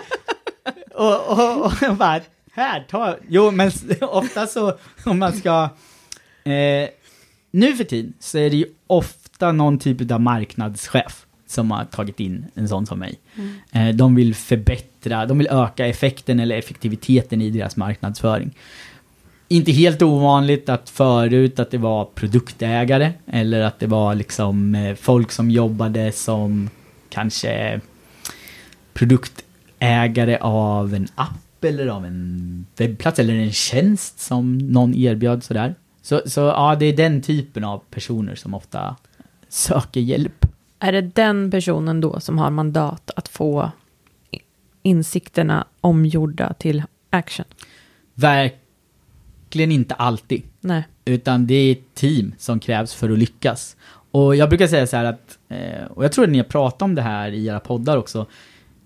Och, 0.94 1.28
och, 1.28 1.66
och, 1.66 1.90
och 1.90 1.96
bara, 1.96 2.22
här, 2.52 2.86
ta. 2.90 3.16
Jo, 3.30 3.52
men 3.52 3.72
ofta 4.02 4.48
så, 4.48 4.78
om 5.06 5.20
man 5.20 5.34
ska, 5.34 5.70
eh, 6.52 6.90
nu 7.52 7.76
för 7.76 7.84
tiden 7.84 8.14
så 8.20 8.38
är 8.38 8.50
det 8.50 8.58
ju 8.58 8.66
ofta 8.88 9.52
någon 9.52 9.80
typ 9.80 10.12
av 10.12 10.22
marknadschef 10.22 11.26
som 11.48 11.72
har 11.72 11.86
tagit 11.86 12.20
in 12.20 12.46
en 12.56 12.68
sån 12.68 12.86
som 12.86 13.00
mig. 13.00 13.20
Eh, 13.72 13.96
de 13.96 14.16
vill 14.16 14.36
förbättra, 14.36 15.26
de 15.26 15.38
vill 15.38 15.48
öka 15.48 15.88
effekten 15.88 16.40
eller 16.40 16.58
effektiviteten 16.58 17.42
i 17.42 17.50
deras 17.50 17.76
marknadsföring. 17.76 18.52
Inte 19.48 19.72
helt 19.72 20.02
ovanligt 20.02 20.70
att 20.70 20.90
förut 20.90 21.60
att 21.60 21.72
det 21.72 21.78
var 21.78 22.06
produktägare 22.06 23.14
eller 23.26 23.62
att 23.62 23.80
det 23.80 23.88
var 23.88 24.16
liksom 24.16 24.76
eh, 24.76 24.96
folk 24.96 25.32
som 25.32 25.52
jobbade 25.52 26.12
som 26.12 26.70
kanske 27.10 27.82
produktägare 28.94 30.38
av 30.42 30.94
en 30.94 31.08
app 31.16 31.64
eller 31.64 31.88
av 31.88 32.06
en 32.06 32.66
webbplats 32.78 33.20
eller 33.20 33.34
en 33.34 33.52
tjänst 33.52 34.20
som 34.20 34.58
någon 34.58 34.96
erbjöd 34.96 35.44
sådär. 35.44 35.76
Så, 36.08 36.22
så 36.26 36.40
ja, 36.40 36.76
det 36.80 36.86
är 36.86 36.94
den 36.94 37.22
typen 37.22 37.64
av 37.64 37.84
personer 37.90 38.36
som 38.36 38.54
ofta 38.54 38.96
söker 39.50 40.00
hjälp. 40.00 40.46
Är 40.80 40.92
det 40.92 41.02
den 41.02 41.52
personen 41.52 42.02
då 42.02 42.20
som 42.20 42.38
har 42.38 42.50
mandat 42.50 43.12
att 43.16 43.28
få 43.28 43.72
insikterna 44.84 45.68
omgjorda 45.82 46.54
till 46.54 46.84
action? 47.10 47.46
Verkligen 48.14 49.72
inte 49.72 49.96
alltid. 49.96 50.44
Nej. 50.60 50.88
Utan 51.06 51.48
det 51.48 51.56
är 51.56 51.72
ett 51.72 51.96
team 51.96 52.36
som 52.38 52.60
krävs 52.60 52.94
för 52.94 53.10
att 53.10 53.20
lyckas. 53.20 53.78
Och 54.12 54.36
jag 54.36 54.50
brukar 54.50 54.68
säga 54.68 54.88
så 54.88 54.98
här 54.98 55.06
att, 55.06 55.38
eh, 55.50 55.86
och 55.90 56.04
jag 56.04 56.12
tror 56.12 56.24
att 56.24 56.32
ni 56.32 56.38
har 56.38 56.46
pratat 56.46 56.82
om 56.82 56.96
det 56.96 57.02
här 57.02 57.32
i 57.32 57.46
era 57.46 57.60
poddar 57.60 57.98
också. 57.98 58.26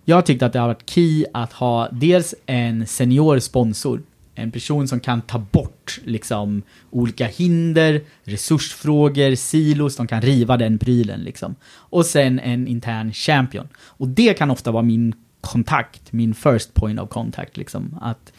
Jag 0.05 0.15
har 0.17 0.21
tyckt 0.21 0.43
att 0.43 0.53
det 0.53 0.59
har 0.59 0.67
varit 0.67 0.89
key 0.89 1.25
att 1.33 1.53
ha 1.53 1.89
dels 1.91 2.35
en 2.45 2.87
senior 2.87 3.39
sponsor, 3.39 4.01
en 4.35 4.51
person 4.51 4.87
som 4.87 4.99
kan 4.99 5.21
ta 5.21 5.39
bort 5.39 5.99
liksom 6.05 6.61
olika 6.89 7.27
hinder, 7.27 8.01
resursfrågor, 8.23 9.35
silos, 9.35 9.95
de 9.95 10.07
kan 10.07 10.21
riva 10.21 10.57
den 10.57 10.77
prylen 10.77 11.19
liksom. 11.19 11.55
Och 11.73 12.05
sen 12.05 12.39
en 12.39 12.67
intern 12.67 13.13
champion. 13.13 13.67
Och 13.77 14.07
det 14.07 14.33
kan 14.33 14.51
ofta 14.51 14.71
vara 14.71 14.83
min 14.83 15.13
kontakt, 15.41 16.11
min 16.11 16.33
first 16.33 16.73
point 16.73 16.99
of 16.99 17.09
contact 17.09 17.57
liksom. 17.57 17.97
Att 18.01 18.33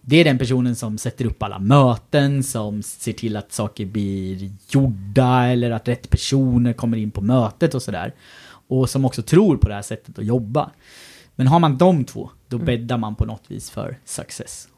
det 0.00 0.16
är 0.16 0.24
den 0.24 0.38
personen 0.38 0.76
som 0.76 0.98
sätter 0.98 1.24
upp 1.24 1.42
alla 1.42 1.58
möten, 1.58 2.42
som 2.42 2.82
ser 2.82 3.12
till 3.12 3.36
att 3.36 3.52
saker 3.52 3.86
blir 3.86 4.50
gjorda 4.68 5.46
eller 5.46 5.70
att 5.70 5.88
rätt 5.88 6.10
personer 6.10 6.72
kommer 6.72 6.96
in 6.96 7.10
på 7.10 7.20
mötet 7.20 7.74
och 7.74 7.82
sådär. 7.82 8.14
Och 8.68 8.90
som 8.90 9.04
också 9.04 9.22
tror 9.22 9.56
på 9.56 9.68
det 9.68 9.74
här 9.74 9.82
sättet 9.82 10.18
att 10.18 10.24
jobba. 10.24 10.70
Men 11.36 11.46
har 11.46 11.58
man 11.58 11.78
de 11.78 12.04
två, 12.04 12.30
då 12.48 12.58
bäddar 12.58 12.98
man 12.98 13.14
på 13.14 13.24
något 13.24 13.42
vis 13.48 13.70
för 13.70 13.98
success. 14.04 14.68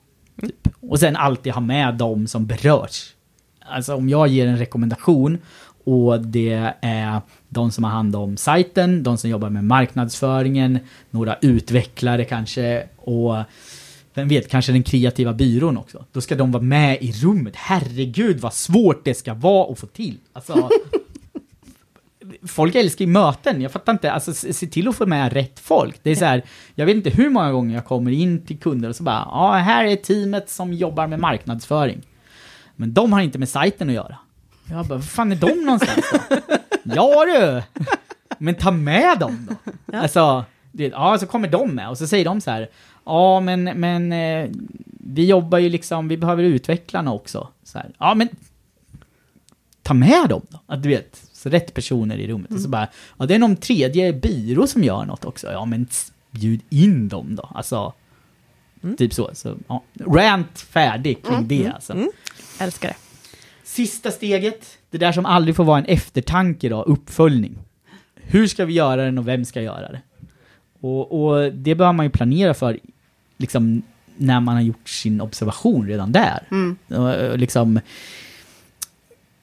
Typ. 0.41 0.69
Och 0.81 1.01
sen 1.01 1.17
alltid 1.17 1.53
ha 1.53 1.61
med 1.61 1.95
de 1.95 2.27
som 2.27 2.47
berörs. 2.47 3.13
Alltså 3.61 3.95
om 3.95 4.09
jag 4.09 4.29
ger 4.29 4.47
en 4.47 4.59
rekommendation 4.59 5.39
och 5.85 6.21
det 6.21 6.73
är 6.81 7.21
de 7.49 7.71
som 7.71 7.85
har 7.85 7.91
hand 7.91 8.17
om 8.17 8.37
sajten, 8.37 9.03
de 9.03 9.19
som 9.19 9.31
jobbar 9.31 9.51
med 9.51 9.65
marknadsföringen, 9.65 10.79
några 11.11 11.37
utvecklare 11.41 12.25
kanske 12.25 12.89
och 12.97 13.37
vem 14.15 14.29
vet, 14.29 14.49
kanske 14.49 14.73
den 14.73 14.83
kreativa 14.83 15.33
byrån 15.33 15.77
också. 15.77 16.05
Då 16.13 16.21
ska 16.21 16.35
de 16.35 16.53
vara 16.53 16.63
med 16.63 16.99
i 17.03 17.13
rummet. 17.13 17.57
Herregud 17.57 18.41
vad 18.41 18.55
svårt 18.55 19.05
det 19.05 19.15
ska 19.15 19.35
vara 19.35 19.73
att 19.73 19.79
få 19.79 19.87
till. 19.87 20.19
Alltså, 20.33 20.69
folk 22.47 22.75
älskar 22.75 23.05
ju 23.05 23.11
möten, 23.11 23.61
jag 23.61 23.73
fattar 23.73 23.93
inte, 23.93 24.13
alltså 24.13 24.35
se 24.35 24.67
till 24.67 24.89
att 24.89 24.97
få 24.97 25.07
med 25.07 25.33
rätt 25.33 25.61
folk. 25.61 26.01
Det 26.03 26.11
är 26.11 26.15
så 26.15 26.25
här, 26.25 26.43
jag 26.75 26.87
vet 26.87 26.97
inte 26.97 27.11
hur 27.11 27.31
många 27.31 27.53
gånger 27.53 27.75
jag 27.75 27.85
kommer 27.85 28.11
in 28.11 28.47
till 28.47 28.59
kunder 28.59 28.89
och 28.89 28.97
så 28.97 29.03
bara, 29.03 29.29
ja 29.31 29.53
här 29.53 29.85
är 29.85 29.97
teamet 29.97 30.51
som 30.51 30.73
jobbar 30.73 31.07
med 31.07 31.19
marknadsföring. 31.19 32.03
Men 32.77 32.95
de 32.95 33.13
har 33.13 33.21
inte 33.21 33.39
med 33.39 33.49
sajten 33.49 33.89
att 33.89 33.95
göra. 33.95 34.17
Jag 34.71 34.87
bara, 34.87 34.95
var 34.95 35.03
fan 35.03 35.33
är 35.33 35.37
de 35.37 35.65
någonstans 35.65 36.05
då? 36.29 36.37
ja 36.83 37.25
du! 37.25 37.63
Men 38.39 38.55
ta 38.55 38.71
med 38.71 39.19
dem 39.19 39.49
då. 39.51 39.99
Alltså, 39.99 40.45
det, 40.73 40.87
ja, 40.87 41.19
så 41.19 41.27
kommer 41.27 41.49
de 41.49 41.75
med 41.75 41.89
och 41.89 41.99
så 41.99 42.07
säger 42.07 42.25
de 42.25 42.41
så 42.41 42.51
här, 42.51 42.69
ja 43.05 43.41
men, 43.41 43.65
men 43.65 44.13
eh, 44.13 44.51
vi 45.01 45.27
jobbar 45.27 45.59
ju 45.59 45.69
liksom, 45.69 46.09
vi 46.09 46.17
behöver 46.17 46.43
utvecklarna 46.43 47.13
också. 47.13 47.49
Så 47.63 47.79
här, 47.79 47.91
ja 47.99 48.15
men 48.15 48.29
ta 49.83 49.95
med 49.95 50.29
dem 50.29 50.43
då. 50.49 50.61
Att 50.67 50.83
du 50.83 50.89
vet, 50.89 51.26
så 51.47 51.51
rätt 51.51 51.75
personer 51.75 52.19
i 52.19 52.27
rummet. 52.27 52.53
Och 52.53 52.61
så 52.61 52.69
bara, 52.69 52.89
ja 53.19 53.27
det 53.27 53.35
är 53.35 53.39
någon 53.39 53.57
tredje 53.57 54.13
byrå 54.13 54.67
som 54.67 54.85
gör 54.85 55.05
något 55.05 55.25
också. 55.25 55.53
Ja 55.53 55.65
men 55.65 55.87
bjud 56.31 56.61
in 56.71 57.09
dem 57.09 57.37
då. 57.37 57.51
Alltså, 57.55 57.93
typ 58.99 59.15
så. 59.15 59.31
så 59.35 59.57
ja. 59.69 59.83
Rant 60.07 60.61
färdig 60.61 61.25
kring 61.25 61.49
det 61.49 61.69
alltså. 61.75 61.97
Älskar 62.61 62.89
det. 62.89 62.97
Sista 63.65 64.11
steget, 64.11 64.79
det 64.91 64.99
där 64.99 65.13
som 65.13 65.27
aldrig 65.27 65.57
får 65.57 65.65
vara 65.65 65.79
en 65.79 65.85
eftertanke 65.85 66.69
då, 66.69 66.83
uppföljning. 66.83 67.59
Hur 68.15 68.47
ska 68.47 68.65
vi 68.65 68.73
göra 68.73 69.05
den 69.05 69.19
och 69.19 69.29
vem 69.29 69.45
ska 69.45 69.63
göra 69.63 69.93
det? 69.93 70.01
Och, 70.81 71.25
och 71.25 71.53
det 71.53 71.75
behöver 71.75 71.93
man 71.93 72.07
ju 72.07 72.11
planera 72.11 72.55
för, 72.55 72.79
liksom, 73.37 73.83
när 74.17 74.41
man 74.41 74.55
har 74.55 74.63
gjort 74.63 74.89
sin 74.89 75.21
observation 75.21 75.87
redan 75.87 76.13
där. 76.13 76.43
Och 76.89 77.39
liksom, 77.39 77.81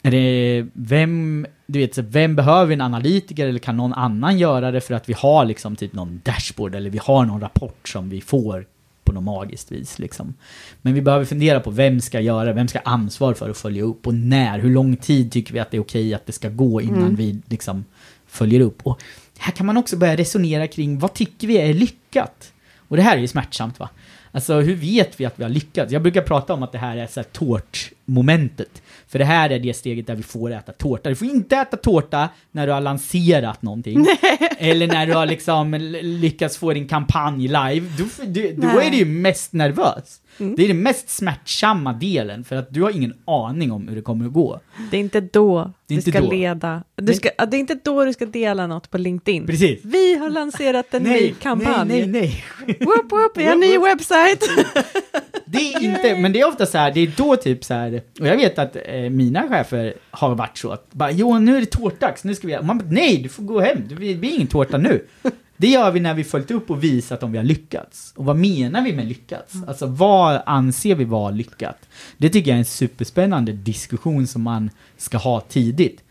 är 0.03 0.11
det, 0.11 0.67
vem, 0.73 1.45
du 1.65 1.79
vet, 1.79 1.97
vem 1.97 2.35
behöver 2.35 2.73
en 2.73 2.81
analytiker 2.81 3.47
eller 3.47 3.59
kan 3.59 3.77
någon 3.77 3.93
annan 3.93 4.37
göra 4.37 4.71
det 4.71 4.81
för 4.81 4.93
att 4.93 5.09
vi 5.09 5.13
har 5.17 5.45
liksom 5.45 5.75
typ 5.75 5.93
någon 5.93 6.21
dashboard 6.23 6.75
eller 6.75 6.89
vi 6.89 6.99
har 7.03 7.25
någon 7.25 7.41
rapport 7.41 7.89
som 7.89 8.09
vi 8.09 8.21
får 8.21 8.65
på 9.03 9.13
något 9.13 9.23
magiskt 9.23 9.71
vis 9.71 9.99
liksom. 9.99 10.33
Men 10.81 10.93
vi 10.93 11.01
behöver 11.01 11.25
fundera 11.25 11.59
på 11.59 11.71
vem 11.71 12.01
ska 12.01 12.19
göra 12.19 12.45
det, 12.45 12.53
vem 12.53 12.67
ska 12.67 12.79
ansvar 12.79 13.33
för 13.33 13.49
att 13.49 13.57
följa 13.57 13.83
upp 13.83 14.07
och 14.07 14.13
när, 14.13 14.59
hur 14.59 14.69
lång 14.69 14.95
tid 14.95 15.31
tycker 15.31 15.53
vi 15.53 15.59
att 15.59 15.71
det 15.71 15.77
är 15.77 15.81
okej 15.81 16.13
att 16.13 16.25
det 16.25 16.31
ska 16.31 16.49
gå 16.49 16.81
innan 16.81 17.15
vi 17.15 17.39
liksom 17.45 17.85
följer 18.27 18.59
upp. 18.59 18.87
Och 18.87 19.01
här 19.37 19.51
kan 19.51 19.65
man 19.65 19.77
också 19.77 19.97
börja 19.97 20.15
resonera 20.15 20.67
kring 20.67 20.99
vad 20.99 21.13
tycker 21.13 21.47
vi 21.47 21.57
är 21.57 21.73
lyckat? 21.73 22.53
Och 22.77 22.97
det 22.97 23.03
här 23.03 23.17
är 23.17 23.21
ju 23.21 23.27
smärtsamt 23.27 23.79
va? 23.79 23.89
Alltså 24.31 24.59
hur 24.59 24.75
vet 24.75 25.19
vi 25.19 25.25
att 25.25 25.39
vi 25.39 25.43
har 25.43 25.49
lyckats? 25.49 25.91
Jag 25.93 26.01
brukar 26.01 26.21
prata 26.21 26.53
om 26.53 26.63
att 26.63 26.71
det 26.71 26.77
här 26.77 26.97
är 26.97 27.07
så 27.07 27.19
här 27.19 27.27
tårtmomentet. 27.31 28.81
För 29.13 29.19
det 29.19 29.25
här 29.25 29.49
är 29.49 29.59
det 29.59 29.73
steget 29.73 30.07
där 30.07 30.15
vi 30.15 30.23
får 30.23 30.51
äta 30.51 30.71
tårta. 30.71 31.09
Du 31.09 31.15
får 31.15 31.27
inte 31.27 31.55
äta 31.57 31.77
tårta 31.77 32.29
när 32.51 32.67
du 32.67 32.73
har 32.73 32.81
lanserat 32.81 33.61
någonting. 33.61 34.05
Eller 34.57 34.87
när 34.87 35.07
du 35.07 35.13
har 35.13 35.25
liksom 35.25 35.73
lyckats 36.01 36.57
få 36.57 36.73
din 36.73 36.87
kampanj 36.87 37.47
live. 37.47 37.81
Du, 37.97 38.25
du, 38.25 38.53
då 38.53 38.67
Nej. 38.67 38.87
är 38.87 38.91
du 38.91 38.97
ju 38.97 39.05
mest 39.05 39.53
nervös. 39.53 40.21
Det 40.37 40.63
är 40.63 40.67
den 40.67 40.81
mest 40.83 41.09
smärtsamma 41.09 41.93
delen 41.93 42.43
för 42.43 42.55
att 42.55 42.73
du 42.73 42.81
har 42.83 42.89
ingen 42.91 43.13
aning 43.25 43.71
om 43.71 43.87
hur 43.87 43.95
det 43.95 44.01
kommer 44.01 44.25
att 44.25 44.33
gå. 44.33 44.59
Det 44.91 44.97
är 44.97 45.01
inte 45.01 45.21
då 45.21 45.71
Det 45.87 45.93
är 45.93 45.95
du 45.95 45.95
inte 45.95 46.11
ska 46.11 46.21
då. 46.21 46.31
leda. 46.31 46.83
Du 46.95 47.13
ska, 47.13 47.29
det 47.45 47.57
är 47.57 47.59
inte 47.59 47.79
då 47.83 48.05
du 48.05 48.13
ska 48.13 48.25
dela 48.25 48.67
något 48.67 48.89
på 48.89 48.97
LinkedIn. 48.97 49.45
Precis. 49.45 49.79
Vi 49.83 50.15
har 50.17 50.29
lanserat 50.29 50.93
en 50.93 51.03
ny 51.03 51.33
kampanj. 51.41 51.87
nej, 51.87 52.07
nej, 52.07 52.43
nej. 52.67 52.75
Whoop, 52.79 53.11
whoop, 53.11 53.31
vi 53.35 53.45
har 53.45 53.53
en 53.53 53.59
ny 53.59 53.77
webbsajt. 53.77 54.43
Det 55.53 55.73
är 55.73 55.83
inte, 55.83 56.17
men 56.19 56.33
det 56.33 56.39
är 56.39 56.47
ofta 56.47 56.65
så 56.65 56.77
här, 56.77 56.91
det 56.91 56.99
är 56.99 57.11
då 57.17 57.35
typ 57.35 57.63
så 57.63 57.73
här, 57.73 58.01
och 58.19 58.27
jag 58.27 58.37
vet 58.37 58.59
att 58.59 58.77
eh, 58.85 59.09
mina 59.09 59.47
chefer 59.49 59.93
har 60.11 60.35
varit 60.35 60.57
så 60.57 60.71
att 60.71 60.93
bara, 60.93 61.11
Johan 61.11 61.45
nu 61.45 61.55
är 61.55 61.59
det 61.59 61.65
tårtdags, 61.65 62.23
nu 62.23 62.35
ska 62.35 62.47
vi, 62.47 62.57
och 62.57 62.65
man 62.65 62.77
bara, 62.77 62.89
nej 62.89 63.17
du 63.17 63.29
får 63.29 63.43
gå 63.43 63.59
hem, 63.59 63.77
det 63.89 63.95
blir, 63.95 64.13
det 64.13 64.19
blir 64.19 64.35
ingen 64.35 64.47
tårta 64.47 64.77
nu. 64.77 65.05
Det 65.57 65.67
gör 65.67 65.91
vi 65.91 65.99
när 65.99 66.13
vi 66.13 66.23
följt 66.23 66.51
upp 66.51 66.69
och 66.69 66.83
visat 66.83 67.23
om 67.23 67.31
vi 67.31 67.37
har 67.37 67.45
lyckats. 67.45 68.13
Och 68.15 68.25
vad 68.25 68.35
menar 68.35 68.81
vi 68.81 68.93
med 68.93 69.07
lyckats? 69.07 69.53
Alltså 69.67 69.85
vad 69.85 70.41
anser 70.45 70.95
vi 70.95 71.03
vara 71.03 71.31
lyckat? 71.31 71.77
Det 72.17 72.29
tycker 72.29 72.51
jag 72.51 72.55
är 72.55 72.59
en 72.59 72.65
superspännande 72.65 73.51
diskussion 73.51 74.27
som 74.27 74.41
man 74.41 74.69
ska 74.97 75.17
ha 75.17 75.39
tidigt. 75.41 76.03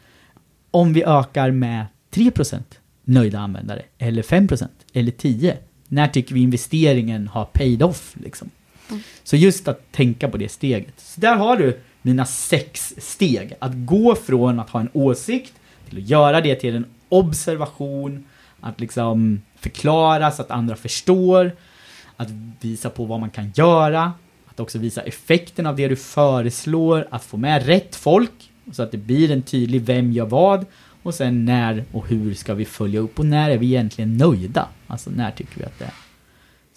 Om 0.71 0.93
vi 0.93 1.05
ökar 1.05 1.51
med 1.51 1.87
3% 2.15 2.61
nöjda 3.05 3.39
användare, 3.39 3.83
eller 3.99 4.23
5%, 4.23 4.69
eller 4.93 5.13
10%, 5.13 5.57
när 5.89 6.09
tycker 6.09 6.35
vi 6.35 6.41
investeringen 6.41 7.29
har 7.29 7.45
paid 7.45 7.83
off 7.83 8.17
liksom? 8.23 8.51
Så 9.25 9.37
just 9.37 9.69
att 9.69 9.93
tänka 9.93 10.29
på 10.29 10.37
det 10.37 10.49
steget. 10.49 10.95
Så 10.97 11.21
där 11.21 11.37
har 11.37 11.57
du 11.57 11.81
mina 12.03 12.25
sex 12.25 12.95
steg. 12.99 13.55
Att 13.59 13.73
gå 13.75 14.15
från 14.15 14.61
att 14.61 14.71
ha 14.71 14.81
en 14.81 14.91
åsikt 14.93 15.53
till 15.89 15.99
att 15.99 16.09
göra 16.09 16.41
det 16.41 16.55
till 16.55 16.77
en 16.77 16.87
observation, 17.09 18.25
att 18.61 18.81
liksom 18.81 19.43
förklara 19.57 20.31
så 20.31 20.43
att 20.43 20.51
andra 20.51 20.77
förstår, 20.77 21.57
att 22.17 22.29
visa 22.61 22.91
på 22.91 23.05
vad 23.05 23.21
man 23.21 23.31
kan 23.31 23.53
göra, 23.55 24.13
att 24.47 24.61
också 24.61 24.79
visa 24.79 25.03
effekten 25.03 25.67
av 25.67 25.77
det 25.77 25.89
du 25.89 25.97
föreslår, 25.97 27.09
att 27.11 27.25
få 27.25 27.37
med 27.37 27.67
rätt 27.67 27.97
folk 27.97 28.51
så 28.73 28.83
att 28.83 28.91
det 28.93 28.99
blir 28.99 29.31
en 29.31 29.43
tydlig 29.43 29.83
vem 29.83 30.13
gör 30.13 30.27
vad 30.27 30.67
och 31.03 31.15
sen 31.15 31.45
när 31.45 31.85
och 31.93 32.09
hur 32.09 32.35
ska 32.35 32.55
vi 32.55 32.65
följa 32.65 33.01
upp 33.01 33.19
och 33.19 33.27
när 33.27 33.51
är 33.51 33.59
vi 33.59 33.67
egentligen 33.67 34.17
nöjda? 34.17 34.69
Alltså 34.87 35.11
när 35.11 35.31
tycker 35.31 35.59
vi 35.59 35.65
att 35.65 35.79
det 35.79 35.85
är? 35.85 35.93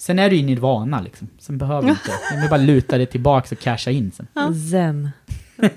Sen 0.05 0.19
är 0.19 0.29
det 0.29 0.35
ju 0.35 0.45
nirvana 0.45 1.01
liksom. 1.01 1.27
Sen 1.39 1.57
behöver 1.57 1.81
vi 1.81 1.89
inte. 1.89 2.11
Vi 2.35 2.41
vill 2.41 2.49
bara 2.49 2.57
luta 2.61 2.97
det 2.97 3.05
tillbaka 3.05 3.55
och 3.55 3.61
casha 3.61 3.91
in 3.91 4.11
sen. 4.11 4.27
Zen. 4.71 5.09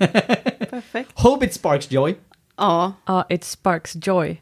Perfekt. 0.69 1.09
Hope 1.13 1.45
it 1.45 1.53
sparks 1.53 1.91
joy. 1.91 2.15
Ja, 2.57 2.93
Ja, 3.05 3.25
it 3.29 3.43
sparks 3.43 3.93
joy. 4.05 4.41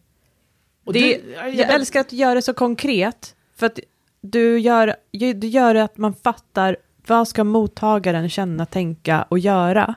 Och 0.86 0.94
Det, 0.94 1.00
du- 1.00 1.34
jag 1.50 1.74
älskar 1.74 2.00
att 2.00 2.10
du 2.10 2.16
gör 2.16 2.36
det 2.36 2.42
så 2.42 2.54
konkret, 2.54 3.36
för 3.56 3.66
att 3.66 3.80
du 4.22 4.60
gör, 4.60 4.96
du 5.12 5.48
gör 5.48 5.74
det 5.74 5.84
att 5.84 5.98
man 5.98 6.14
fattar 6.14 6.78
vad 7.08 7.28
ska 7.28 7.44
mottagaren 7.44 8.30
känna, 8.30 8.66
tänka 8.66 9.24
och 9.30 9.40
göra 9.40 9.96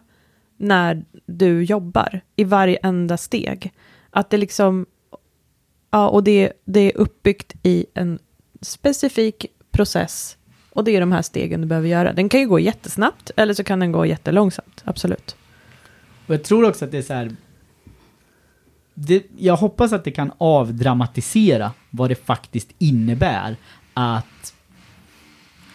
när 0.56 1.04
du 1.26 1.62
jobbar 1.64 2.20
i 2.36 2.44
varje 2.44 2.76
enda 2.82 3.16
steg. 3.16 3.72
Att 4.10 4.30
det 4.30 4.36
liksom, 4.36 4.86
ja, 5.90 6.08
och 6.08 6.24
det, 6.24 6.52
det 6.64 6.80
är 6.80 6.96
uppbyggt 6.96 7.54
i 7.62 7.86
en 7.94 8.18
specifik 8.60 9.46
process 9.70 10.36
och 10.70 10.84
det 10.84 10.96
är 10.96 11.00
de 11.00 11.12
här 11.12 11.22
stegen 11.22 11.60
du 11.60 11.66
behöver 11.66 11.88
göra. 11.88 12.12
Den 12.12 12.28
kan 12.28 12.40
ju 12.40 12.48
gå 12.48 12.58
jättesnabbt 12.58 13.30
eller 13.36 13.54
så 13.54 13.64
kan 13.64 13.80
den 13.80 13.92
gå 13.92 14.06
jättelångsamt, 14.06 14.82
absolut. 14.84 15.36
Och 16.26 16.34
jag 16.34 16.44
tror 16.44 16.68
också 16.68 16.84
att 16.84 16.90
det 16.90 16.98
är 16.98 17.02
så 17.02 17.14
här. 17.14 17.36
Det, 18.94 19.26
jag 19.38 19.56
hoppas 19.56 19.92
att 19.92 20.04
det 20.04 20.10
kan 20.10 20.32
avdramatisera 20.38 21.72
vad 21.90 22.10
det 22.10 22.26
faktiskt 22.26 22.68
innebär 22.78 23.56
att 23.94 24.54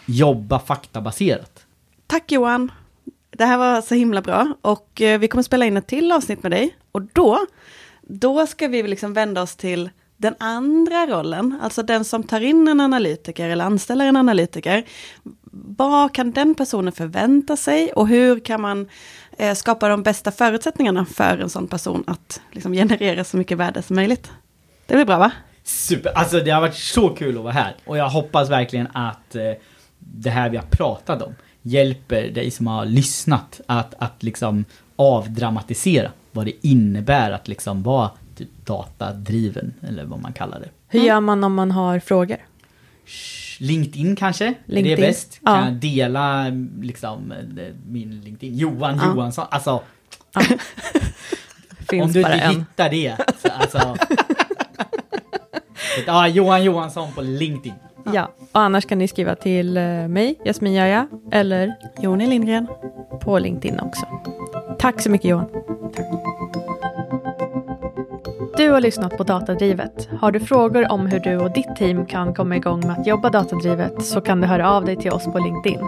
jobba 0.06 0.58
faktabaserat. 0.58 1.66
tack 2.06 2.32
Johan. 2.32 2.72
Det 3.30 3.44
här 3.44 3.58
var 3.58 3.82
så 3.82 3.94
himla 3.94 4.22
bra 4.22 4.54
och 4.60 5.00
eh, 5.00 5.18
vi 5.18 5.28
kommer 5.28 5.42
spela 5.42 5.66
in 5.66 5.76
ett 5.76 5.86
till 5.86 6.12
avsnitt 6.12 6.42
med 6.42 6.52
dig. 6.52 6.76
Och 6.92 7.02
då, 7.02 7.46
då 8.02 8.46
ska 8.46 8.68
vi 8.68 8.82
liksom 8.82 9.12
vända 9.12 9.42
oss 9.42 9.56
till 9.56 9.90
den 10.16 10.34
andra 10.38 11.06
rollen, 11.06 11.58
alltså 11.62 11.82
den 11.82 12.04
som 12.04 12.22
tar 12.22 12.40
in 12.40 12.68
en 12.68 12.80
analytiker 12.80 13.48
eller 13.48 13.64
anställer 13.64 14.06
en 14.06 14.16
analytiker. 14.16 14.84
Vad 15.52 16.14
kan 16.14 16.32
den 16.32 16.54
personen 16.54 16.92
förvänta 16.92 17.56
sig 17.56 17.92
och 17.92 18.08
hur 18.08 18.40
kan 18.40 18.60
man 18.60 18.88
eh, 19.38 19.54
skapa 19.54 19.88
de 19.88 20.02
bästa 20.02 20.32
förutsättningarna 20.32 21.04
för 21.04 21.38
en 21.38 21.50
sån 21.50 21.68
person 21.68 22.04
att 22.06 22.40
liksom, 22.52 22.72
generera 22.72 23.24
så 23.24 23.36
mycket 23.36 23.58
värde 23.58 23.82
som 23.82 23.96
möjligt? 23.96 24.30
Det 24.86 24.94
blir 24.94 25.04
bra 25.04 25.18
va? 25.18 25.30
Super, 25.64 26.12
alltså 26.18 26.40
det 26.40 26.50
har 26.50 26.60
varit 26.60 26.76
så 26.76 27.08
kul 27.08 27.36
att 27.36 27.42
vara 27.42 27.52
här 27.52 27.76
och 27.84 27.98
jag 27.98 28.08
hoppas 28.08 28.50
verkligen 28.50 28.88
att 28.92 29.34
eh, 29.34 29.52
det 29.98 30.30
här 30.30 30.50
vi 30.50 30.56
har 30.56 30.66
pratat 30.70 31.22
om 31.22 31.34
hjälper 31.62 32.28
dig 32.28 32.50
som 32.50 32.66
har 32.66 32.84
lyssnat 32.84 33.60
att, 33.66 33.94
att 33.98 34.22
liksom 34.22 34.64
avdramatisera 34.96 36.10
vad 36.32 36.46
det 36.46 36.66
innebär 36.66 37.30
att 37.30 37.48
liksom 37.48 37.82
vara 37.82 38.10
typ 38.36 38.48
datadriven 38.66 39.74
eller 39.88 40.04
vad 40.04 40.22
man 40.22 40.32
kallar 40.32 40.60
det. 40.60 40.68
Hur 40.88 41.00
gör 41.00 41.20
man 41.20 41.44
om 41.44 41.54
man 41.54 41.70
har 41.70 41.98
frågor? 41.98 42.36
LinkedIn 43.60 44.16
kanske? 44.16 44.46
Är 44.46 44.54
LinkedIn. 44.66 45.00
det 45.00 45.06
bäst? 45.06 45.40
Kan 45.44 45.56
Ja. 45.58 45.64
jag 45.64 45.74
dela 45.74 46.44
liksom 46.80 47.32
eh, 47.32 47.64
min 47.86 48.20
LinkedIn? 48.20 48.56
Johan 48.58 48.96
Ja. 49.02 49.06
Johansson, 49.14 49.46
alltså 49.50 49.82
Finns 51.88 52.04
om 52.06 52.12
du 52.12 52.18
inte 52.20 52.32
en. 52.32 52.50
hittar 52.54 52.90
det, 52.90 53.16
så, 53.42 53.48
alltså. 53.48 53.96
ja, 56.06 56.28
Johan 56.28 56.64
Johansson 56.64 57.12
på 57.12 57.22
LinkedIn. 57.22 57.74
Ja, 58.14 58.32
och 58.52 58.60
annars 58.60 58.86
kan 58.86 58.98
ni 58.98 59.08
skriva 59.08 59.34
till 59.34 59.76
eh, 59.76 59.82
mig, 60.08 60.34
Jasmin 60.44 60.72
Jaja, 60.74 61.08
eller 61.32 61.74
Joni 62.02 62.26
Lindgren. 62.26 62.66
på 63.20 63.38
LinkedIn 63.38 63.80
också. 63.80 64.06
Tack 64.78 65.00
så 65.00 65.10
mycket 65.10 65.30
Johan. 65.30 65.46
Du 68.56 68.70
har 68.70 68.80
lyssnat 68.80 69.16
på 69.16 69.24
Datadrivet. 69.24 70.08
Har 70.20 70.32
du 70.32 70.40
frågor 70.40 70.92
om 70.92 71.06
hur 71.06 71.20
du 71.20 71.36
och 71.36 71.52
ditt 71.52 71.76
team 71.76 72.06
kan 72.06 72.34
komma 72.34 72.56
igång 72.56 72.80
med 72.80 72.98
att 72.98 73.06
jobba 73.06 73.30
datadrivet 73.30 74.04
så 74.04 74.20
kan 74.20 74.40
du 74.40 74.46
höra 74.46 74.70
av 74.70 74.84
dig 74.84 74.96
till 74.96 75.10
oss 75.10 75.24
på 75.24 75.38
LinkedIn. 75.38 75.80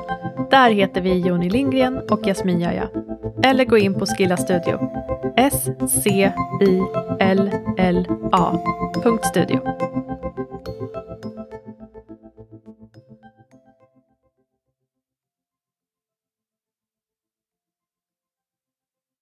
Där 0.51 0.71
heter 0.71 1.01
vi 1.01 1.19
Joni 1.19 1.51
Lindgren 1.51 1.99
och 2.11 2.27
Jasmin 2.27 2.61
Jaja. 2.61 2.89
Eller 3.43 3.65
gå 3.65 3.79
in 3.79 3.95
på 3.95 4.07
Skilla 4.07 4.37
Studio. 4.37 4.91
S-C-I-L-L-A. 5.37 5.79
Studio. 9.23 9.61